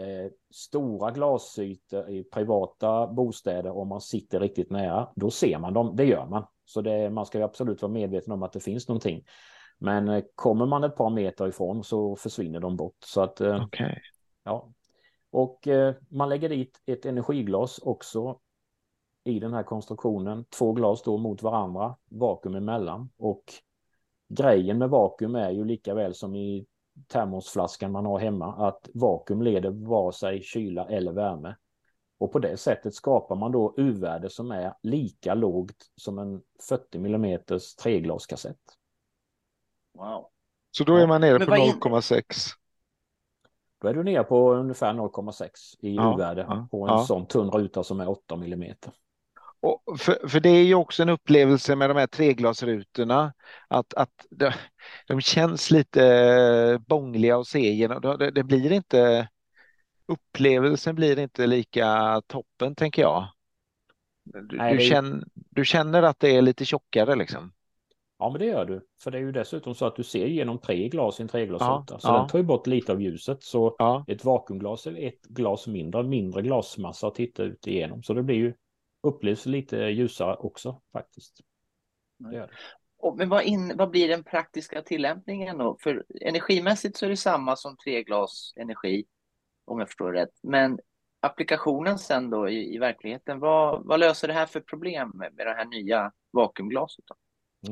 eh, 0.00 0.32
stora 0.54 1.10
glasytor 1.10 2.10
i 2.10 2.24
privata 2.24 3.06
bostäder, 3.06 3.76
om 3.76 3.88
man 3.88 4.00
sitter 4.00 4.40
riktigt 4.40 4.70
nära, 4.70 5.08
då 5.16 5.30
ser 5.30 5.58
man 5.58 5.72
dem. 5.72 5.96
Det 5.96 6.04
gör 6.04 6.26
man. 6.26 6.46
Så 6.64 6.80
det, 6.80 7.10
man 7.10 7.26
ska 7.26 7.44
absolut 7.44 7.82
vara 7.82 7.92
medveten 7.92 8.32
om 8.32 8.42
att 8.42 8.52
det 8.52 8.60
finns 8.60 8.88
någonting. 8.88 9.24
Men 9.78 10.08
eh, 10.08 10.24
kommer 10.34 10.66
man 10.66 10.84
ett 10.84 10.96
par 10.96 11.10
meter 11.10 11.48
ifrån 11.48 11.84
så 11.84 12.16
försvinner 12.16 12.60
de 12.60 12.76
bort. 12.76 12.96
Så 13.04 13.20
att, 13.20 13.40
eh, 13.40 13.64
okay. 13.64 13.94
ja, 14.44 14.68
och 15.36 15.68
eh, 15.68 15.94
man 16.08 16.28
lägger 16.28 16.48
dit 16.48 16.82
ett 16.86 17.06
energiglas 17.06 17.78
också 17.78 18.38
i 19.24 19.40
den 19.40 19.54
här 19.54 19.62
konstruktionen. 19.62 20.44
Två 20.44 20.72
glas 20.72 21.02
då 21.02 21.18
mot 21.18 21.42
varandra, 21.42 21.96
vakuum 22.10 22.54
emellan. 22.54 23.10
Och 23.16 23.44
grejen 24.28 24.78
med 24.78 24.90
vakuum 24.90 25.34
är 25.34 25.50
ju 25.50 25.64
lika 25.64 25.94
väl 25.94 26.14
som 26.14 26.36
i 26.36 26.66
termosflaskan 27.06 27.92
man 27.92 28.06
har 28.06 28.18
hemma 28.18 28.68
att 28.68 28.88
vakuum 28.94 29.42
leder 29.42 29.70
vare 29.70 30.12
sig 30.12 30.42
kyla 30.42 30.88
eller 30.88 31.12
värme. 31.12 31.56
Och 32.18 32.32
på 32.32 32.38
det 32.38 32.56
sättet 32.56 32.94
skapar 32.94 33.36
man 33.36 33.52
då 33.52 33.74
U-värde 33.76 34.30
som 34.30 34.50
är 34.50 34.74
lika 34.82 35.34
lågt 35.34 35.90
som 35.96 36.18
en 36.18 36.42
40 36.68 36.98
mm 36.98 37.40
treglaskassett. 37.82 38.60
Wow. 39.94 40.26
Så 40.70 40.84
då 40.84 40.96
är 40.96 41.06
man 41.06 41.20
nere 41.20 41.46
på 41.46 41.52
0,6? 41.52 42.22
Då 43.80 43.88
är 43.88 43.94
du 43.94 44.02
nere 44.02 44.24
på 44.24 44.52
ungefär 44.52 44.92
0,6 44.92 45.48
i 45.78 45.94
ja, 45.94 46.14
U-värde 46.14 46.46
ja, 46.48 46.68
på 46.70 46.88
en 46.88 46.94
ja. 46.94 47.04
sån 47.04 47.26
tunn 47.26 47.50
ruta 47.50 47.84
som 47.84 48.00
är 48.00 48.08
8 48.08 48.36
millimeter. 48.36 48.92
Och 49.60 50.00
för, 50.00 50.28
för 50.28 50.40
det 50.40 50.48
är 50.48 50.64
ju 50.64 50.74
också 50.74 51.02
en 51.02 51.08
upplevelse 51.08 51.76
med 51.76 51.90
de 51.90 51.96
här 51.96 52.06
treglasrutorna 52.06 53.32
att, 53.68 53.94
att 53.94 54.26
de, 54.30 54.52
de 55.06 55.20
känns 55.20 55.70
lite 55.70 56.82
bångliga 56.86 57.38
att 57.38 57.46
se 57.46 57.58
igenom. 57.58 58.00
Det, 58.18 58.30
det 58.30 58.44
blir 58.44 58.72
inte 58.72 59.28
upplevelsen 60.08 60.94
blir 60.94 61.18
inte 61.18 61.46
lika 61.46 62.20
toppen 62.26 62.74
tänker 62.74 63.02
jag. 63.02 63.28
Du, 64.24 64.56
Nej, 64.56 64.76
du, 64.76 64.80
känner, 64.80 65.24
du 65.34 65.64
känner 65.64 66.02
att 66.02 66.20
det 66.20 66.36
är 66.36 66.42
lite 66.42 66.64
tjockare 66.64 67.16
liksom. 67.16 67.52
Ja, 68.18 68.30
men 68.30 68.38
det 68.38 68.46
gör 68.46 68.64
du. 68.64 68.86
För 69.02 69.10
det 69.10 69.18
är 69.18 69.22
ju 69.22 69.32
dessutom 69.32 69.74
så 69.74 69.86
att 69.86 69.96
du 69.96 70.04
ser 70.04 70.26
genom 70.26 70.58
tre 70.58 70.88
glas 70.88 71.20
i 71.20 71.22
en 71.22 71.28
treglasruta. 71.28 71.84
Ja, 71.94 71.98
så 71.98 72.08
ja. 72.08 72.18
den 72.18 72.28
tar 72.28 72.38
ju 72.38 72.44
bort 72.44 72.66
lite 72.66 72.92
av 72.92 73.02
ljuset. 73.02 73.42
Så 73.42 73.76
ja. 73.78 74.04
ett 74.08 74.24
vakuumglas 74.24 74.86
är 74.86 75.06
ett 75.06 75.22
glas 75.22 75.66
mindre, 75.66 76.02
mindre 76.02 76.42
glasmassa 76.42 77.06
att 77.06 77.14
titta 77.14 77.42
ut 77.42 77.66
igenom. 77.66 78.02
Så 78.02 78.14
det 78.14 78.22
blir 78.22 78.36
ju 78.36 78.54
upplevs 79.02 79.46
lite 79.46 79.76
ljusare 79.76 80.36
också 80.36 80.80
faktiskt. 80.92 81.40
Det 82.18 82.48
Och, 82.98 83.16
men 83.16 83.28
vad, 83.28 83.42
in, 83.42 83.72
vad 83.76 83.90
blir 83.90 84.08
den 84.08 84.24
praktiska 84.24 84.82
tillämpningen 84.82 85.58
då? 85.58 85.76
För 85.80 86.04
energimässigt 86.20 86.96
så 86.96 87.06
är 87.06 87.10
det 87.10 87.16
samma 87.16 87.56
som 87.56 87.76
tre 87.76 88.02
glas 88.02 88.52
energi, 88.56 89.04
om 89.64 89.78
jag 89.78 89.88
förstår 89.88 90.12
rätt. 90.12 90.38
Men 90.42 90.78
applikationen 91.20 91.98
sen 91.98 92.30
då 92.30 92.48
i, 92.48 92.74
i 92.74 92.78
verkligheten, 92.78 93.40
vad, 93.40 93.86
vad 93.86 94.00
löser 94.00 94.28
det 94.28 94.34
här 94.34 94.46
för 94.46 94.60
problem 94.60 95.12
med, 95.14 95.34
med 95.34 95.46
det 95.46 95.54
här 95.54 95.64
nya 95.64 96.12
vakuumglaset? 96.32 97.04
Då? 97.06 97.14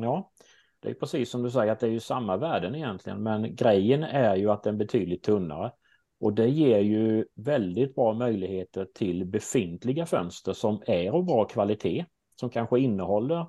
Ja, 0.03 0.31
det 0.79 0.89
är 0.89 0.93
precis 0.93 1.29
som 1.29 1.43
du 1.43 1.51
säger 1.51 1.71
att 1.71 1.79
det 1.79 1.87
är 1.87 1.91
ju 1.91 1.99
samma 1.99 2.37
värden 2.37 2.75
egentligen, 2.75 3.23
men 3.23 3.55
grejen 3.55 4.03
är 4.03 4.35
ju 4.35 4.51
att 4.51 4.63
den 4.63 4.75
är 4.75 4.79
betydligt 4.79 5.23
tunnare. 5.23 5.71
Och 6.19 6.33
det 6.33 6.49
ger 6.49 6.79
ju 6.79 7.25
väldigt 7.35 7.95
bra 7.95 8.13
möjligheter 8.13 8.87
till 8.93 9.25
befintliga 9.25 10.05
fönster 10.05 10.53
som 10.53 10.81
är 10.85 11.11
av 11.11 11.25
bra 11.25 11.45
kvalitet, 11.45 12.05
som 12.39 12.49
kanske 12.49 12.79
innehåller 12.79 13.47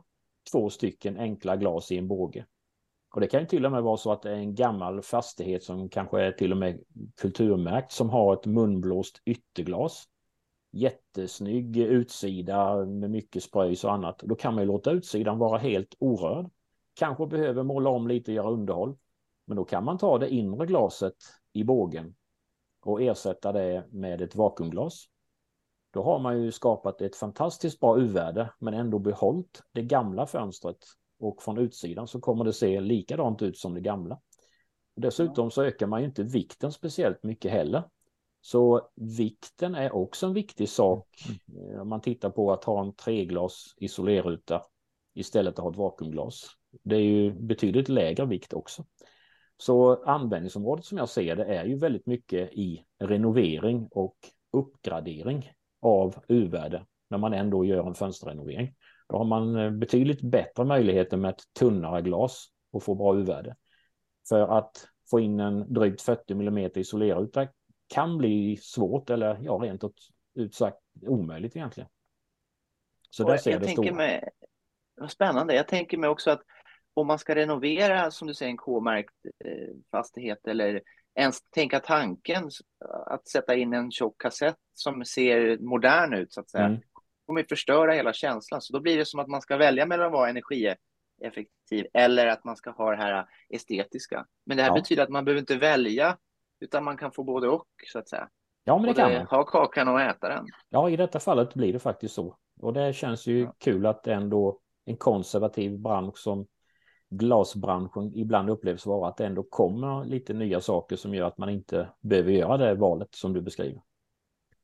två 0.52 0.70
stycken 0.70 1.18
enkla 1.18 1.56
glas 1.56 1.92
i 1.92 1.98
en 1.98 2.08
båge. 2.08 2.44
Och 3.14 3.20
det 3.20 3.26
kan 3.26 3.40
ju 3.40 3.46
till 3.46 3.66
och 3.66 3.72
med 3.72 3.82
vara 3.82 3.96
så 3.96 4.12
att 4.12 4.22
det 4.22 4.30
är 4.30 4.36
en 4.36 4.54
gammal 4.54 5.02
fastighet 5.02 5.62
som 5.62 5.88
kanske 5.88 6.22
är 6.22 6.32
till 6.32 6.52
och 6.52 6.58
med 6.58 6.80
kulturmärkt 7.20 7.92
som 7.92 8.10
har 8.10 8.34
ett 8.34 8.46
munblåst 8.46 9.22
ytterglas. 9.24 10.04
Jättesnygg 10.70 11.76
utsida 11.76 12.84
med 12.86 13.10
mycket 13.10 13.42
spröjs 13.42 13.84
och 13.84 13.92
annat. 13.92 14.18
Då 14.18 14.34
kan 14.34 14.54
man 14.54 14.62
ju 14.62 14.68
låta 14.68 14.90
utsidan 14.90 15.38
vara 15.38 15.58
helt 15.58 15.94
orörd 15.98 16.50
kanske 16.96 17.26
behöver 17.26 17.62
måla 17.62 17.90
om 17.90 18.08
lite 18.08 18.30
och 18.30 18.34
göra 18.34 18.50
underhåll. 18.50 18.96
Men 19.44 19.56
då 19.56 19.64
kan 19.64 19.84
man 19.84 19.98
ta 19.98 20.18
det 20.18 20.30
inre 20.30 20.66
glaset 20.66 21.16
i 21.52 21.64
bågen 21.64 22.14
och 22.80 23.02
ersätta 23.02 23.52
det 23.52 23.86
med 23.90 24.20
ett 24.22 24.36
vakuumglas. 24.36 25.04
Då 25.90 26.02
har 26.02 26.18
man 26.18 26.42
ju 26.42 26.52
skapat 26.52 27.00
ett 27.00 27.16
fantastiskt 27.16 27.80
bra 27.80 27.98
U-värde 27.98 28.52
men 28.58 28.74
ändå 28.74 28.98
behållt 28.98 29.62
det 29.72 29.82
gamla 29.82 30.26
fönstret 30.26 30.78
och 31.18 31.42
från 31.42 31.58
utsidan 31.58 32.06
så 32.06 32.20
kommer 32.20 32.44
det 32.44 32.52
se 32.52 32.80
likadant 32.80 33.42
ut 33.42 33.58
som 33.58 33.74
det 33.74 33.80
gamla. 33.80 34.20
Dessutom 34.96 35.50
så 35.50 35.62
ökar 35.62 35.86
man 35.86 36.00
ju 36.00 36.06
inte 36.06 36.22
vikten 36.22 36.72
speciellt 36.72 37.22
mycket 37.22 37.52
heller. 37.52 37.82
Så 38.46 38.88
vikten 38.94 39.74
är 39.74 39.94
också 39.94 40.26
en 40.26 40.32
viktig 40.32 40.68
sak 40.68 41.08
mm. 41.48 41.80
om 41.80 41.88
man 41.88 42.00
tittar 42.00 42.30
på 42.30 42.52
att 42.52 42.64
ha 42.64 42.84
en 42.84 42.94
treglas 42.94 43.74
isolerruta 43.76 44.62
istället 45.14 45.54
för 45.54 45.62
att 45.62 45.64
ha 45.64 45.70
ett 45.70 45.78
vakuumglas. 45.78 46.50
Det 46.82 46.96
är 46.96 47.00
ju 47.00 47.32
betydligt 47.32 47.88
lägre 47.88 48.26
vikt 48.26 48.52
också. 48.52 48.84
Så 49.56 50.04
användningsområdet 50.04 50.84
som 50.84 50.98
jag 50.98 51.08
ser 51.08 51.36
det 51.36 51.44
är 51.44 51.64
ju 51.64 51.78
väldigt 51.78 52.06
mycket 52.06 52.52
i 52.52 52.84
renovering 52.98 53.88
och 53.90 54.16
uppgradering 54.52 55.50
av 55.82 56.16
U-värde 56.28 56.86
när 57.10 57.18
man 57.18 57.32
ändå 57.32 57.64
gör 57.64 57.86
en 57.86 57.94
fönsterrenovering. 57.94 58.74
Då 59.08 59.16
har 59.16 59.24
man 59.24 59.56
eh, 59.56 59.70
betydligt 59.70 60.22
bättre 60.22 60.64
möjligheter 60.64 61.16
med 61.16 61.30
ett 61.30 61.42
tunnare 61.58 62.02
glas 62.02 62.46
och 62.72 62.82
få 62.82 62.94
bra 62.94 63.16
U-värde. 63.16 63.56
För 64.28 64.58
att 64.58 64.88
få 65.10 65.20
in 65.20 65.40
en 65.40 65.72
drygt 65.72 66.02
40 66.02 66.32
mm 66.32 66.70
isolerruta 66.74 67.46
kan 67.86 68.18
bli 68.18 68.56
svårt 68.56 69.10
eller 69.10 69.38
ja, 69.42 69.52
rent 69.52 69.84
ut 70.34 70.54
sagt 70.54 70.78
omöjligt 71.02 71.56
egentligen. 71.56 71.88
Så 73.10 73.28
där 73.28 73.36
ser 73.36 73.50
jag 73.50 73.60
det 73.60 73.68
stora. 73.68 73.94
Mig, 73.94 74.28
vad 74.96 75.10
spännande. 75.10 75.54
Jag 75.54 75.68
tänker 75.68 75.98
mig 75.98 76.10
också 76.10 76.30
att 76.30 76.42
om 76.94 77.06
man 77.06 77.18
ska 77.18 77.34
renovera, 77.34 78.10
som 78.10 78.28
du 78.28 78.34
säger, 78.34 78.50
en 78.50 78.56
K-märkt 78.56 79.14
eh, 79.44 79.74
fastighet 79.90 80.46
eller 80.46 80.82
ens 81.14 81.42
tänka 81.50 81.80
tanken 81.80 82.50
att 83.06 83.28
sätta 83.28 83.54
in 83.54 83.72
en 83.72 83.90
tjock 83.90 84.22
kassett 84.22 84.56
som 84.74 85.04
ser 85.04 85.58
modern 85.58 86.14
ut 86.14 86.32
så 86.32 86.40
att 86.40 86.50
säga, 86.50 86.64
mm. 86.64 86.80
kommer 87.26 87.42
förstöra 87.48 87.92
hela 87.92 88.12
känslan. 88.12 88.60
Så 88.62 88.72
då 88.72 88.80
blir 88.80 88.96
det 88.96 89.04
som 89.04 89.20
att 89.20 89.28
man 89.28 89.42
ska 89.42 89.56
välja 89.56 89.86
mellan 89.86 90.06
att 90.06 90.12
vara 90.12 90.28
energieffektiv 90.28 91.86
eller 91.94 92.26
att 92.26 92.44
man 92.44 92.56
ska 92.56 92.70
ha 92.70 92.90
det 92.90 92.96
här 92.96 93.26
estetiska. 93.48 94.26
Men 94.46 94.56
det 94.56 94.62
här 94.62 94.70
ja. 94.70 94.74
betyder 94.74 95.02
att 95.02 95.08
man 95.08 95.24
behöver 95.24 95.40
inte 95.40 95.56
välja, 95.56 96.18
utan 96.60 96.84
man 96.84 96.96
kan 96.96 97.12
få 97.12 97.24
både 97.24 97.48
och 97.48 97.66
så 97.92 97.98
att 97.98 98.08
säga. 98.08 98.28
Ja, 98.64 98.78
men 98.78 98.86
det 98.86 98.94
kan 98.94 99.12
man. 99.12 99.26
Ha 99.26 99.44
kakan 99.44 99.88
och 99.88 100.00
äta 100.00 100.28
den. 100.28 100.46
Ja, 100.68 100.90
i 100.90 100.96
detta 100.96 101.20
fallet 101.20 101.54
blir 101.54 101.72
det 101.72 101.78
faktiskt 101.78 102.14
så. 102.14 102.36
Och 102.60 102.72
det 102.72 102.92
känns 102.92 103.26
ju 103.26 103.40
ja. 103.40 103.54
kul 103.58 103.86
att 103.86 104.06
ändå 104.06 104.60
en 104.84 104.96
konservativ 104.96 105.78
bransch 105.78 106.18
som 106.18 106.46
glasbranschen 107.10 108.12
ibland 108.14 108.50
upplevs 108.50 108.86
vara 108.86 109.08
att 109.08 109.16
det 109.16 109.26
ändå 109.26 109.42
kommer 109.42 110.04
lite 110.04 110.32
nya 110.32 110.60
saker 110.60 110.96
som 110.96 111.14
gör 111.14 111.26
att 111.26 111.38
man 111.38 111.48
inte 111.48 111.88
behöver 112.00 112.32
göra 112.32 112.56
det 112.56 112.74
valet 112.74 113.14
som 113.14 113.32
du 113.32 113.40
beskriver. 113.40 113.82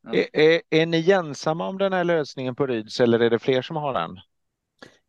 Ja. 0.02 0.14
Är, 0.14 0.26
är, 0.32 0.60
är, 0.70 0.86
ni 0.86 1.10
ensamma 1.10 1.68
om 1.68 1.78
den 1.78 1.92
här 1.92 2.04
lösningen 2.04 2.54
på 2.54 2.66
Ryds 2.66 3.00
eller 3.00 3.20
är 3.20 3.30
det 3.30 3.38
fler 3.38 3.62
som 3.62 3.76
har 3.76 3.94
den? 3.94 4.18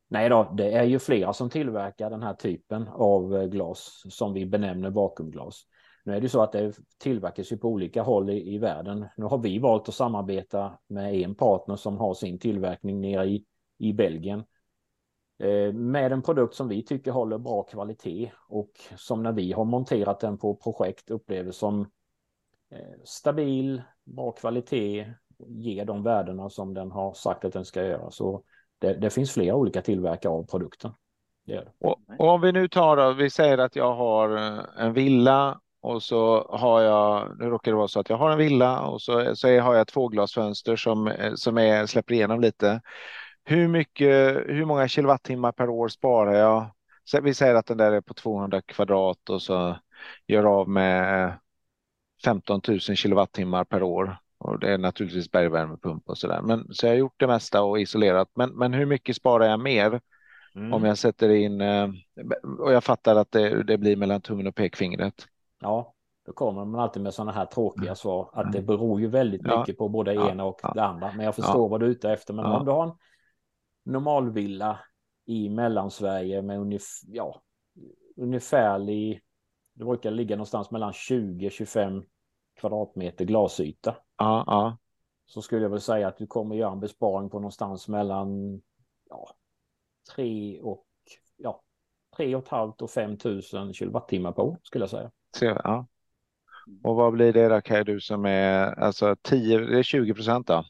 Nej 0.07 0.29
då, 0.29 0.53
det 0.57 0.71
är 0.71 0.83
ju 0.83 0.99
flera 0.99 1.33
som 1.33 1.49
tillverkar 1.49 2.09
den 2.09 2.23
här 2.23 2.33
typen 2.33 2.87
av 2.87 3.35
eh, 3.35 3.43
glas 3.43 4.03
som 4.09 4.33
vi 4.33 4.45
benämner 4.45 4.89
vakuumglas. 4.89 5.63
Nu 6.03 6.15
är 6.15 6.21
det 6.21 6.29
så 6.29 6.41
att 6.41 6.51
det 6.51 6.73
tillverkas 6.97 7.51
ju 7.51 7.57
på 7.57 7.67
olika 7.67 8.01
håll 8.01 8.29
i, 8.29 8.53
i 8.53 8.57
världen. 8.57 9.05
Nu 9.17 9.25
har 9.25 9.37
vi 9.37 9.59
valt 9.59 9.89
att 9.89 9.95
samarbeta 9.95 10.77
med 10.87 11.15
en 11.15 11.35
partner 11.35 11.75
som 11.75 11.97
har 11.97 12.13
sin 12.13 12.39
tillverkning 12.39 13.01
nere 13.01 13.25
i, 13.25 13.45
i 13.77 13.93
Belgien. 13.93 14.43
Eh, 15.39 15.73
med 15.73 16.11
en 16.11 16.21
produkt 16.21 16.55
som 16.55 16.67
vi 16.67 16.85
tycker 16.85 17.11
håller 17.11 17.37
bra 17.37 17.63
kvalitet 17.63 18.31
och 18.47 18.71
som 18.97 19.23
när 19.23 19.31
vi 19.31 19.51
har 19.51 19.65
monterat 19.65 20.19
den 20.19 20.37
på 20.37 20.55
projekt 20.55 21.11
upplever 21.11 21.51
som 21.51 21.81
eh, 22.71 22.77
stabil, 23.03 23.81
bra 24.03 24.31
kvalitet, 24.31 25.13
ger 25.47 25.85
de 25.85 26.03
värdena 26.03 26.49
som 26.49 26.73
den 26.73 26.91
har 26.91 27.13
sagt 27.13 27.45
att 27.45 27.53
den 27.53 27.65
ska 27.65 27.83
göra. 27.83 28.11
Så 28.11 28.43
det, 28.79 28.93
det 28.93 29.09
finns 29.09 29.31
flera 29.31 29.55
olika 29.55 29.81
tillverkare 29.81 30.33
av 30.33 30.43
produkten. 30.43 30.91
Det 31.45 31.55
det. 31.55 31.71
Och, 31.79 31.99
och, 32.19 32.29
om 32.29 32.41
vi 32.41 32.51
nu 32.51 32.67
tar 32.67 32.97
då, 32.97 33.13
vi 33.13 33.29
säger 33.29 33.57
att 33.57 33.75
jag 33.75 33.95
har 33.95 34.37
eh, 34.37 34.59
en 34.77 34.93
villa 34.93 35.59
och 35.83 36.03
så 36.03 36.47
har 36.49 36.81
jag, 36.81 37.35
nu 37.39 37.45
råkar 37.45 37.71
det 37.71 37.77
vara 37.77 37.87
så 37.87 37.99
att 37.99 38.09
jag 38.09 38.17
har 38.17 38.31
en 38.31 38.37
villa 38.37 38.81
och 38.81 39.01
så, 39.01 39.35
så 39.35 39.47
har 39.47 39.73
jag 39.73 39.81
ett 39.81 39.87
tvåglasfönster 39.87 40.75
som, 40.75 41.11
som 41.35 41.57
är, 41.57 41.85
släpper 41.85 42.13
igenom 42.13 42.41
lite. 42.41 42.81
Hur 43.43 43.67
mycket, 43.67 44.35
hur 44.47 44.65
många 44.65 44.87
kilowattimmar 44.87 45.51
per 45.51 45.69
år 45.69 45.87
sparar 45.87 46.33
jag? 46.33 46.65
Så 47.03 47.21
vi 47.21 47.33
säger 47.33 47.55
att 47.55 47.65
den 47.65 47.77
där 47.77 47.91
är 47.91 48.01
på 48.01 48.13
200 48.13 48.61
kvadrat 48.61 49.29
och 49.29 49.41
så 49.41 49.77
gör 50.27 50.43
av 50.43 50.69
med 50.69 51.33
15 52.25 52.61
000 52.67 52.79
kilowattimmar 52.79 53.63
per 53.63 53.83
år. 53.83 54.17
Och 54.37 54.59
det 54.59 54.73
är 54.73 54.77
naturligtvis 54.77 55.31
bergvärmepump 55.31 56.09
och 56.09 56.17
så 56.17 56.27
där. 56.27 56.41
Men 56.41 56.73
så 56.73 56.85
jag 56.85 56.91
har 56.91 56.97
gjort 56.97 57.19
det 57.19 57.27
mesta 57.27 57.63
och 57.63 57.79
isolerat. 57.79 58.29
Men, 58.35 58.49
men 58.49 58.73
hur 58.73 58.85
mycket 58.85 59.15
sparar 59.15 59.45
jag 59.45 59.59
mer? 59.59 60.01
Mm. 60.55 60.73
Om 60.73 60.83
jag 60.83 60.97
sätter 60.97 61.29
in 61.29 61.61
eh, 61.61 61.87
och 62.59 62.73
jag 62.73 62.83
fattar 62.83 63.15
att 63.15 63.31
det, 63.31 63.63
det 63.63 63.77
blir 63.77 63.95
mellan 63.95 64.21
tummen 64.21 64.47
och 64.47 64.55
pekfingret. 64.55 65.27
Ja, 65.63 65.93
då 66.25 66.33
kommer 66.33 66.65
man 66.65 66.81
alltid 66.81 67.03
med 67.03 67.13
sådana 67.13 67.31
här 67.31 67.45
tråkiga 67.45 67.83
mm. 67.83 67.95
svar. 67.95 68.29
Att 68.33 68.51
det 68.51 68.61
beror 68.61 69.01
ju 69.01 69.07
väldigt 69.07 69.41
mycket 69.41 69.67
ja. 69.67 69.73
på 69.77 69.89
både 69.89 70.13
ja. 70.13 70.29
ena 70.29 70.45
och 70.45 70.59
ja. 70.63 70.71
det 70.75 70.83
andra. 70.83 71.11
Men 71.15 71.25
jag 71.25 71.35
förstår 71.35 71.69
vad 71.69 71.79
du 71.79 71.85
är 71.85 71.89
ute 71.89 72.11
efter. 72.11 72.33
Men 72.33 72.45
om 72.45 72.65
du 72.65 72.71
har 72.71 72.83
en 72.83 72.93
normalvilla 73.83 74.79
i 75.25 75.49
Mellansverige 75.49 76.41
med 76.41 76.59
ungef 76.59 76.83
ja, 77.07 77.41
ungefärlig, 78.17 79.21
det 79.73 79.85
brukar 79.85 80.11
ligga 80.11 80.35
någonstans 80.35 80.71
mellan 80.71 80.91
20-25 80.91 82.03
kvadratmeter 82.59 83.25
glasyta. 83.25 83.95
Ja, 84.17 84.43
ja. 84.47 84.77
Så 85.25 85.41
skulle 85.41 85.61
jag 85.61 85.69
väl 85.69 85.81
säga 85.81 86.07
att 86.07 86.17
du 86.17 86.27
kommer 86.27 86.55
göra 86.55 86.71
en 86.71 86.79
besparing 86.79 87.29
på 87.29 87.39
någonstans 87.39 87.87
mellan 87.87 88.61
ja, 89.09 89.29
3 90.15 90.61
och 90.61 90.85
ja, 91.37 91.61
3 92.17 92.35
och 92.35 92.49
halvt 92.49 92.81
och 92.81 92.91
5 92.91 93.17
000 93.53 93.73
kilowattimmar 93.73 94.31
på 94.31 94.57
skulle 94.63 94.83
jag 94.83 94.89
säga. 94.89 95.11
Så, 95.35 95.45
ja. 95.45 95.87
Och 96.83 96.95
vad 96.95 97.13
blir 97.13 97.33
det 97.33 97.47
då 97.47 97.61
Kaj, 97.61 97.85
du 97.85 98.01
som 98.01 98.25
är 98.25 98.79
alltså 98.79 99.15
10, 99.21 99.59
det 99.59 99.79
är 99.79 99.83
20 99.83 100.13
procent 100.13 100.47
då? 100.47 100.65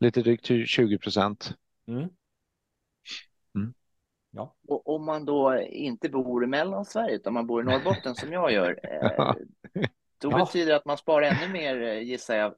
Lite 0.00 0.22
drygt 0.22 0.46
20 0.66 0.98
procent. 0.98 1.54
Mm. 1.86 2.08
Mm. 3.54 3.74
Ja. 4.30 4.54
Och 4.68 4.94
om 4.94 5.04
man 5.04 5.24
då 5.24 5.60
inte 5.60 6.08
bor 6.08 6.44
i 6.44 6.46
Mellansverige 6.46 7.14
utan 7.14 7.32
man 7.32 7.46
bor 7.46 7.62
i 7.62 7.64
Norrbotten 7.64 8.14
som 8.14 8.32
jag 8.32 8.52
gör, 8.52 8.80
eh, 8.82 9.34
då 10.20 10.30
ja. 10.30 10.38
betyder 10.38 10.66
det 10.66 10.76
att 10.76 10.84
man 10.84 10.98
sparar 10.98 11.26
ännu 11.26 11.52
mer 11.52 11.82
eh, 11.82 12.02
gissar 12.02 12.36
jag. 12.36 12.46
Eh, 12.46 12.54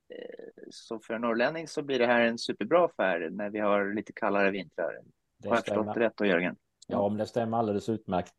så 0.71 0.99
för 0.99 1.15
en 1.15 1.21
norrlänning 1.21 1.69
så 1.69 1.83
blir 1.83 1.99
det 1.99 2.07
här 2.07 2.21
en 2.21 2.39
superbra 2.39 2.85
affär 2.85 3.31
när 3.31 3.51
vi 3.51 3.59
har 3.59 3.95
lite 3.95 4.13
kallare 4.13 4.51
vintrar. 4.51 4.99
Det 5.39 5.49
har 5.49 5.57
jag 5.57 5.65
förstått 5.65 5.97
rätt 5.97 6.17
då 6.17 6.27
Jörgen? 6.27 6.57
Ja, 6.87 6.99
om 6.99 7.17
det 7.17 7.27
stämmer 7.27 7.59
alldeles 7.59 7.89
utmärkt. 7.89 8.33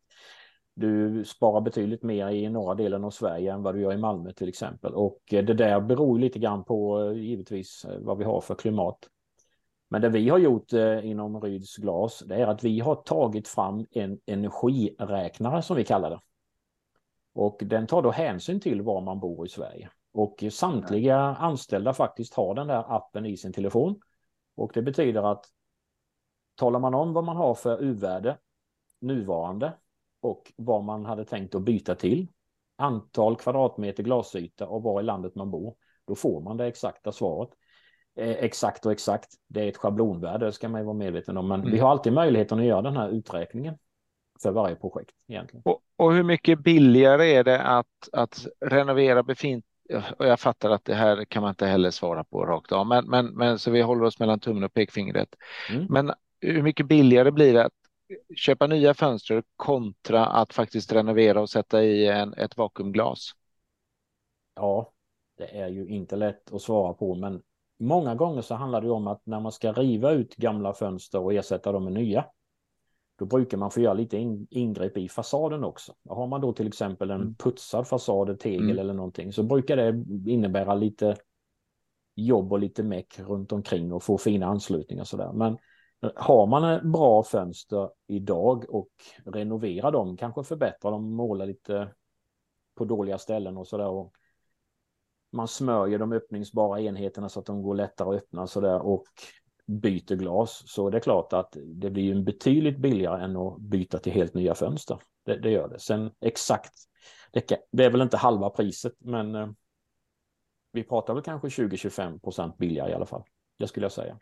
Du 0.74 1.24
sparar 1.24 1.60
betydligt 1.60 2.02
mer 2.02 2.28
i 2.28 2.48
norra 2.48 2.74
delen 2.74 3.04
av 3.04 3.10
Sverige 3.10 3.52
än 3.52 3.62
vad 3.62 3.74
du 3.74 3.80
gör 3.80 3.92
i 3.92 3.96
Malmö 3.96 4.32
till 4.32 4.48
exempel. 4.48 4.94
Och 4.94 5.20
det 5.28 5.42
där 5.42 5.80
beror 5.80 6.18
lite 6.18 6.38
grann 6.38 6.64
på 6.64 7.12
givetvis 7.12 7.86
vad 8.00 8.18
vi 8.18 8.24
har 8.24 8.40
för 8.40 8.54
klimat. 8.54 8.98
Men 9.88 10.02
det 10.02 10.08
vi 10.08 10.28
har 10.28 10.38
gjort 10.38 10.72
eh, 10.72 11.06
inom 11.06 11.40
Ryds 11.40 11.76
glas, 11.76 12.22
det 12.26 12.34
är 12.34 12.46
att 12.46 12.64
vi 12.64 12.80
har 12.80 12.94
tagit 12.94 13.48
fram 13.48 13.86
en 13.90 14.18
energiräknare 14.26 15.62
som 15.62 15.76
vi 15.76 15.84
kallar 15.84 16.10
det. 16.10 16.20
Och 17.34 17.62
den 17.64 17.86
tar 17.86 18.02
då 18.02 18.10
hänsyn 18.10 18.60
till 18.60 18.82
var 18.82 19.00
man 19.00 19.20
bor 19.20 19.46
i 19.46 19.48
Sverige. 19.48 19.90
Och 20.12 20.44
samtliga 20.50 21.18
anställda 21.18 21.92
faktiskt 21.92 22.34
har 22.34 22.54
den 22.54 22.66
där 22.66 22.96
appen 22.96 23.26
i 23.26 23.36
sin 23.36 23.52
telefon. 23.52 24.00
Och 24.56 24.70
det 24.74 24.82
betyder 24.82 25.32
att 25.32 25.46
talar 26.54 26.78
man 26.78 26.94
om 26.94 27.12
vad 27.12 27.24
man 27.24 27.36
har 27.36 27.54
för 27.54 27.82
U-värde 27.82 28.38
nuvarande 29.00 29.72
och 30.24 30.52
vad 30.56 30.84
man 30.84 31.04
hade 31.04 31.24
tänkt 31.24 31.54
att 31.54 31.62
byta 31.62 31.94
till, 31.94 32.26
antal 32.76 33.36
kvadratmeter 33.36 34.02
glasyta 34.02 34.66
och 34.66 34.82
var 34.82 35.00
i 35.00 35.04
landet 35.04 35.34
man 35.34 35.50
bor, 35.50 35.74
då 36.06 36.14
får 36.14 36.40
man 36.40 36.56
det 36.56 36.66
exakta 36.66 37.12
svaret. 37.12 37.50
Eh, 38.16 38.30
exakt 38.30 38.86
och 38.86 38.92
exakt, 38.92 39.28
det 39.48 39.60
är 39.60 39.68
ett 39.68 39.76
schablonvärde, 39.76 40.46
det 40.46 40.52
ska 40.52 40.68
man 40.68 40.80
ju 40.80 40.84
vara 40.84 40.96
medveten 40.96 41.36
om, 41.36 41.48
men 41.48 41.60
mm. 41.60 41.72
vi 41.72 41.78
har 41.78 41.90
alltid 41.90 42.12
möjligheten 42.12 42.58
att 42.58 42.64
göra 42.64 42.82
den 42.82 42.96
här 42.96 43.08
uträkningen 43.08 43.78
för 44.42 44.50
varje 44.50 44.76
projekt 44.76 45.14
egentligen. 45.28 45.62
Och, 45.64 45.80
och 45.96 46.12
hur 46.12 46.22
mycket 46.22 46.58
billigare 46.58 47.34
är 47.34 47.44
det 47.44 47.62
att, 47.62 48.08
att 48.12 48.46
renovera 48.60 49.22
befintligt 49.22 49.68
och 50.18 50.26
jag 50.26 50.40
fattar 50.40 50.70
att 50.70 50.84
det 50.84 50.94
här 50.94 51.24
kan 51.24 51.42
man 51.42 51.48
inte 51.50 51.66
heller 51.66 51.90
svara 51.90 52.24
på 52.24 52.46
rakt 52.46 52.72
av, 52.72 52.86
men, 52.86 53.04
men, 53.10 53.26
men 53.26 53.58
så 53.58 53.70
vi 53.70 53.80
håller 53.80 54.04
oss 54.04 54.18
mellan 54.18 54.40
tummen 54.40 54.64
och 54.64 54.74
pekfingret. 54.74 55.28
Mm. 55.70 55.86
Men 55.90 56.12
hur 56.40 56.62
mycket 56.62 56.86
billigare 56.86 57.30
blir 57.30 57.54
det 57.54 57.64
att 57.64 57.72
köpa 58.36 58.66
nya 58.66 58.94
fönster 58.94 59.42
kontra 59.56 60.26
att 60.26 60.52
faktiskt 60.52 60.92
renovera 60.92 61.40
och 61.40 61.50
sätta 61.50 61.84
i 61.84 62.08
en, 62.08 62.34
ett 62.34 62.56
vakuumglas? 62.56 63.30
Ja, 64.56 64.92
det 65.36 65.58
är 65.58 65.68
ju 65.68 65.86
inte 65.86 66.16
lätt 66.16 66.52
att 66.52 66.62
svara 66.62 66.92
på, 66.94 67.14
men 67.14 67.42
många 67.78 68.14
gånger 68.14 68.42
så 68.42 68.54
handlar 68.54 68.80
det 68.80 68.90
om 68.90 69.06
att 69.06 69.26
när 69.26 69.40
man 69.40 69.52
ska 69.52 69.72
riva 69.72 70.10
ut 70.10 70.36
gamla 70.36 70.74
fönster 70.74 71.20
och 71.20 71.34
ersätta 71.34 71.72
dem 71.72 71.84
med 71.84 71.92
nya, 71.92 72.24
då 73.18 73.24
brukar 73.24 73.58
man 73.58 73.70
få 73.70 73.80
göra 73.80 73.94
lite 73.94 74.16
ingrepp 74.50 74.96
i 74.96 75.08
fasaden 75.08 75.64
också. 75.64 75.94
Har 76.08 76.26
man 76.26 76.40
då 76.40 76.52
till 76.52 76.66
exempel 76.66 77.10
en 77.10 77.20
mm. 77.20 77.34
putsad 77.34 77.88
fasad, 77.88 78.40
tegel 78.40 78.64
mm. 78.64 78.78
eller 78.78 78.94
någonting, 78.94 79.32
så 79.32 79.42
brukar 79.42 79.76
det 79.76 80.04
innebära 80.30 80.74
lite 80.74 81.16
jobb 82.14 82.52
och 82.52 82.58
lite 82.58 82.82
meck 82.82 83.18
runt 83.18 83.52
omkring 83.52 83.92
och 83.92 84.02
få 84.02 84.18
fina 84.18 84.46
anslutningar 84.46 85.02
och 85.02 85.08
sådär. 85.08 85.32
Men 85.32 85.58
har 86.16 86.46
man 86.46 86.64
en 86.64 86.92
bra 86.92 87.22
fönster 87.22 87.90
idag 88.06 88.64
och 88.68 88.90
renoverar 89.24 89.92
dem, 89.92 90.16
kanske 90.16 90.44
förbättrar 90.44 90.90
dem, 90.90 91.14
målar 91.14 91.46
lite 91.46 91.94
på 92.74 92.84
dåliga 92.84 93.18
ställen 93.18 93.56
och 93.56 93.66
sådär. 93.66 94.10
man 95.32 95.48
smörjer 95.48 95.98
de 95.98 96.12
öppningsbara 96.12 96.80
enheterna 96.80 97.28
så 97.28 97.40
att 97.40 97.46
de 97.46 97.62
går 97.62 97.74
lättare 97.74 98.16
att 98.16 98.22
öppna 98.22 98.46
så 98.46 98.60
där 98.60 98.80
och 98.80 99.04
byter 99.66 100.14
glas 100.14 100.62
så 100.66 100.90
det 100.90 100.98
är 100.98 101.00
klart 101.00 101.32
att 101.32 101.56
det 101.64 101.90
blir 101.90 102.12
en 102.12 102.24
betydligt 102.24 102.78
billigare 102.78 103.24
än 103.24 103.36
att 103.36 103.58
byta 103.58 103.98
till 103.98 104.12
helt 104.12 104.34
nya 104.34 104.54
fönster. 104.54 104.98
Det, 105.24 105.36
det 105.36 105.50
gör 105.50 105.68
det. 105.68 105.78
Sen 105.78 106.10
exakt, 106.20 106.72
det, 107.32 107.60
det, 107.72 107.84
är 107.84 107.90
väl 107.90 108.00
inte 108.00 108.16
halva 108.16 108.50
priset 108.50 108.94
men 108.98 109.34
eh, 109.34 109.48
vi 110.72 110.82
pratar 110.82 111.14
väl 111.14 111.22
kanske 111.22 111.48
20-25 111.48 112.18
procent 112.18 112.56
billigare 112.56 112.90
i 112.90 112.94
alla 112.94 113.06
fall. 113.06 113.22
Det 113.58 113.66
skulle 113.66 113.84
jag 113.84 113.92
säga. 113.92 114.18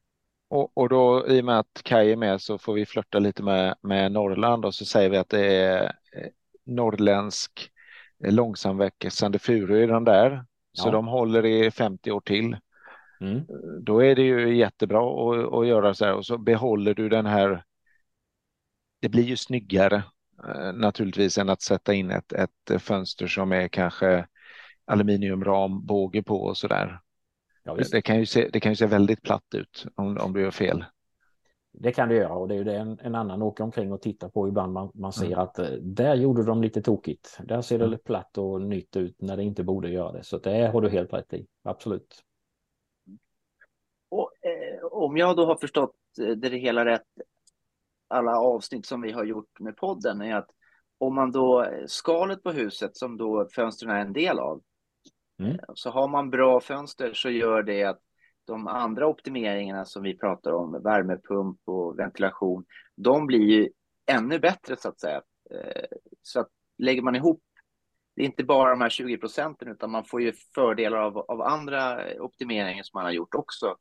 Och, 0.53 0.79
och 0.79 0.89
då 0.89 1.29
i 1.29 1.41
och 1.41 1.45
med 1.45 1.59
att 1.59 1.81
Kaj 1.85 2.13
är 2.13 2.17
med 2.17 2.41
så 2.41 2.59
får 2.59 2.75
vi 2.75 2.87
flörta 2.87 3.19
lite 3.19 3.43
med, 3.43 3.75
med 3.81 4.13
Norrland 4.13 4.65
och 4.65 4.75
så 4.75 4.85
säger 4.85 5.11
vi 5.11 5.17
att 5.17 5.29
det 5.29 5.47
är 5.47 5.85
eh, 5.85 6.29
norrländsk 6.67 7.71
eh, 8.25 8.33
långsamväxande 8.33 9.39
furu 9.39 9.83
i 9.83 9.87
den 9.87 10.05
där. 10.05 10.45
Så 10.73 10.91
de 10.91 11.07
håller 11.07 11.47
i 11.47 11.71
50 11.71 12.11
år 12.11 12.21
till. 12.21 12.57
Mm. 13.21 13.43
Då 13.83 14.05
är 14.05 14.15
det 14.15 14.23
ju 14.23 14.57
jättebra 14.57 15.01
att, 15.01 15.53
att 15.53 15.67
göra 15.67 15.95
så 15.95 16.05
här 16.05 16.15
och 16.15 16.27
så 16.27 16.39
behåller 16.39 16.95
du 16.95 17.09
den 17.09 17.27
här. 17.27 17.65
Det 19.01 19.09
blir 19.09 19.25
ju 19.25 19.37
snyggare 19.37 20.03
eh, 20.49 20.73
naturligtvis 20.73 21.39
än 21.39 21.49
att 21.49 21.63
sätta 21.63 21.95
in 21.95 22.11
ett, 22.11 22.33
ett 22.33 22.83
fönster 22.83 23.27
som 23.27 23.53
är 23.53 23.69
kanske 23.69 24.27
aluminiumram, 24.85 25.87
båge 25.87 26.23
på 26.23 26.43
och 26.43 26.57
så 26.57 26.69
där. 26.69 27.02
Ja, 27.63 27.77
det, 27.93 28.03
kan 28.03 28.19
ju 28.19 28.27
se, 28.27 28.49
det 28.53 28.61
kan 28.61 28.73
ju 28.73 28.77
se 28.77 28.87
väldigt 28.87 29.23
platt 29.23 29.55
ut 29.55 29.87
om, 29.95 30.19
om 30.19 30.33
du 30.33 30.41
gör 30.41 30.51
fel. 30.51 30.85
Det 31.73 31.93
kan 31.93 32.09
det 32.09 32.15
göra 32.15 32.35
och 32.35 32.49
det 32.49 32.55
är 32.55 32.59
ju 32.59 32.65
det 32.65 32.77
en, 32.77 32.99
en 33.03 33.15
annan 33.15 33.43
åker 33.43 33.65
omkring 33.65 33.93
och 33.93 34.03
tittar 34.03 34.29
på 34.29 34.49
ibland. 34.49 34.73
Man, 34.73 34.91
man 34.95 35.13
ser 35.13 35.27
mm. 35.27 35.39
att 35.39 35.59
eh, 35.59 35.67
där 35.71 36.15
gjorde 36.15 36.45
de 36.45 36.63
lite 36.63 36.83
tokigt. 36.83 37.39
Där 37.45 37.61
ser 37.61 37.79
det 37.79 37.85
mm. 37.85 37.99
platt 38.05 38.39
och 38.39 38.63
nytt 38.63 38.97
ut 38.97 39.17
när 39.21 39.37
det 39.37 39.43
inte 39.43 39.65
borde 39.65 39.89
göra 39.89 40.13
det. 40.13 40.25
Så 40.25 40.39
det 40.39 40.67
har 40.67 40.81
du 40.81 40.89
helt 40.89 41.13
rätt 41.13 41.33
i. 41.33 41.47
Absolut. 41.63 42.23
Och, 44.09 44.31
eh, 44.41 44.85
om 44.85 45.17
jag 45.17 45.37
då 45.37 45.47
har 45.47 45.57
förstått 45.57 45.97
eh, 46.21 46.37
det 46.37 46.49
hela 46.49 46.85
rätt, 46.85 47.07
alla 48.09 48.39
avsnitt 48.39 48.87
som 48.87 49.01
vi 49.01 49.13
har 49.13 49.25
gjort 49.25 49.61
med 49.61 49.77
podden 49.77 50.21
är 50.21 50.37
att 50.37 50.51
om 50.99 51.15
man 51.15 51.33
då 51.33 51.63
eh, 51.63 51.87
skalet 51.87 52.43
på 52.43 52.51
huset 52.51 52.97
som 52.97 53.17
då 53.17 53.49
fönstren 53.55 53.91
är 53.91 54.01
en 54.01 54.13
del 54.13 54.39
av, 54.39 54.63
mm. 55.45 55.59
så 55.75 55.91
har 55.91 56.09
man 56.09 56.31
bra 56.31 56.61
fönster 56.61 57.13
så 57.15 57.31
gör 57.31 57.63
det 57.63 57.85
att 57.85 58.01
de 58.45 58.67
andra 58.67 59.07
optimeringarna 59.07 59.85
som 59.85 60.03
vi 60.03 60.19
pratar 60.19 60.53
om, 60.53 60.83
värmepump 60.83 61.59
och 61.65 61.99
ventilation, 61.99 62.65
de 62.97 63.27
blir 63.27 63.51
ju 63.51 63.69
ännu 64.07 64.39
bättre 64.39 64.77
så 64.77 64.89
att 64.89 65.01
säga. 65.01 65.23
Så 66.23 66.41
att 66.41 66.49
lägger 66.79 67.03
man 67.03 67.17
ihop, 67.17 67.43
det 68.17 68.23
är 68.23 68.27
inte 68.27 68.45
bara 68.45 68.71
de 68.71 68.81
här 68.81 68.89
20 68.89 69.19
procenten 69.19 69.69
utan 69.69 69.91
man 69.91 70.05
får 70.05 70.23
ju 70.23 70.33
fördelar 70.55 70.99
av, 70.99 71.19
av 71.19 71.43
andra 71.43 72.01
optimeringar 72.21 72.83
som 72.83 72.99
man 72.99 73.05
har 73.05 73.13
gjort 73.13 73.35
också 73.35 73.77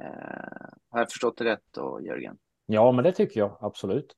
Eh, 0.00 0.68
har 0.90 0.98
jag 0.98 1.10
förstått 1.10 1.36
det 1.36 1.44
rätt 1.44 1.64
då, 1.70 2.00
Jörgen? 2.02 2.38
Ja, 2.66 2.92
men 2.92 3.04
det 3.04 3.12
tycker 3.12 3.40
jag 3.40 3.58
absolut. 3.60 4.16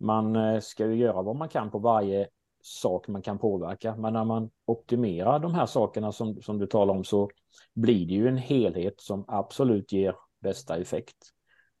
Man 0.00 0.36
eh, 0.36 0.60
ska 0.60 0.86
ju 0.86 0.94
göra 0.94 1.22
vad 1.22 1.36
man 1.36 1.48
kan 1.48 1.70
på 1.70 1.78
varje 1.78 2.28
sak 2.62 3.08
man 3.08 3.22
kan 3.22 3.38
påverka. 3.38 3.96
Men 3.96 4.12
när 4.12 4.24
man 4.24 4.50
optimerar 4.64 5.38
de 5.38 5.54
här 5.54 5.66
sakerna 5.66 6.12
som, 6.12 6.42
som 6.42 6.58
du 6.58 6.66
talar 6.66 6.94
om 6.94 7.04
så 7.04 7.30
blir 7.74 8.06
det 8.06 8.14
ju 8.14 8.28
en 8.28 8.36
helhet 8.36 9.00
som 9.00 9.24
absolut 9.28 9.92
ger 9.92 10.14
bästa 10.40 10.76
effekt. 10.76 11.16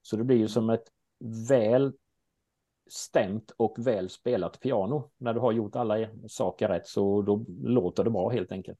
Så 0.02 0.16
det 0.16 0.24
blir 0.24 0.36
ju 0.36 0.48
som 0.48 0.70
ett 0.70 0.84
väl 1.48 1.92
stämt 2.90 3.50
och 3.56 3.86
väl 3.86 4.10
spelat 4.10 4.60
piano. 4.60 5.10
När 5.18 5.34
du 5.34 5.40
har 5.40 5.52
gjort 5.52 5.76
alla 5.76 6.08
saker 6.28 6.68
rätt 6.68 6.86
så 6.86 7.22
då 7.22 7.44
låter 7.48 8.04
det 8.04 8.10
bra 8.10 8.28
helt 8.28 8.52
enkelt. 8.52 8.78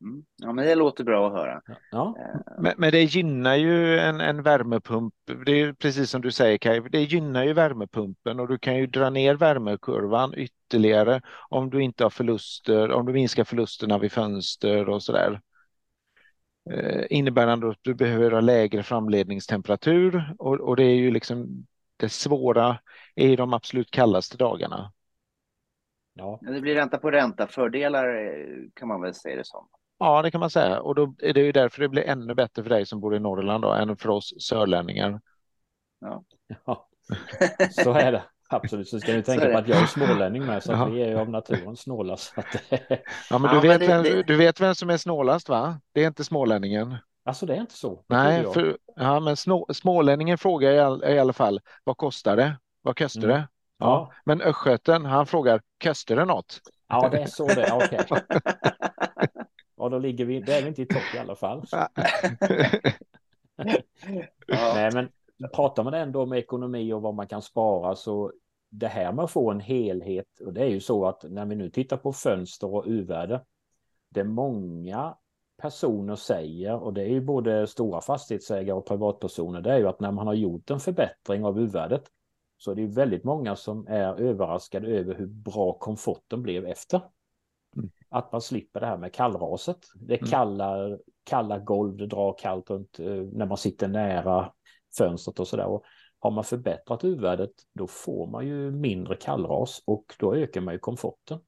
Mm. 0.00 0.24
Ja, 0.36 0.52
men 0.52 0.66
det 0.66 0.74
låter 0.74 1.04
bra 1.04 1.26
att 1.26 1.32
höra. 1.32 1.62
Ja. 1.90 2.16
Eh, 2.18 2.62
men, 2.62 2.74
men, 2.76 2.90
det 2.90 3.02
gynnar 3.02 3.54
ju 3.54 3.98
en, 3.98 4.20
en 4.20 4.42
värmepump. 4.42 5.14
Det 5.46 5.60
är 5.60 5.72
precis 5.72 6.10
som 6.10 6.22
du 6.22 6.30
säger 6.30 6.58
Kaj, 6.58 6.80
det 6.90 7.02
gynnar 7.02 7.44
ju 7.44 7.52
värmepumpen 7.52 8.40
och 8.40 8.48
du 8.48 8.58
kan 8.58 8.76
ju 8.76 8.86
dra 8.86 9.10
ner 9.10 9.34
värmekurvan 9.34 10.34
ytterligare 10.34 11.20
om 11.48 11.70
du 11.70 11.82
inte 11.82 12.02
har 12.02 12.10
förluster, 12.10 12.92
om 12.92 13.06
du 13.06 13.12
minskar 13.12 13.44
förlusterna 13.44 13.98
vid 13.98 14.12
fönster 14.12 14.88
och 14.88 15.02
sådär. 15.02 15.40
Eh, 16.70 17.04
innebärande 17.10 17.70
att 17.70 17.78
du 17.82 17.94
behöver 17.94 18.30
ha 18.30 18.40
lägre 18.40 18.82
framledningstemperatur 18.82 20.34
och, 20.38 20.60
och 20.60 20.76
det 20.76 20.84
är 20.84 20.94
ju 20.94 21.10
liksom 21.10 21.66
det 21.96 22.08
svåra 22.08 22.78
är 23.14 23.36
de 23.36 23.52
absolut 23.52 23.90
kallaste 23.90 24.36
dagarna. 24.36 24.92
Ja. 26.14 26.38
Det 26.42 26.60
blir 26.60 26.74
ränta 26.74 26.98
på 26.98 27.10
ränta, 27.10 27.46
fördelar 27.46 28.26
eh, 28.26 28.68
kan 28.74 28.88
man 28.88 29.00
väl 29.00 29.14
säga 29.14 29.36
det 29.36 29.46
som. 29.46 29.68
Ja, 30.04 30.22
det 30.22 30.30
kan 30.30 30.40
man 30.40 30.50
säga. 30.50 30.80
Och 30.80 30.94
då 30.94 31.14
är 31.18 31.32
det 31.32 31.40
ju 31.40 31.52
därför 31.52 31.80
det 31.80 31.88
blir 31.88 32.02
ännu 32.02 32.34
bättre 32.34 32.62
för 32.62 32.70
dig 32.70 32.86
som 32.86 33.00
bor 33.00 33.16
i 33.16 33.20
Norrland 33.20 33.64
då, 33.64 33.72
än 33.72 33.96
för 33.96 34.08
oss 34.08 34.34
sörlänningar. 34.38 35.20
Ja, 36.00 36.24
ja. 36.64 36.88
så 37.70 37.92
är 37.92 38.12
det. 38.12 38.22
Absolut, 38.48 38.88
så 38.88 39.00
ska 39.00 39.12
ni 39.12 39.22
tänka 39.22 39.52
på 39.52 39.58
att 39.58 39.68
jag 39.68 39.82
är 39.82 39.86
smålänning 39.86 40.46
med, 40.46 40.62
så 40.62 40.72
ja. 40.72 40.84
vi 40.84 41.02
är 41.02 41.08
ju 41.08 41.18
av 41.18 41.30
naturen 41.30 41.76
snåla. 41.76 42.16
Så 42.16 42.40
att... 42.40 42.46
ja, 43.30 43.38
men, 43.38 43.42
du, 43.42 43.56
ja, 43.56 43.60
vet 43.60 43.88
men 43.88 44.02
det, 44.02 44.10
vem, 44.10 44.22
du 44.26 44.36
vet 44.36 44.60
vem 44.60 44.74
som 44.74 44.90
är 44.90 44.96
snålast, 44.96 45.48
va? 45.48 45.80
Det 45.92 46.02
är 46.02 46.06
inte 46.06 46.24
smålänningen. 46.24 46.96
Alltså 47.24 47.46
det 47.46 47.54
är 47.54 47.60
inte 47.60 47.74
så? 47.74 48.04
Nej, 48.06 48.44
för, 48.52 48.76
ja, 48.96 49.20
men 49.20 49.36
snå, 49.36 49.66
smålänningen 49.72 50.38
frågar 50.38 50.72
i, 50.72 50.80
all, 50.80 51.04
i 51.04 51.18
alla 51.18 51.32
fall, 51.32 51.60
vad 51.84 51.96
kostar 51.96 52.36
det? 52.36 52.58
Vad 52.82 52.98
kostar 52.98 53.22
mm. 53.22 53.36
det? 53.36 53.48
Ja. 53.78 53.86
ja. 53.86 54.12
Men 54.24 54.40
östgöten, 54.42 55.04
han 55.04 55.26
frågar, 55.26 55.60
kostar 55.84 56.16
det 56.16 56.24
något? 56.24 56.60
Ja, 56.88 57.08
det 57.08 57.18
är 57.18 57.26
så 57.26 57.46
det 57.46 57.62
är, 57.62 57.76
okej. 57.76 58.00
Okay. 58.10 58.40
Ja, 59.84 59.88
då 59.88 59.98
ligger 59.98 60.24
vi, 60.24 60.40
det 60.40 60.54
är 60.54 60.62
vi 60.62 60.68
inte 60.68 60.82
i 60.82 60.86
topp 60.86 61.14
i 61.14 61.18
alla 61.18 61.36
fall. 61.36 61.64
Nej, 64.48 64.90
men 64.94 65.08
pratar 65.54 65.84
man 65.84 65.94
ändå 65.94 66.22
om 66.22 66.32
ekonomi 66.32 66.92
och 66.92 67.02
vad 67.02 67.14
man 67.14 67.26
kan 67.26 67.42
spara 67.42 67.94
så 67.94 68.32
det 68.70 68.86
här 68.86 69.12
med 69.12 69.24
att 69.24 69.30
få 69.30 69.50
en 69.50 69.60
helhet 69.60 70.40
och 70.40 70.52
det 70.52 70.60
är 70.60 70.68
ju 70.68 70.80
så 70.80 71.06
att 71.06 71.24
när 71.30 71.46
vi 71.46 71.56
nu 71.56 71.70
tittar 71.70 71.96
på 71.96 72.12
fönster 72.12 72.74
och 72.74 72.84
uvärde 72.86 73.40
det 74.08 74.24
många 74.24 75.16
personer 75.62 76.16
säger 76.16 76.82
och 76.82 76.94
det 76.94 77.02
är 77.02 77.08
ju 77.08 77.20
både 77.20 77.66
stora 77.66 78.00
fastighetsägare 78.00 78.76
och 78.76 78.86
privatpersoner 78.86 79.60
det 79.60 79.72
är 79.72 79.78
ju 79.78 79.88
att 79.88 80.00
när 80.00 80.12
man 80.12 80.26
har 80.26 80.34
gjort 80.34 80.70
en 80.70 80.80
förbättring 80.80 81.44
av 81.44 81.60
uvärdet 81.60 82.04
så 82.58 82.70
är 82.70 82.74
det 82.74 82.82
ju 82.82 82.88
väldigt 82.88 83.24
många 83.24 83.56
som 83.56 83.86
är 83.86 84.20
överraskade 84.20 84.88
över 84.88 85.14
hur 85.14 85.26
bra 85.26 85.72
komforten 85.72 86.42
blev 86.42 86.66
efter. 86.66 87.00
Att 88.14 88.32
man 88.32 88.40
slipper 88.40 88.80
det 88.80 88.86
här 88.86 88.96
med 88.96 89.12
kallraset. 89.12 89.78
Det 89.94 90.16
mm. 90.16 90.30
kalla, 90.30 90.98
kalla 91.24 91.58
golv, 91.58 91.96
det 91.96 92.06
drar 92.06 92.38
kallt 92.38 92.70
runt 92.70 92.98
eh, 92.98 93.06
när 93.06 93.46
man 93.46 93.56
sitter 93.56 93.88
nära 93.88 94.52
fönstret 94.98 95.40
och 95.40 95.48
sådär. 95.48 95.80
Har 96.18 96.30
man 96.30 96.44
förbättrat 96.44 97.04
U-värdet 97.04 97.50
då 97.72 97.86
får 97.86 98.26
man 98.26 98.46
ju 98.46 98.70
mindre 98.70 99.16
kallras 99.16 99.82
och 99.86 100.04
då 100.18 100.34
ökar 100.34 100.60
man 100.60 100.74
ju 100.74 100.78
komforten. 100.78 101.38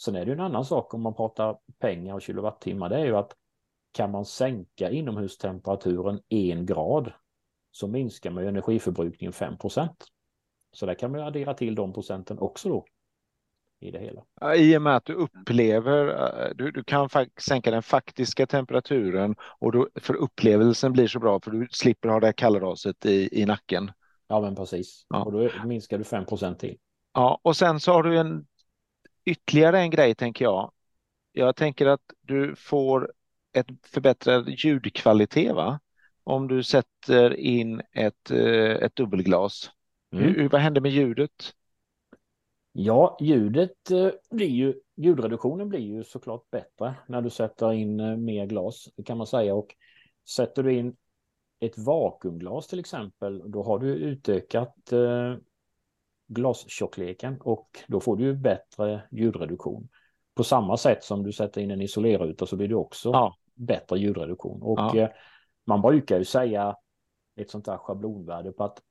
Sen 0.00 0.16
är 0.16 0.24
det 0.24 0.26
ju 0.26 0.32
en 0.32 0.40
annan 0.40 0.64
sak 0.64 0.94
om 0.94 1.02
man 1.02 1.14
pratar 1.14 1.58
pengar 1.78 2.14
och 2.14 2.22
kilowattimmar. 2.22 2.88
Det 2.88 2.96
är 2.96 3.04
ju 3.04 3.16
att 3.16 3.32
kan 3.92 4.10
man 4.10 4.24
sänka 4.24 4.90
inomhustemperaturen 4.90 6.20
en 6.28 6.66
grad 6.66 7.12
så 7.70 7.88
minskar 7.88 8.30
man 8.30 8.42
ju 8.42 8.48
energiförbrukningen 8.48 9.32
5% 9.32 9.88
Så 10.72 10.86
där 10.86 10.94
kan 10.94 11.12
man 11.12 11.20
addera 11.20 11.54
till 11.54 11.74
de 11.74 11.92
procenten 11.92 12.38
också 12.38 12.68
då 12.68 12.84
i 13.84 13.90
det 13.90 13.98
hela. 13.98 14.54
I 14.56 14.76
och 14.76 14.82
med 14.82 14.96
att 14.96 15.04
du 15.04 15.12
upplever, 15.12 16.08
eh, 16.08 16.50
du, 16.54 16.70
du 16.70 16.84
kan 16.84 17.08
sänka 17.40 17.70
den 17.70 17.82
faktiska 17.82 18.46
temperaturen 18.46 19.36
och 19.58 19.72
då, 19.72 19.88
för 19.94 20.14
upplevelsen 20.14 20.92
blir 20.92 21.06
så 21.06 21.18
bra 21.18 21.40
för 21.40 21.50
du 21.50 21.68
slipper 21.70 22.08
ha 22.08 22.20
det 22.20 22.32
kallraset 22.32 23.06
i, 23.06 23.42
i 23.42 23.46
nacken. 23.46 23.90
Ja 24.28 24.40
men 24.40 24.56
precis, 24.56 25.06
ja. 25.08 25.24
och 25.24 25.32
då 25.32 25.50
minskar 25.66 25.98
du 25.98 26.04
5% 26.04 26.54
till. 26.54 26.76
Ja, 27.14 27.40
och 27.42 27.56
sen 27.56 27.80
så 27.80 27.92
har 27.92 28.02
du 28.02 28.18
en 28.18 28.46
ytterligare 29.24 29.80
en 29.80 29.90
grej 29.90 30.14
tänker 30.14 30.44
jag. 30.44 30.72
Jag 31.32 31.56
tänker 31.56 31.86
att 31.86 32.02
du 32.20 32.54
får 32.56 33.12
ett 33.52 33.66
förbättrad 33.86 34.48
ljudkvalitet 34.48 35.54
va? 35.54 35.80
Om 36.24 36.48
du 36.48 36.62
sätter 36.62 37.36
in 37.36 37.82
ett, 37.92 38.30
eh, 38.30 38.70
ett 38.70 38.96
dubbelglas. 38.96 39.70
Mm. 40.12 40.24
Hur, 40.24 40.48
vad 40.48 40.60
händer 40.60 40.80
med 40.80 40.90
ljudet? 40.90 41.54
Ja, 42.76 43.16
ljudet 43.20 43.90
eh, 43.90 44.10
blir 44.30 44.48
ju, 44.48 44.74
ljudreduktionen 44.96 45.68
blir 45.68 45.80
ju 45.80 46.04
såklart 46.04 46.50
bättre 46.50 46.94
när 47.08 47.22
du 47.22 47.30
sätter 47.30 47.72
in 47.72 48.00
eh, 48.00 48.16
mer 48.16 48.46
glas, 48.46 48.88
kan 49.04 49.18
man 49.18 49.26
säga. 49.26 49.54
Och 49.54 49.74
sätter 50.28 50.62
du 50.62 50.74
in 50.74 50.96
ett 51.60 51.78
vakuumglas 51.78 52.66
till 52.66 52.78
exempel, 52.78 53.50
då 53.50 53.62
har 53.62 53.78
du 53.78 53.94
utökat 53.94 54.92
eh, 54.92 55.36
glastjockleken 56.26 57.40
och 57.40 57.68
då 57.86 58.00
får 58.00 58.16
du 58.16 58.34
bättre 58.34 59.02
ljudreduktion. 59.10 59.88
På 60.34 60.44
samma 60.44 60.76
sätt 60.76 61.04
som 61.04 61.22
du 61.22 61.32
sätter 61.32 61.60
in 61.60 61.70
en 61.70 61.80
isolerruta 61.80 62.46
så 62.46 62.56
blir 62.56 62.68
det 62.68 62.74
också 62.74 63.10
ja. 63.10 63.36
bättre 63.54 63.98
ljudreduktion. 63.98 64.62
Och 64.62 64.96
ja. 64.96 65.08
man 65.64 65.82
brukar 65.82 66.18
ju 66.18 66.24
säga 66.24 66.76
ett 67.36 67.50
sånt 67.50 67.64
där 67.64 67.76
schablonvärde 67.76 68.52
på 68.52 68.64
att 68.64 68.82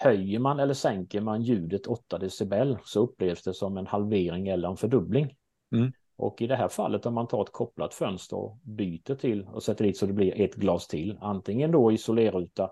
Höjer 0.00 0.38
man 0.38 0.60
eller 0.60 0.74
sänker 0.74 1.20
man 1.20 1.42
ljudet 1.42 1.86
8 1.86 2.18
decibel 2.18 2.78
så 2.84 3.00
upplevs 3.00 3.42
det 3.42 3.54
som 3.54 3.76
en 3.76 3.86
halvering 3.86 4.48
eller 4.48 4.68
en 4.68 4.76
fördubbling. 4.76 5.36
Mm. 5.72 5.92
Och 6.16 6.42
i 6.42 6.46
det 6.46 6.56
här 6.56 6.68
fallet 6.68 7.06
om 7.06 7.14
man 7.14 7.28
tar 7.28 7.42
ett 7.42 7.52
kopplat 7.52 7.94
fönster 7.94 8.36
och 8.36 8.58
byter 8.62 9.14
till 9.14 9.44
och 9.44 9.62
sätter 9.62 9.84
dit 9.84 9.96
så 9.96 10.06
det 10.06 10.12
blir 10.12 10.40
ett 10.40 10.54
glas 10.54 10.86
till, 10.86 11.18
antingen 11.20 11.72
då 11.72 11.92
isolerruta 11.92 12.70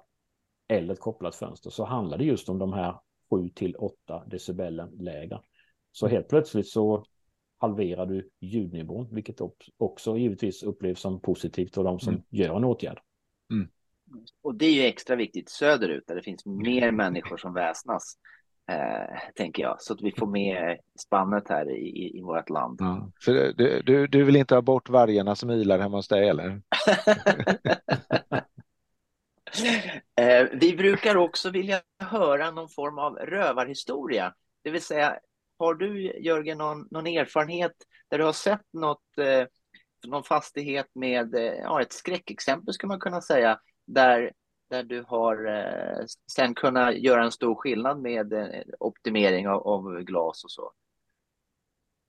eller 0.69 0.93
ett 0.93 1.01
kopplat 1.01 1.35
fönster, 1.35 1.71
så 1.71 1.85
handlar 1.85 2.19
det 2.19 2.25
just 2.25 2.49
om 2.49 2.59
de 2.59 2.73
här 2.73 2.95
7 3.31 3.49
till 3.49 3.77
8 3.77 4.25
decibelen 4.27 4.91
lägre. 4.91 5.41
Så 5.93 6.07
helt 6.07 6.29
plötsligt 6.29 6.69
så 6.69 7.05
halverar 7.59 8.07
du 8.07 8.31
ljudnivån, 8.41 9.15
vilket 9.15 9.41
också 9.79 10.17
givetvis 10.17 10.63
upplevs 10.63 11.01
som 11.01 11.21
positivt 11.21 11.79
av 11.79 11.85
de 11.85 12.01
som 12.01 12.13
mm. 12.13 12.25
gör 12.31 12.57
en 12.57 12.65
åtgärd. 12.65 13.01
Mm. 13.53 13.69
Och 14.43 14.55
det 14.55 14.67
är 14.67 14.73
ju 14.73 14.83
extra 14.83 15.17
viktigt 15.17 15.51
söderut 15.51 16.05
där 16.07 16.15
det 16.15 16.23
finns 16.23 16.47
mer 16.47 16.91
människor 16.91 17.37
som 17.37 17.55
väsnas, 17.55 18.17
eh, 18.71 19.19
tänker 19.35 19.63
jag, 19.63 19.83
så 19.83 19.93
att 19.93 20.03
vi 20.03 20.13
får 20.19 20.27
med 20.27 20.79
spannet 21.01 21.49
här 21.49 21.71
i, 21.71 21.89
i, 21.89 22.19
i 22.19 22.23
vårt 22.23 22.51
land. 22.51 22.77
Ja. 22.81 23.11
För 23.25 23.33
du, 23.33 23.83
du, 23.83 24.07
du 24.07 24.25
vill 24.25 24.37
inte 24.37 24.55
ha 24.55 24.63
bort 24.63 24.89
vargarna 24.89 25.37
som 25.37 25.51
ylar 25.51 25.79
hemma 25.79 25.97
hos 25.97 26.09
dig, 26.09 26.29
eller? 26.29 26.49
eh, 30.21 30.47
vi 30.53 30.77
brukar 30.77 31.17
också 31.17 31.51
vilja 31.51 31.81
höra 31.99 32.51
någon 32.51 32.69
form 32.69 32.99
av 32.99 33.17
rövarhistoria, 33.17 34.35
det 34.63 34.71
vill 34.71 34.83
säga 34.83 35.19
har 35.59 35.75
du 35.75 36.13
Jörgen 36.21 36.59
någon, 36.59 36.89
någon 36.91 37.07
erfarenhet 37.07 37.73
där 38.11 38.19
du 38.19 38.25
har 38.25 38.33
sett 38.33 38.73
något, 38.73 39.19
eh, 39.19 39.47
någon 40.07 40.25
fastighet 40.25 40.87
med 40.95 41.35
eh, 41.35 41.55
ja, 41.63 41.83
ett 41.83 41.93
skräckexempel 41.93 42.75
skulle 42.75 42.89
man 42.89 43.01
kunna 43.01 43.21
säga 43.21 43.61
där, 43.87 44.33
där 44.71 44.83
du 44.83 45.05
har 45.09 45.47
eh, 45.47 46.05
sen 46.33 46.55
kunnat 46.55 46.97
göra 46.97 47.25
en 47.25 47.33
stor 47.33 47.55
skillnad 47.55 48.01
med 48.01 48.33
eh, 48.33 48.49
optimering 48.79 49.49
av, 49.49 49.69
av, 49.69 50.01
glas 50.01 50.45
och 50.45 50.51
så? 50.51 50.73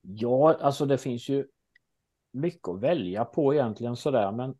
Ja, 0.00 0.58
alltså 0.60 0.86
det 0.86 0.98
finns 0.98 1.28
ju 1.28 1.46
mycket 2.32 2.68
att 2.68 2.80
välja 2.80 3.24
på 3.24 3.54
egentligen 3.54 3.96
sådär, 3.96 4.32
men 4.32 4.54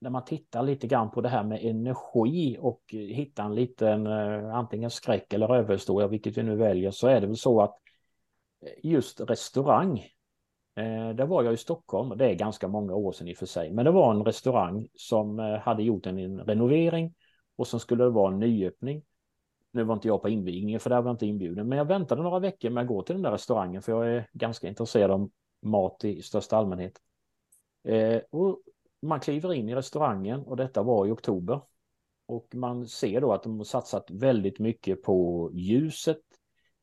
när 0.00 0.10
man 0.10 0.24
tittar 0.24 0.62
lite 0.62 0.86
grann 0.86 1.10
på 1.10 1.20
det 1.20 1.28
här 1.28 1.44
med 1.44 1.64
energi 1.64 2.56
och 2.60 2.82
hittar 2.90 3.44
en 3.44 3.54
liten 3.54 4.06
eh, 4.06 4.54
antingen 4.54 4.90
skräck 4.90 5.32
eller 5.32 5.54
överhistoria, 5.54 6.08
vilket 6.08 6.38
vi 6.38 6.42
nu 6.42 6.56
väljer, 6.56 6.90
så 6.90 7.06
är 7.08 7.20
det 7.20 7.26
väl 7.26 7.36
så 7.36 7.60
att 7.60 7.78
eh, 8.60 8.90
just 8.90 9.20
restaurang. 9.20 10.06
Eh, 10.78 11.14
där 11.14 11.26
var 11.26 11.42
jag 11.42 11.54
i 11.54 11.56
Stockholm, 11.56 12.18
det 12.18 12.30
är 12.30 12.34
ganska 12.34 12.68
många 12.68 12.94
år 12.94 13.12
sedan 13.12 13.28
i 13.28 13.34
och 13.34 13.36
för 13.36 13.46
sig, 13.46 13.70
men 13.70 13.84
det 13.84 13.90
var 13.90 14.14
en 14.14 14.24
restaurang 14.24 14.88
som 14.94 15.38
eh, 15.38 15.58
hade 15.58 15.82
gjort 15.82 16.06
en 16.06 16.40
renovering 16.40 17.14
och 17.56 17.66
som 17.66 17.80
skulle 17.80 18.04
det 18.04 18.10
vara 18.10 18.32
en 18.32 18.38
nyöppning. 18.38 19.02
Nu 19.70 19.84
var 19.84 19.94
inte 19.94 20.08
jag 20.08 20.22
på 20.22 20.28
invigningen 20.28 20.80
för 20.80 20.90
där 20.90 21.02
var 21.02 21.08
jag 21.08 21.14
inte 21.14 21.26
inbjuden, 21.26 21.68
men 21.68 21.78
jag 21.78 21.84
väntade 21.84 22.22
några 22.22 22.38
veckor 22.38 22.70
med 22.70 22.82
att 22.82 22.88
gå 22.88 23.02
till 23.02 23.14
den 23.14 23.22
där 23.22 23.30
restaurangen 23.30 23.82
för 23.82 23.92
jag 23.92 24.16
är 24.16 24.28
ganska 24.32 24.68
intresserad 24.68 25.10
av 25.10 25.30
mat 25.62 26.04
i 26.04 26.22
största 26.22 26.56
allmänhet. 26.56 26.92
Eh, 27.84 28.20
och 28.30 28.60
man 29.02 29.20
kliver 29.20 29.54
in 29.54 29.68
i 29.68 29.74
restaurangen 29.74 30.40
och 30.40 30.56
detta 30.56 30.82
var 30.82 31.06
i 31.06 31.10
oktober. 31.10 31.60
Och 32.26 32.54
man 32.54 32.86
ser 32.86 33.20
då 33.20 33.32
att 33.32 33.42
de 33.42 33.56
har 33.56 33.64
satsat 33.64 34.10
väldigt 34.10 34.58
mycket 34.58 35.02
på 35.02 35.50
ljuset, 35.52 36.22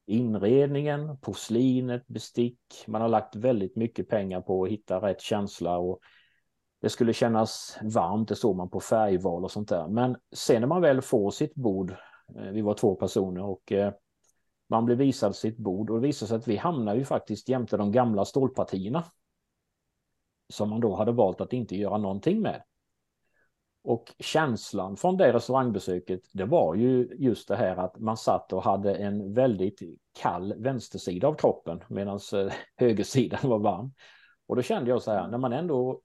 inredningen, 0.05 1.17
porslinet, 1.17 2.07
bestick. 2.07 2.59
Man 2.87 3.01
har 3.01 3.09
lagt 3.09 3.35
väldigt 3.35 3.75
mycket 3.75 4.09
pengar 4.09 4.41
på 4.41 4.63
att 4.63 4.69
hitta 4.69 5.01
rätt 5.01 5.21
känsla 5.21 5.77
och 5.77 5.99
det 6.81 6.89
skulle 6.89 7.13
kännas 7.13 7.77
varmt, 7.81 8.29
det 8.29 8.35
såg 8.35 8.55
man 8.55 8.69
på 8.69 8.79
färgval 8.79 9.43
och 9.43 9.51
sånt 9.51 9.69
där. 9.69 9.87
Men 9.87 10.17
sen 10.35 10.61
när 10.61 10.67
man 10.67 10.81
väl 10.81 11.01
får 11.01 11.31
sitt 11.31 11.55
bord, 11.55 11.91
eh, 12.35 12.51
vi 12.51 12.61
var 12.61 12.73
två 12.73 12.95
personer 12.95 13.43
och 13.43 13.71
eh, 13.71 13.93
man 14.69 14.85
blev 14.85 14.97
visad 14.97 15.35
sitt 15.35 15.57
bord 15.57 15.89
och 15.89 16.01
det 16.01 16.07
visade 16.07 16.29
sig 16.29 16.37
att 16.37 16.47
vi 16.47 16.55
hamnar 16.55 16.95
ju 16.95 17.05
faktiskt 17.05 17.49
jämte 17.49 17.77
de 17.77 17.91
gamla 17.91 18.25
stålpartierna. 18.25 19.03
Som 20.53 20.69
man 20.69 20.79
då 20.79 20.95
hade 20.95 21.11
valt 21.11 21.41
att 21.41 21.53
inte 21.53 21.75
göra 21.75 21.97
någonting 21.97 22.41
med. 22.41 22.63
Och 23.87 24.13
känslan 24.19 24.97
från 24.97 25.17
det 25.17 25.33
restaurangbesöket, 25.33 26.21
det 26.33 26.45
var 26.45 26.75
ju 26.75 27.15
just 27.19 27.47
det 27.47 27.55
här 27.55 27.77
att 27.77 27.99
man 27.99 28.17
satt 28.17 28.53
och 28.53 28.63
hade 28.63 28.95
en 28.95 29.33
väldigt 29.33 29.79
kall 30.21 30.53
vänstersida 30.57 31.27
av 31.27 31.33
kroppen 31.33 31.83
medan 31.87 32.19
eh, 32.33 32.53
högersidan 32.75 33.49
var 33.49 33.59
varm. 33.59 33.93
Och 34.47 34.55
då 34.55 34.61
kände 34.61 34.89
jag 34.89 35.01
så 35.01 35.11
här, 35.11 35.27
när 35.27 35.37
man 35.37 35.53
ändå 35.53 36.01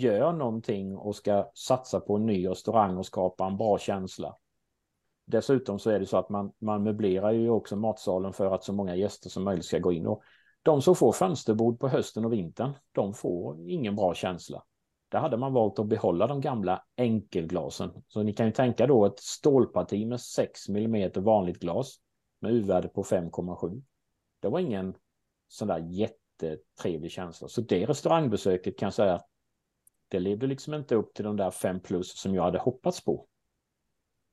gör 0.00 0.32
någonting 0.32 0.96
och 0.96 1.16
ska 1.16 1.50
satsa 1.54 2.00
på 2.00 2.16
en 2.16 2.26
ny 2.26 2.48
restaurang 2.48 2.96
och 2.96 3.06
skapa 3.06 3.46
en 3.46 3.56
bra 3.56 3.78
känsla. 3.78 4.36
Dessutom 5.26 5.78
så 5.78 5.90
är 5.90 6.00
det 6.00 6.06
så 6.06 6.16
att 6.16 6.28
man, 6.28 6.52
man 6.58 6.82
möblerar 6.82 7.32
ju 7.32 7.50
också 7.50 7.76
matsalen 7.76 8.32
för 8.32 8.54
att 8.54 8.64
så 8.64 8.72
många 8.72 8.96
gäster 8.96 9.30
som 9.30 9.44
möjligt 9.44 9.64
ska 9.64 9.78
gå 9.78 9.92
in. 9.92 10.06
Och 10.06 10.22
de 10.62 10.82
som 10.82 10.94
får 10.94 11.12
fönsterbord 11.12 11.80
på 11.80 11.88
hösten 11.88 12.24
och 12.24 12.32
vintern, 12.32 12.72
de 12.92 13.14
får 13.14 13.68
ingen 13.68 13.96
bra 13.96 14.14
känsla. 14.14 14.62
Där 15.10 15.18
hade 15.18 15.36
man 15.36 15.52
valt 15.52 15.78
att 15.78 15.86
behålla 15.86 16.26
de 16.26 16.40
gamla 16.40 16.84
enkelglasen. 16.96 17.90
Så 18.08 18.22
ni 18.22 18.32
kan 18.32 18.46
ju 18.46 18.52
tänka 18.52 18.86
då 18.86 19.06
ett 19.06 19.18
stålparti 19.18 20.06
med 20.06 20.20
6 20.20 20.68
mm 20.68 21.10
vanligt 21.14 21.58
glas 21.58 22.00
med 22.40 22.52
U-värde 22.52 22.88
på 22.88 23.02
5,7. 23.02 23.82
Det 24.40 24.48
var 24.48 24.58
ingen 24.58 24.94
sån 25.48 25.68
där 25.68 25.78
jättetrevlig 25.78 27.10
känsla. 27.10 27.48
Så 27.48 27.60
det 27.60 27.86
restaurangbesöket 27.86 28.78
kan 28.78 28.86
jag 28.86 28.94
säga, 28.94 29.20
det 30.08 30.18
levde 30.18 30.46
liksom 30.46 30.74
inte 30.74 30.94
upp 30.94 31.14
till 31.14 31.24
de 31.24 31.36
där 31.36 31.50
5 31.50 31.80
plus 31.80 32.20
som 32.20 32.34
jag 32.34 32.42
hade 32.42 32.58
hoppats 32.58 33.04
på. 33.04 33.26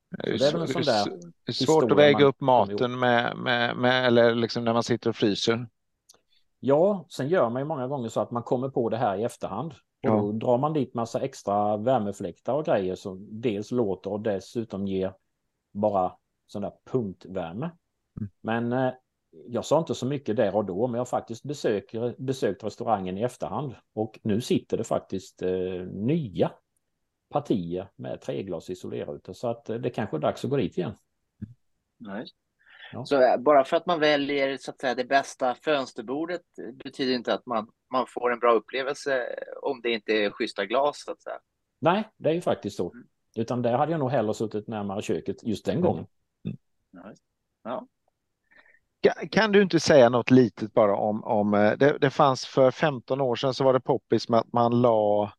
Det 0.09 0.29
är, 0.29 0.51
väl 0.51 0.61
en 0.61 0.67
sån 0.67 0.81
där 0.81 1.51
svårt 1.51 1.91
att 1.91 1.97
väga 1.97 2.25
upp 2.25 2.41
maten 2.41 2.99
med, 2.99 3.37
med, 3.37 3.77
med, 3.77 4.07
eller 4.07 4.35
liksom 4.35 4.63
när 4.63 4.73
man 4.73 4.83
sitter 4.83 5.09
och 5.09 5.15
fryser. 5.15 5.67
Ja, 6.59 7.05
sen 7.09 7.29
gör 7.29 7.49
man 7.49 7.61
ju 7.61 7.65
många 7.65 7.87
gånger 7.87 8.09
så 8.09 8.21
att 8.21 8.31
man 8.31 8.43
kommer 8.43 8.69
på 8.69 8.89
det 8.89 8.97
här 8.97 9.17
i 9.17 9.23
efterhand. 9.23 9.73
Och 10.09 10.33
då 10.33 10.47
drar 10.47 10.57
man 10.57 10.73
dit 10.73 10.93
massa 10.93 11.21
extra 11.21 11.77
värmefläktar 11.77 12.53
och 12.53 12.65
grejer 12.65 12.95
som 12.95 13.27
dels 13.41 13.71
låter 13.71 14.11
och 14.11 14.21
dessutom 14.21 14.87
ger 14.87 15.13
bara 15.73 16.11
sån 16.47 16.61
där 16.61 16.73
punktvärme. 16.91 17.71
Mm. 18.19 18.29
Men 18.41 18.73
eh, 18.73 18.93
jag 19.47 19.65
sa 19.65 19.79
inte 19.79 19.95
så 19.95 20.05
mycket 20.05 20.35
där 20.35 20.55
och 20.55 20.65
då, 20.65 20.87
men 20.87 20.93
jag 20.93 20.99
har 20.99 21.05
faktiskt 21.05 21.43
besöker, 21.43 22.15
besökt 22.17 22.63
restaurangen 22.63 23.17
i 23.17 23.21
efterhand. 23.21 23.75
Och 23.93 24.19
nu 24.23 24.41
sitter 24.41 24.77
det 24.77 24.83
faktiskt 24.83 25.41
eh, 25.41 25.49
nya 25.91 26.51
partier 27.29 27.89
med 27.95 28.21
treglas 28.21 28.69
isolerrutor. 28.69 29.33
Så 29.33 29.47
att 29.47 29.69
eh, 29.69 29.75
det 29.75 29.89
kanske 29.89 30.17
är 30.17 30.21
dags 30.21 30.43
att 30.43 30.49
gå 30.49 30.57
dit 30.57 30.77
igen. 30.77 30.93
Nice. 31.97 32.33
Ja. 32.91 33.05
Så 33.05 33.21
eh, 33.21 33.37
bara 33.37 33.63
för 33.63 33.77
att 33.77 33.85
man 33.85 33.99
väljer 33.99 34.57
så 34.57 34.71
att 34.71 34.81
säga, 34.81 34.95
det 34.95 35.05
bästa 35.05 35.55
fönsterbordet 35.55 36.41
betyder 36.83 37.13
inte 37.13 37.33
att 37.33 37.45
man, 37.45 37.67
man 37.91 38.05
får 38.07 38.33
en 38.33 38.39
bra 38.39 38.53
upplevelse 38.53 39.25
om 39.61 39.81
det 39.81 39.91
inte 39.91 40.11
är 40.11 40.31
schyssta 40.31 40.65
glas. 40.65 41.03
Så 41.03 41.11
att 41.11 41.21
säga. 41.21 41.39
Nej, 41.79 42.09
det 42.17 42.29
är 42.29 42.33
ju 42.33 42.41
faktiskt 42.41 42.77
så. 42.77 42.91
Mm. 42.91 43.07
Utan 43.35 43.61
där 43.61 43.77
hade 43.77 43.91
jag 43.91 43.99
nog 43.99 44.11
hellre 44.11 44.33
suttit 44.33 44.67
närmare 44.67 45.01
köket 45.01 45.43
just 45.43 45.65
den 45.65 45.81
gången. 45.81 46.05
Mm. 46.45 47.15
Ja. 47.63 47.87
Kan 49.31 49.51
du 49.51 49.61
inte 49.61 49.79
säga 49.79 50.09
något 50.09 50.31
litet 50.31 50.73
bara 50.73 50.95
om, 50.95 51.23
om 51.23 51.53
eh, 51.53 51.71
det, 51.71 51.97
det 51.97 52.09
fanns 52.09 52.45
för 52.45 52.71
15 52.71 53.21
år 53.21 53.35
sedan 53.35 53.53
så 53.53 53.63
var 53.63 53.73
det 53.73 53.79
poppis 53.79 54.29
med 54.29 54.39
att 54.39 54.53
man 54.53 54.81
la 54.81 55.23
Eh, 55.25 55.31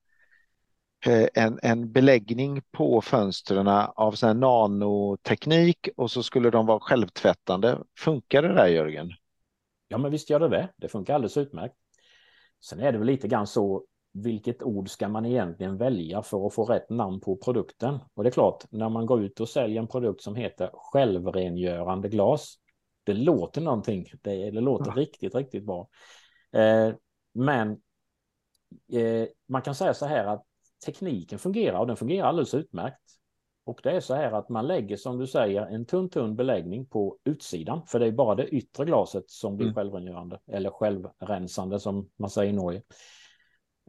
en, 1.34 1.58
en 1.62 1.92
beläggning 1.92 2.62
på 2.70 3.00
fönstren 3.00 3.68
av 3.94 4.12
sån 4.12 4.40
nanoteknik 4.40 5.88
och 5.96 6.11
så 6.11 6.22
skulle 6.22 6.50
de 6.50 6.66
vara 6.66 6.80
självtvättande. 6.80 7.78
Funkar 7.98 8.42
det 8.42 8.54
där 8.54 8.66
Jörgen? 8.66 9.11
Ja, 9.88 9.98
men 9.98 10.11
visst 10.11 10.30
gör 10.30 10.40
det 10.40 10.48
det. 10.48 10.68
Det 10.76 10.88
funkar 10.88 11.14
alldeles 11.14 11.37
utmärkt. 11.37 11.74
Sen 12.64 12.80
är 12.80 12.92
det 12.92 12.98
väl 12.98 13.06
lite 13.06 13.28
grann 13.28 13.46
så, 13.46 13.84
vilket 14.12 14.62
ord 14.62 14.88
ska 14.88 15.08
man 15.08 15.26
egentligen 15.26 15.76
välja 15.76 16.22
för 16.22 16.46
att 16.46 16.54
få 16.54 16.64
rätt 16.64 16.90
namn 16.90 17.20
på 17.20 17.37
produkten? 17.37 17.98
Och 18.14 18.22
det 18.22 18.28
är 18.28 18.32
klart, 18.32 18.64
när 18.70 18.88
man 18.88 19.06
går 19.06 19.24
ut 19.24 19.40
och 19.40 19.48
säljer 19.48 19.82
en 19.82 19.88
produkt 19.88 20.22
som 20.22 20.37
heter 20.37 20.70
självrengörande 20.72 22.08
glas, 22.08 22.54
det 23.04 23.14
låter 23.14 23.61
någonting. 23.61 24.06
Det, 24.22 24.50
det 24.50 24.61
låter 24.61 24.90
ja. 24.90 25.00
riktigt, 25.00 25.34
riktigt 25.34 25.66
bra. 25.66 25.88
Eh, 26.52 26.94
men 27.33 27.70
eh, 28.92 29.29
man 29.48 29.62
kan 29.62 29.75
säga 29.75 29.94
så 29.94 30.06
här 30.06 30.25
att 30.25 30.44
tekniken 30.87 31.38
fungerar 31.38 31.79
och 31.79 31.87
den 31.87 31.96
fungerar 31.96 32.29
alldeles 32.29 32.54
utmärkt. 32.54 33.00
Och 33.64 33.81
det 33.83 33.90
är 33.90 34.00
så 34.00 34.14
här 34.14 34.33
att 34.33 34.48
man 34.48 34.66
lägger 34.66 34.96
som 34.96 35.18
du 35.18 35.26
säger 35.26 35.66
en 35.66 35.87
tunn 35.87 36.10
tunn 36.10 36.37
beläggning 36.37 36.87
på 36.87 37.18
utsidan. 37.24 37.87
För 37.87 37.98
det 37.98 38.06
är 38.06 38.12
bara 38.12 38.35
det 38.35 38.48
yttre 38.48 38.85
glaset 38.85 39.31
som 39.31 39.56
blir 39.56 39.66
mm. 39.66 39.74
självrengörande 39.74 40.40
eller 40.46 40.70
självrensande 40.70 41.81
som 41.81 42.10
man 42.16 42.31
säger 42.31 42.52
i 42.52 42.56
Norge. 42.56 42.83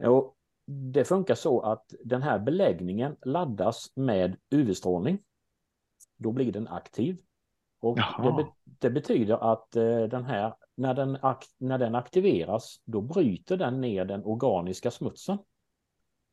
Och 0.04 0.36
det 0.66 1.04
funkar 1.04 1.34
så 1.34 1.60
att 1.60 1.94
den 2.04 2.22
här 2.22 2.38
beläggningen 2.38 3.16
laddas 3.22 3.92
med 3.96 4.36
UV-strålning. 4.50 5.18
Då 6.16 6.32
blir 6.32 6.52
den 6.52 6.68
aktiv. 6.68 7.16
Och 7.80 7.96
det, 7.96 8.32
be 8.32 8.46
det, 8.64 8.90
betyder 8.90 9.52
att 9.52 9.76
eh, 9.76 10.02
den 10.02 10.24
här, 10.24 10.54
när 10.76 10.94
den, 10.94 11.18
när 11.58 11.78
den 11.78 11.94
aktiveras, 11.94 12.82
då 12.84 13.00
bryter 13.00 13.56
den 13.56 13.80
ner 13.80 14.04
den 14.04 14.24
organiska 14.24 14.90
smutsen. 14.90 15.38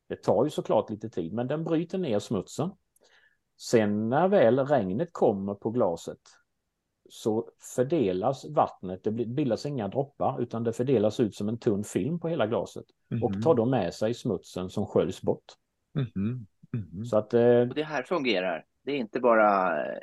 Det 0.07 0.15
tar 0.15 0.43
ju 0.43 0.49
såklart 0.49 0.89
lite 0.89 1.09
tid, 1.09 1.33
men 1.33 1.47
den 1.47 1.63
bryter 1.63 1.97
ner 1.97 2.19
smutsen. 2.19 2.69
Sen 3.59 4.09
när 4.09 4.27
väl 4.27 4.59
regnet 4.59 5.09
kommer 5.11 5.53
på 5.53 5.71
glaset 5.71 6.19
så 7.09 7.49
fördelas 7.75 8.45
vattnet, 8.45 9.03
det 9.03 9.11
bildas 9.11 9.65
inga 9.65 9.87
droppar 9.87 10.41
utan 10.41 10.63
det 10.63 10.73
fördelas 10.73 11.19
ut 11.19 11.35
som 11.35 11.49
en 11.49 11.59
tunn 11.59 11.83
film 11.83 12.19
på 12.19 12.27
hela 12.27 12.47
glaset 12.47 12.85
mm. 13.11 13.23
och 13.23 13.43
tar 13.43 13.55
då 13.55 13.65
med 13.65 13.93
sig 13.93 14.13
smutsen 14.13 14.69
som 14.69 14.85
sköljs 14.85 15.21
bort. 15.21 15.45
Mm. 15.95 16.45
Mm. 16.73 17.05
Så 17.05 17.17
att, 17.17 17.33
eh... 17.33 17.61
Det 17.61 17.83
här 17.83 18.03
fungerar. 18.03 18.65
Det 18.83 18.91
är 18.91 18.97
inte 18.97 19.19
bara, 19.19 19.79
eh, 19.85 19.97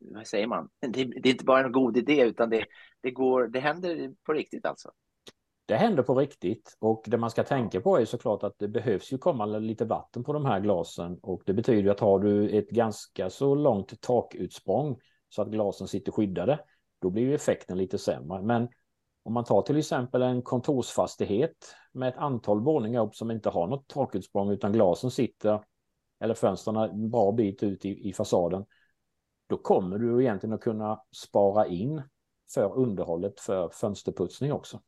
vad 0.00 0.26
säger 0.26 0.46
man, 0.46 0.68
det, 0.80 1.04
det, 1.04 1.28
är 1.28 1.32
inte 1.32 1.44
bara 1.44 1.64
en 1.64 1.72
god 1.72 1.96
idé 1.96 2.22
utan 2.22 2.50
det, 2.50 2.64
det, 3.00 3.10
går, 3.10 3.48
det 3.48 3.60
händer 3.60 4.14
på 4.26 4.32
riktigt 4.32 4.66
alltså. 4.66 4.90
Det 5.66 5.76
händer 5.76 6.02
på 6.02 6.14
riktigt 6.14 6.76
och 6.80 7.04
det 7.06 7.16
man 7.16 7.30
ska 7.30 7.44
tänka 7.44 7.80
på 7.80 7.96
är 7.96 8.04
såklart 8.04 8.42
att 8.42 8.58
det 8.58 8.68
behövs 8.68 9.12
ju 9.12 9.18
komma 9.18 9.46
lite 9.46 9.84
vatten 9.84 10.24
på 10.24 10.32
de 10.32 10.44
här 10.44 10.60
glasen 10.60 11.18
och 11.22 11.42
det 11.46 11.52
betyder 11.52 11.90
att 11.90 12.00
har 12.00 12.18
du 12.18 12.58
ett 12.58 12.70
ganska 12.70 13.30
så 13.30 13.54
långt 13.54 14.00
takutsprång 14.00 14.98
så 15.28 15.42
att 15.42 15.48
glasen 15.48 15.88
sitter 15.88 16.12
skyddade, 16.12 16.58
då 17.00 17.10
blir 17.10 17.22
ju 17.22 17.34
effekten 17.34 17.78
lite 17.78 17.98
sämre. 17.98 18.42
Men 18.42 18.68
om 19.22 19.32
man 19.32 19.44
tar 19.44 19.62
till 19.62 19.78
exempel 19.78 20.22
en 20.22 20.42
kontorsfastighet 20.42 21.74
med 21.92 22.08
ett 22.08 22.18
antal 22.18 22.60
våningar 22.60 23.06
upp 23.06 23.14
som 23.14 23.30
inte 23.30 23.50
har 23.50 23.66
något 23.66 23.88
takutsprång 23.88 24.50
utan 24.50 24.72
glasen 24.72 25.10
sitter 25.10 25.64
eller 26.20 26.34
fönstren 26.34 26.76
en 26.76 27.10
bra 27.10 27.32
bit 27.32 27.62
ut 27.62 27.84
i, 27.84 28.08
i 28.08 28.12
fasaden, 28.12 28.64
då 29.48 29.56
kommer 29.56 29.98
du 29.98 30.22
egentligen 30.22 30.54
att 30.54 30.60
kunna 30.60 31.02
spara 31.16 31.66
in 31.66 32.02
för 32.54 32.78
underhållet 32.78 33.40
för 33.40 33.68
fönsterputsning 33.68 34.52
också. 34.52 34.80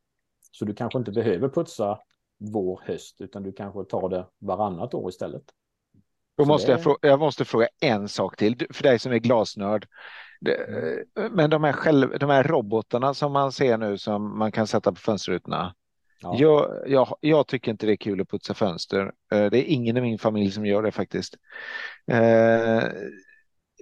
Så 0.55 0.65
du 0.65 0.73
kanske 0.73 0.99
inte 0.99 1.11
behöver 1.11 1.49
putsa 1.49 1.99
vår, 2.39 2.81
höst, 2.85 3.21
utan 3.21 3.43
du 3.43 3.51
kanske 3.51 3.83
tar 3.83 4.09
det 4.09 4.27
varannat 4.39 4.93
år 4.93 5.09
istället. 5.09 5.43
Då 6.37 6.45
måste 6.45 6.71
jag, 6.71 6.83
fråga, 6.83 6.97
jag 7.01 7.19
måste 7.19 7.45
fråga 7.45 7.67
en 7.81 8.09
sak 8.09 8.37
till, 8.37 8.67
för 8.73 8.83
dig 8.83 8.99
som 8.99 9.11
är 9.11 9.17
glasnörd. 9.17 9.87
Men 11.31 11.49
de 11.49 11.63
här, 11.63 11.73
själv, 11.73 12.19
de 12.19 12.29
här 12.29 12.43
robotarna 12.43 13.13
som 13.13 13.31
man 13.31 13.51
ser 13.51 13.77
nu 13.77 13.97
som 13.97 14.37
man 14.37 14.51
kan 14.51 14.67
sätta 14.67 14.91
på 14.91 14.99
fönsterrutorna. 14.99 15.75
Ja. 16.21 16.35
Jag, 16.39 16.83
jag, 16.87 17.17
jag, 17.21 17.47
tycker 17.47 17.71
inte 17.71 17.85
det 17.85 17.93
är 17.93 17.97
kul 17.97 18.21
att 18.21 18.29
putsa 18.29 18.53
fönster. 18.53 19.11
Eh, 19.31 19.45
det 19.45 19.57
är 19.57 19.73
ingen 19.73 19.97
i 19.97 20.01
min 20.01 20.19
familj 20.19 20.51
som 20.51 20.65
gör 20.65 20.83
det 20.83 20.91
faktiskt. 20.91 21.35
Eh, 22.11 22.83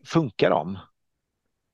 funkar 0.05 0.49
de? 0.49 0.77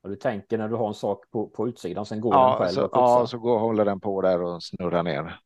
Och 0.10 0.16
du 0.16 0.20
tänker 0.20 0.58
när 0.58 0.70
du 0.70 0.76
har 0.76 0.88
en 0.88 0.94
sak 0.94 1.32
på, 1.32 1.48
på 1.48 1.68
utsidan, 1.68 2.06
sen 2.06 2.22
går 2.22 2.34
ja, 2.34 2.50
den 2.50 2.58
själv 2.58 2.76
så, 2.76 2.86
och 2.86 2.90
Ja, 2.94 3.28
så 3.28 3.38
går, 3.38 3.60
håller 3.60 3.86
den 3.86 4.00
på 4.00 4.22
där 4.22 4.42
och 4.42 4.64
snurrar 4.64 5.04
ner. 5.04 5.40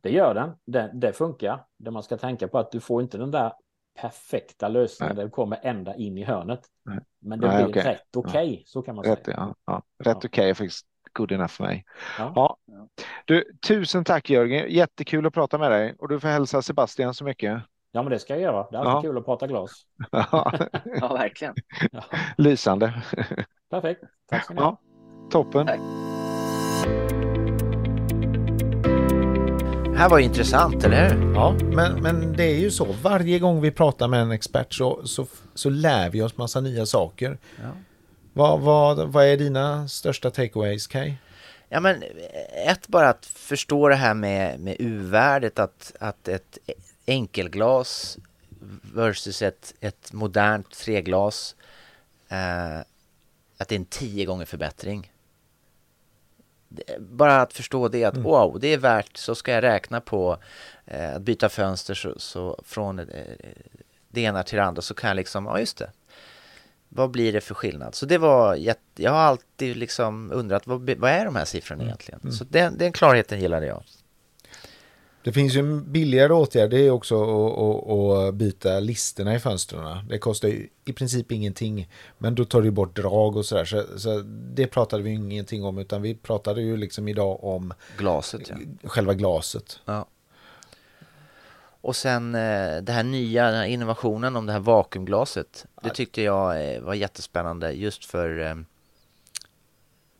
Det 0.00 0.10
gör 0.10 0.34
den. 0.34 0.50
Det, 0.64 0.90
det 0.94 1.12
funkar. 1.12 1.64
Det 1.76 1.90
man 1.90 2.02
ska 2.02 2.16
tänka 2.16 2.48
på 2.48 2.58
att 2.58 2.72
du 2.72 2.80
får 2.80 3.02
inte 3.02 3.18
den 3.18 3.30
där 3.30 3.52
perfekta 4.00 4.68
lösningen 4.68 5.16
där 5.16 5.24
du 5.24 5.30
kommer 5.30 5.58
ända 5.62 5.96
in 5.96 6.18
i 6.18 6.24
hörnet. 6.24 6.60
Nej. 6.84 6.98
Men 7.18 7.40
det 7.40 7.48
Nej, 7.48 7.56
blir 7.56 7.68
okay. 7.68 7.92
rätt 7.92 8.16
okej, 8.16 8.52
okay, 8.52 8.62
så 8.66 8.82
kan 8.82 8.96
man 8.96 9.04
rätt, 9.04 9.24
säga. 9.24 9.36
Ja, 9.36 9.54
ja. 9.66 9.82
Rätt 10.04 10.16
okej 10.16 10.28
okay 10.28 10.50
är 10.50 10.54
faktiskt 10.54 10.86
good 11.12 11.32
enough 11.32 11.52
för 11.52 11.64
mig. 11.64 11.84
Ja. 12.18 12.56
Du, 13.24 13.52
tusen 13.68 14.04
tack 14.04 14.30
Jörgen, 14.30 14.70
jättekul 14.70 15.26
att 15.26 15.34
prata 15.34 15.58
med 15.58 15.70
dig 15.70 15.94
och 15.98 16.08
du 16.08 16.20
får 16.20 16.28
hälsa 16.28 16.62
Sebastian 16.62 17.14
så 17.14 17.24
mycket. 17.24 17.62
Ja, 17.92 18.02
men 18.02 18.10
det 18.10 18.18
ska 18.18 18.32
jag 18.32 18.42
göra. 18.42 18.66
Det 18.70 18.76
är 18.76 18.80
alltid 18.80 18.92
ja. 18.92 19.02
kul 19.02 19.18
att 19.18 19.24
prata 19.24 19.46
glas. 19.46 19.70
ja, 20.10 20.52
verkligen. 21.00 21.54
Ja. 21.92 22.04
Lysande. 22.36 23.02
Perfekt. 23.70 24.04
Tack 24.30 24.46
så 24.46 24.52
mycket. 24.52 24.62
Ja, 24.62 24.80
toppen. 25.30 25.66
Tack. 25.66 25.80
Det 29.92 30.02
här 30.02 30.08
var 30.08 30.18
intressant, 30.18 30.84
eller 30.84 31.08
hur? 31.08 31.34
Ja, 31.34 31.56
men, 31.62 32.02
men 32.02 32.32
det 32.32 32.44
är 32.44 32.58
ju 32.58 32.70
så. 32.70 32.92
Varje 33.02 33.38
gång 33.38 33.60
vi 33.60 33.70
pratar 33.70 34.08
med 34.08 34.20
en 34.20 34.30
expert 34.30 34.74
så, 34.74 35.06
så, 35.06 35.26
så 35.54 35.70
lär 35.70 36.10
vi 36.10 36.22
oss 36.22 36.36
massa 36.36 36.60
nya 36.60 36.86
saker. 36.86 37.38
Ja. 37.62 37.70
Vad, 38.32 38.60
vad, 38.60 39.08
vad 39.08 39.24
är 39.24 39.36
dina 39.36 39.88
största 39.88 40.30
takeaways, 40.30 40.86
Kai? 40.86 41.14
Ja, 41.68 41.80
men 41.80 42.02
ett 42.66 42.88
bara 42.88 43.08
att 43.08 43.26
förstå 43.26 43.88
det 43.88 43.94
här 43.94 44.14
med, 44.14 44.60
med 44.60 44.76
U-värdet, 44.78 45.58
att, 45.58 45.92
att 46.00 46.28
ett 46.28 46.58
enkelglas 47.06 48.18
versus 48.94 49.42
ett, 49.42 49.74
ett 49.80 50.12
modernt 50.12 50.70
treglas, 50.70 51.56
eh, 52.28 52.80
att 53.58 53.68
det 53.68 53.74
är 53.74 53.78
en 53.78 53.84
tio 53.84 54.24
gånger 54.24 54.44
förbättring. 54.44 55.12
Bara 56.98 57.40
att 57.40 57.52
förstå 57.52 57.88
det, 57.88 58.04
att 58.04 58.14
mm. 58.14 58.24
wow, 58.24 58.60
det 58.60 58.68
är 58.68 58.78
värt, 58.78 59.16
så 59.16 59.34
ska 59.34 59.52
jag 59.52 59.62
räkna 59.62 60.00
på 60.00 60.38
eh, 60.86 61.14
att 61.14 61.22
byta 61.22 61.48
fönster 61.48 61.94
så, 61.94 62.18
så 62.18 62.62
från 62.64 62.98
eh, 62.98 63.04
det 64.08 64.20
ena 64.20 64.42
till 64.42 64.56
det 64.56 64.64
andra 64.64 64.82
så 64.82 64.94
kan 64.94 65.08
jag 65.08 65.16
liksom, 65.16 65.46
ja 65.46 65.60
just 65.60 65.78
det, 65.78 65.90
vad 66.88 67.10
blir 67.10 67.32
det 67.32 67.40
för 67.40 67.54
skillnad? 67.54 67.94
Så 67.94 68.06
det 68.06 68.18
var 68.18 68.54
jätte, 68.54 69.02
jag 69.02 69.10
har 69.10 69.18
alltid 69.18 69.76
liksom 69.76 70.32
undrat 70.32 70.66
vad, 70.66 70.90
vad 70.90 71.10
är 71.10 71.24
de 71.24 71.36
här 71.36 71.44
siffrorna 71.44 71.82
mm. 71.82 71.88
egentligen? 71.88 72.20
Mm. 72.20 72.32
Så 72.32 72.44
den, 72.44 72.78
den 72.78 72.92
klarheten 72.92 73.40
gillade 73.40 73.66
jag. 73.66 73.82
Det 75.28 75.32
finns 75.32 75.54
ju 75.54 75.60
en 75.60 75.92
billigare 75.92 76.32
åtgärd, 76.32 76.70
det 76.70 76.78
är 76.78 76.90
också 76.90 77.16
att, 78.28 78.34
byta 78.34 78.80
listerna 78.80 79.34
i 79.34 79.38
fönstren. 79.38 80.08
Det 80.08 80.18
kostar 80.18 80.48
ju 80.48 80.68
i 80.84 80.92
princip 80.92 81.32
ingenting, 81.32 81.88
men 82.18 82.34
då 82.34 82.44
tar 82.44 82.62
du 82.62 82.70
bort 82.70 82.96
drag 82.96 83.36
och 83.36 83.46
sådär. 83.46 83.64
Så, 83.64 83.98
så 83.98 84.20
det 84.54 84.66
pratade 84.66 85.02
vi 85.02 85.10
ingenting 85.10 85.64
om, 85.64 85.78
utan 85.78 86.02
vi 86.02 86.14
pratade 86.14 86.62
ju 86.62 86.76
liksom 86.76 87.08
idag 87.08 87.44
om 87.44 87.74
glaset, 87.98 88.48
ja. 88.48 88.56
själva 88.88 89.14
glaset. 89.14 89.80
Ja. 89.84 90.06
Och 91.80 91.96
sen 91.96 92.34
eh, 92.34 92.76
det 92.82 92.92
här 92.92 93.02
nya, 93.02 93.46
den 93.46 93.54
här 93.54 93.66
innovationen 93.66 94.36
om 94.36 94.46
det 94.46 94.52
här 94.52 94.60
vakuumglaset. 94.60 95.66
Det 95.82 95.90
tyckte 95.90 96.22
jag 96.22 96.74
eh, 96.74 96.80
var 96.80 96.94
jättespännande 96.94 97.72
just 97.72 98.04
för 98.04 98.40
eh, 98.40 98.54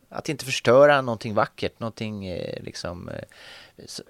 att 0.09 0.29
inte 0.29 0.45
förstöra 0.45 1.03
någonting 1.03 1.35
vackert, 1.35 1.81
någonting 1.81 2.35
liksom 2.61 3.11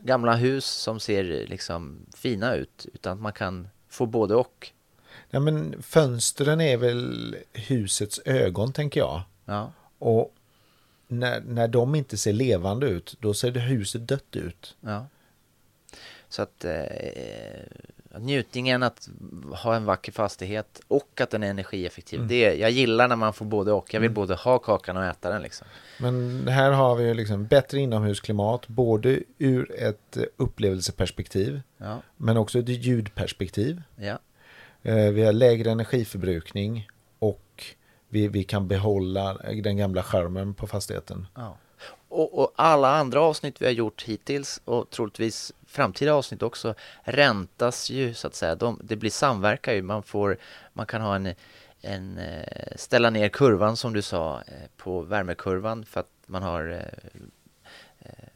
gamla 0.00 0.36
hus 0.36 0.64
som 0.64 1.00
ser 1.00 1.24
liksom 1.24 2.06
fina 2.16 2.54
ut, 2.54 2.86
utan 2.94 3.12
att 3.12 3.22
man 3.22 3.32
kan 3.32 3.68
få 3.88 4.06
både 4.06 4.34
och. 4.34 4.72
Ja, 5.30 5.40
men 5.40 5.82
fönstren 5.82 6.60
är 6.60 6.76
väl 6.76 7.36
husets 7.52 8.20
ögon, 8.24 8.72
tänker 8.72 9.00
jag. 9.00 9.22
Ja. 9.44 9.72
Och 9.98 10.34
när, 11.08 11.40
när 11.40 11.68
de 11.68 11.94
inte 11.94 12.16
ser 12.16 12.32
levande 12.32 12.86
ut, 12.86 13.16
då 13.20 13.34
ser 13.34 13.50
det 13.50 13.60
huset 13.60 14.08
dött 14.08 14.36
ut. 14.36 14.76
Ja. 14.80 15.06
Så 16.28 16.42
att 16.42 16.64
eh, 16.64 16.72
njutningen 18.18 18.82
att 18.82 19.08
ha 19.52 19.76
en 19.76 19.84
vacker 19.84 20.12
fastighet 20.12 20.80
och 20.88 21.20
att 21.20 21.30
den 21.30 21.42
är 21.42 21.50
energieffektiv. 21.50 22.18
Mm. 22.18 22.28
Det, 22.28 22.54
jag 22.54 22.70
gillar 22.70 23.08
när 23.08 23.16
man 23.16 23.32
får 23.32 23.44
både 23.44 23.72
och. 23.72 23.94
Jag 23.94 24.00
vill 24.00 24.06
mm. 24.06 24.14
både 24.14 24.34
ha 24.34 24.58
kakan 24.58 24.96
och 24.96 25.04
äta 25.04 25.30
den. 25.30 25.42
Liksom. 25.42 25.66
Men 25.98 26.48
här 26.48 26.70
har 26.70 26.96
vi 26.96 27.14
liksom 27.14 27.46
bättre 27.46 27.78
inomhusklimat, 27.78 28.68
både 28.68 29.20
ur 29.38 29.82
ett 29.82 30.18
upplevelseperspektiv, 30.36 31.60
ja. 31.76 32.02
men 32.16 32.36
också 32.36 32.58
ett 32.58 32.68
ljudperspektiv. 32.68 33.82
Ja. 33.96 34.18
Eh, 34.82 35.10
vi 35.10 35.24
har 35.24 35.32
lägre 35.32 35.70
energiförbrukning 35.70 36.88
och 37.18 37.64
vi, 38.08 38.28
vi 38.28 38.44
kan 38.44 38.68
behålla 38.68 39.34
den 39.34 39.76
gamla 39.76 40.02
skärmen 40.02 40.54
på 40.54 40.66
fastigheten. 40.66 41.26
Ja. 41.34 41.56
Och, 42.08 42.38
och, 42.38 42.52
alla 42.56 42.88
andra 42.88 43.20
avsnitt 43.20 43.62
vi 43.62 43.66
har 43.66 43.72
gjort 43.72 44.02
hittills 44.02 44.60
och 44.64 44.90
troligtvis 44.90 45.52
framtida 45.66 46.14
avsnitt 46.14 46.42
också 46.42 46.74
räntas 47.02 47.90
ju 47.90 48.14
så 48.14 48.26
att 48.26 48.34
säga. 48.34 48.54
De, 48.54 48.80
det 48.82 48.96
blir 48.96 49.10
samverkan 49.10 49.74
ju. 49.74 49.82
Man, 49.82 50.02
får, 50.02 50.38
man 50.72 50.86
kan 50.86 51.00
ha 51.00 51.16
en, 51.16 51.34
en 51.80 52.18
eh, 52.18 52.76
ställa 52.76 53.10
ner 53.10 53.28
kurvan 53.28 53.76
som 53.76 53.92
du 53.92 54.02
sa 54.02 54.42
eh, 54.46 54.52
på 54.76 55.00
värmekurvan 55.00 55.84
för 55.84 56.00
att 56.00 56.10
man 56.26 56.42
har 56.42 56.70
eh, 56.70 57.18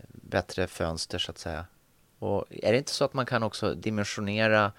bättre 0.08 0.66
fönster 0.66 1.18
så 1.18 1.30
att 1.30 1.38
säga. 1.38 1.66
Och 2.18 2.44
är 2.50 2.72
det 2.72 2.78
inte 2.78 2.92
så 2.92 3.04
att 3.04 3.14
man 3.14 3.26
kan 3.26 3.42
också 3.42 3.74
dimensionera 3.74 4.72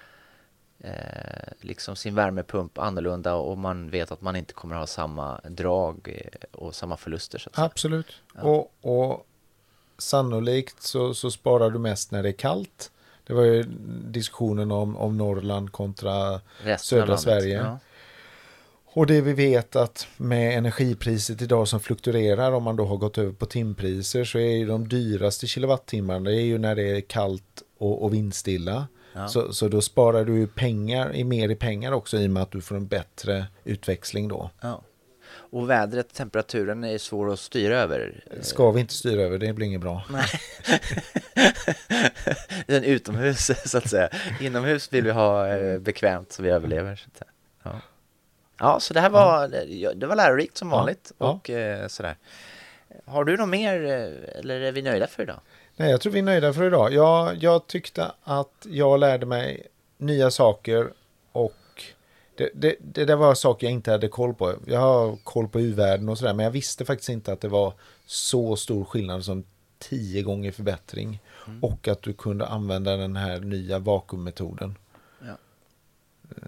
eh, 0.84 1.54
liksom 1.62 1.96
sin 1.96 2.16
värmepump 2.16 2.78
annorlunda 2.78 3.34
och 3.34 3.58
man 3.58 3.90
vet 3.90 4.12
att 4.12 4.22
man 4.22 4.36
inte 4.36 4.54
kommer 4.54 4.76
ha 4.76 4.88
samma 4.88 5.42
drag 5.50 6.22
och 6.52 6.76
samma 6.76 6.98
förluster? 6.98 7.48
Absolut. 7.54 8.08
Ja. 8.36 8.42
Och, 8.42 8.72
och 8.82 9.28
sannolikt 9.98 10.82
så, 10.82 11.14
så 11.14 11.32
sparar 11.32 11.70
du 11.70 11.80
mest 11.80 12.12
när 12.12 12.24
det 12.24 12.30
är 12.30 12.34
kallt. 12.34 12.92
Det 13.28 13.34
var 13.34 13.44
ju 13.44 13.64
diskussionen 14.08 14.72
om, 14.72 14.98
om 14.98 15.18
Norrland 15.18 15.72
kontra 15.72 16.42
Resten 16.64 17.00
södra 17.00 17.18
Sverige. 17.18 17.58
Ja. 17.58 17.80
Och 18.96 19.08
det 19.08 19.22
vi 19.22 19.34
vet 19.34 19.76
att 19.76 20.08
med 20.18 20.58
energipriset 20.58 21.42
idag 21.42 21.68
som 21.68 21.80
fluktuerar 21.80 22.52
om 22.52 22.64
man 22.64 22.76
då 22.76 22.86
har 22.86 22.98
gått 22.98 23.18
över 23.18 23.32
på 23.32 23.46
timpriser 23.46 24.24
så 24.24 24.40
är 24.40 24.58
ju 24.58 24.66
de 24.66 24.88
dyraste 24.88 25.48
kilowattimmarna 25.48 26.30
det 26.30 26.36
är 26.36 26.46
ju 26.46 26.58
när 26.58 26.76
det 26.76 26.98
är 26.98 27.02
kallt 27.02 27.64
och, 27.78 28.04
och 28.04 28.14
vindstilla. 28.14 28.88
Ja. 29.14 29.28
Så, 29.28 29.54
så 29.54 29.68
då 29.68 29.82
sparar 29.82 30.26
du 30.26 30.48
pengar, 30.48 31.24
mer 31.24 31.50
i 31.50 31.56
pengar 31.56 31.92
också 31.92 32.18
i 32.18 32.28
och 32.28 32.32
med 32.32 32.44
att 32.44 32.52
du 32.52 32.62
får 32.62 32.76
en 32.76 32.88
bättre 32.88 33.46
utväxling 33.64 34.28
då. 34.28 34.50
Ja. 34.62 34.82
Och 35.36 35.70
vädret, 35.70 36.14
temperaturen 36.14 36.84
är 36.84 36.98
svår 36.98 37.34
att 37.34 37.40
styra 37.40 37.80
över. 37.80 38.24
Ska 38.42 38.72
vi 38.72 38.82
inte 38.82 38.94
styra 38.94 39.22
över, 39.22 39.38
det 39.38 39.54
blir 39.54 39.68
inget 39.68 39.82
bra. 39.82 40.04
Nej. 40.10 40.26
Den 42.68 42.84
utomhus 42.84 43.52
så 43.66 43.78
att 43.78 43.90
säga. 43.90 44.10
Inomhus 44.42 44.94
vill 44.94 45.04
vi 45.04 45.12
ha 45.12 45.48
eh, 45.48 45.80
bekvämt 45.80 46.32
så 46.32 46.44
vi 46.44 46.50
överlever. 46.50 46.96
Så 46.96 47.26
ja. 47.64 47.82
Ja, 48.58 48.80
så 48.80 48.94
det 48.94 49.00
här 49.00 49.10
var, 49.10 49.48
det 49.96 50.06
var 50.06 50.16
lärorikt 50.16 50.58
som 50.58 50.70
vanligt 50.70 51.12
och 51.18 51.50
eh, 51.50 51.88
sådär. 51.88 52.18
Har 53.06 53.24
du 53.24 53.38
något 53.38 53.50
mer 53.50 53.82
eller 54.36 54.62
är 54.62 54.72
vi 54.72 54.82
nöjda 54.82 55.08
för 55.08 55.24
idag? 55.24 55.40
Nej, 55.76 55.92
jag 55.92 56.02
tror 56.02 56.14
vi 56.14 56.20
är 56.20 56.24
nöjda 56.24 56.54
för 56.54 56.64
idag. 56.64 56.94
Jag, 56.94 57.44
jag 57.44 57.68
tyckte 57.68 58.12
att 58.24 58.68
jag 58.70 59.00
lärde 59.00 59.26
mig 59.26 59.68
nya 59.98 60.32
saker 60.32 60.94
och 61.32 61.54
det, 62.36 62.50
det, 62.54 62.76
det 62.80 63.06
där 63.06 63.16
var 63.16 63.36
saker 63.36 63.68
jag 63.68 63.74
inte 63.74 63.92
hade 63.92 64.08
koll 64.08 64.34
på. 64.34 64.56
Jag 64.66 64.80
har 64.80 65.16
koll 65.24 65.48
på 65.48 65.62
u-världen 65.62 66.10
och 66.10 66.18
sådär, 66.18 66.34
men 66.34 66.44
jag 66.44 66.52
visste 66.52 66.86
faktiskt 66.86 67.10
inte 67.10 67.34
att 67.34 67.42
det 67.42 67.48
var 67.48 67.74
så 68.06 68.56
stor 68.56 68.86
skillnad 68.86 69.26
som 69.26 69.44
tio 69.80 70.22
gånger 70.22 70.52
förbättring 70.52 71.20
mm. 71.48 71.64
och 71.64 71.88
att 71.88 72.02
du 72.02 72.14
kunde 72.14 72.48
använda 72.48 72.98
den 72.98 73.16
här 73.16 73.40
nya 73.40 73.80
vakuummetoden. 73.80 74.76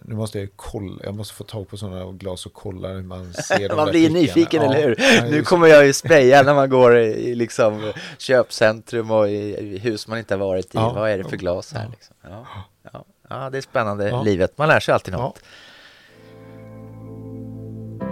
Nu 0.02 0.16
måste 0.16 0.40
jag 0.40 0.50
kolla, 0.56 1.04
jag 1.04 1.16
måste 1.16 1.34
få 1.34 1.44
tag 1.44 1.70
på 1.70 1.78
sådana 1.78 2.12
glas 2.12 2.46
och 2.46 2.54
kolla 2.54 2.88
hur 2.88 3.04
man 3.04 3.34
ser 3.48 3.70
de 3.70 3.76
Man 3.76 3.90
blir 3.90 4.10
nyfiken, 4.10 4.64
ja, 4.64 4.74
eller 4.74 4.88
hur? 4.88 4.96
Ja, 5.00 5.26
nu 5.30 5.44
kommer 5.44 5.68
jag 5.68 5.86
ju 5.86 5.94
spraya 5.94 6.44
när 6.44 6.54
man 6.54 6.70
går 6.70 6.98
i 6.98 7.36
liksom 7.36 7.94
köpcentrum 8.18 9.12
och 9.12 9.30
i 9.30 9.78
hus 9.78 10.08
man 10.08 10.18
inte 10.18 10.34
har 10.34 10.40
varit 10.40 10.66
i. 10.66 10.70
Ja, 10.78 10.94
Vad 10.94 11.10
är 11.10 11.18
det 11.18 11.24
för 11.24 11.38
glas 11.38 11.74
här? 11.74 11.90
Liksom? 11.92 12.16
Ja, 12.24 12.46
ja, 12.94 13.06
ja, 13.30 13.50
det 13.50 13.58
är 13.58 13.62
spännande 13.62 14.24
livet. 14.24 14.58
Man 14.58 14.68
lär 14.68 14.80
sig 14.80 14.94
alltid 14.94 15.14
något. 15.14 15.40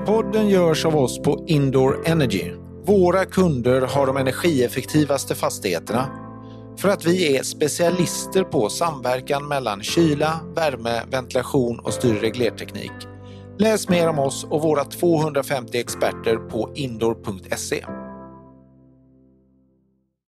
Podden 0.05 0.49
görs 0.49 0.85
av 0.85 0.95
oss 0.95 1.21
på 1.21 1.43
Indoor 1.47 2.03
Energy. 2.05 2.51
Våra 2.85 3.25
kunder 3.25 3.81
har 3.81 4.07
de 4.07 4.17
energieffektivaste 4.17 5.35
fastigheterna 5.35 6.22
för 6.77 6.89
att 6.89 7.05
vi 7.05 7.37
är 7.37 7.43
specialister 7.43 8.43
på 8.43 8.69
samverkan 8.69 9.47
mellan 9.47 9.83
kyla, 9.83 10.39
värme, 10.55 11.01
ventilation 11.11 11.79
och 11.79 11.93
styrreglerteknik. 11.93 12.91
Läs 13.57 13.89
mer 13.89 14.09
om 14.09 14.19
oss 14.19 14.43
och 14.49 14.61
våra 14.61 14.83
250 14.83 15.77
experter 15.77 16.35
på 16.35 16.71
indoor.se. 16.75 17.85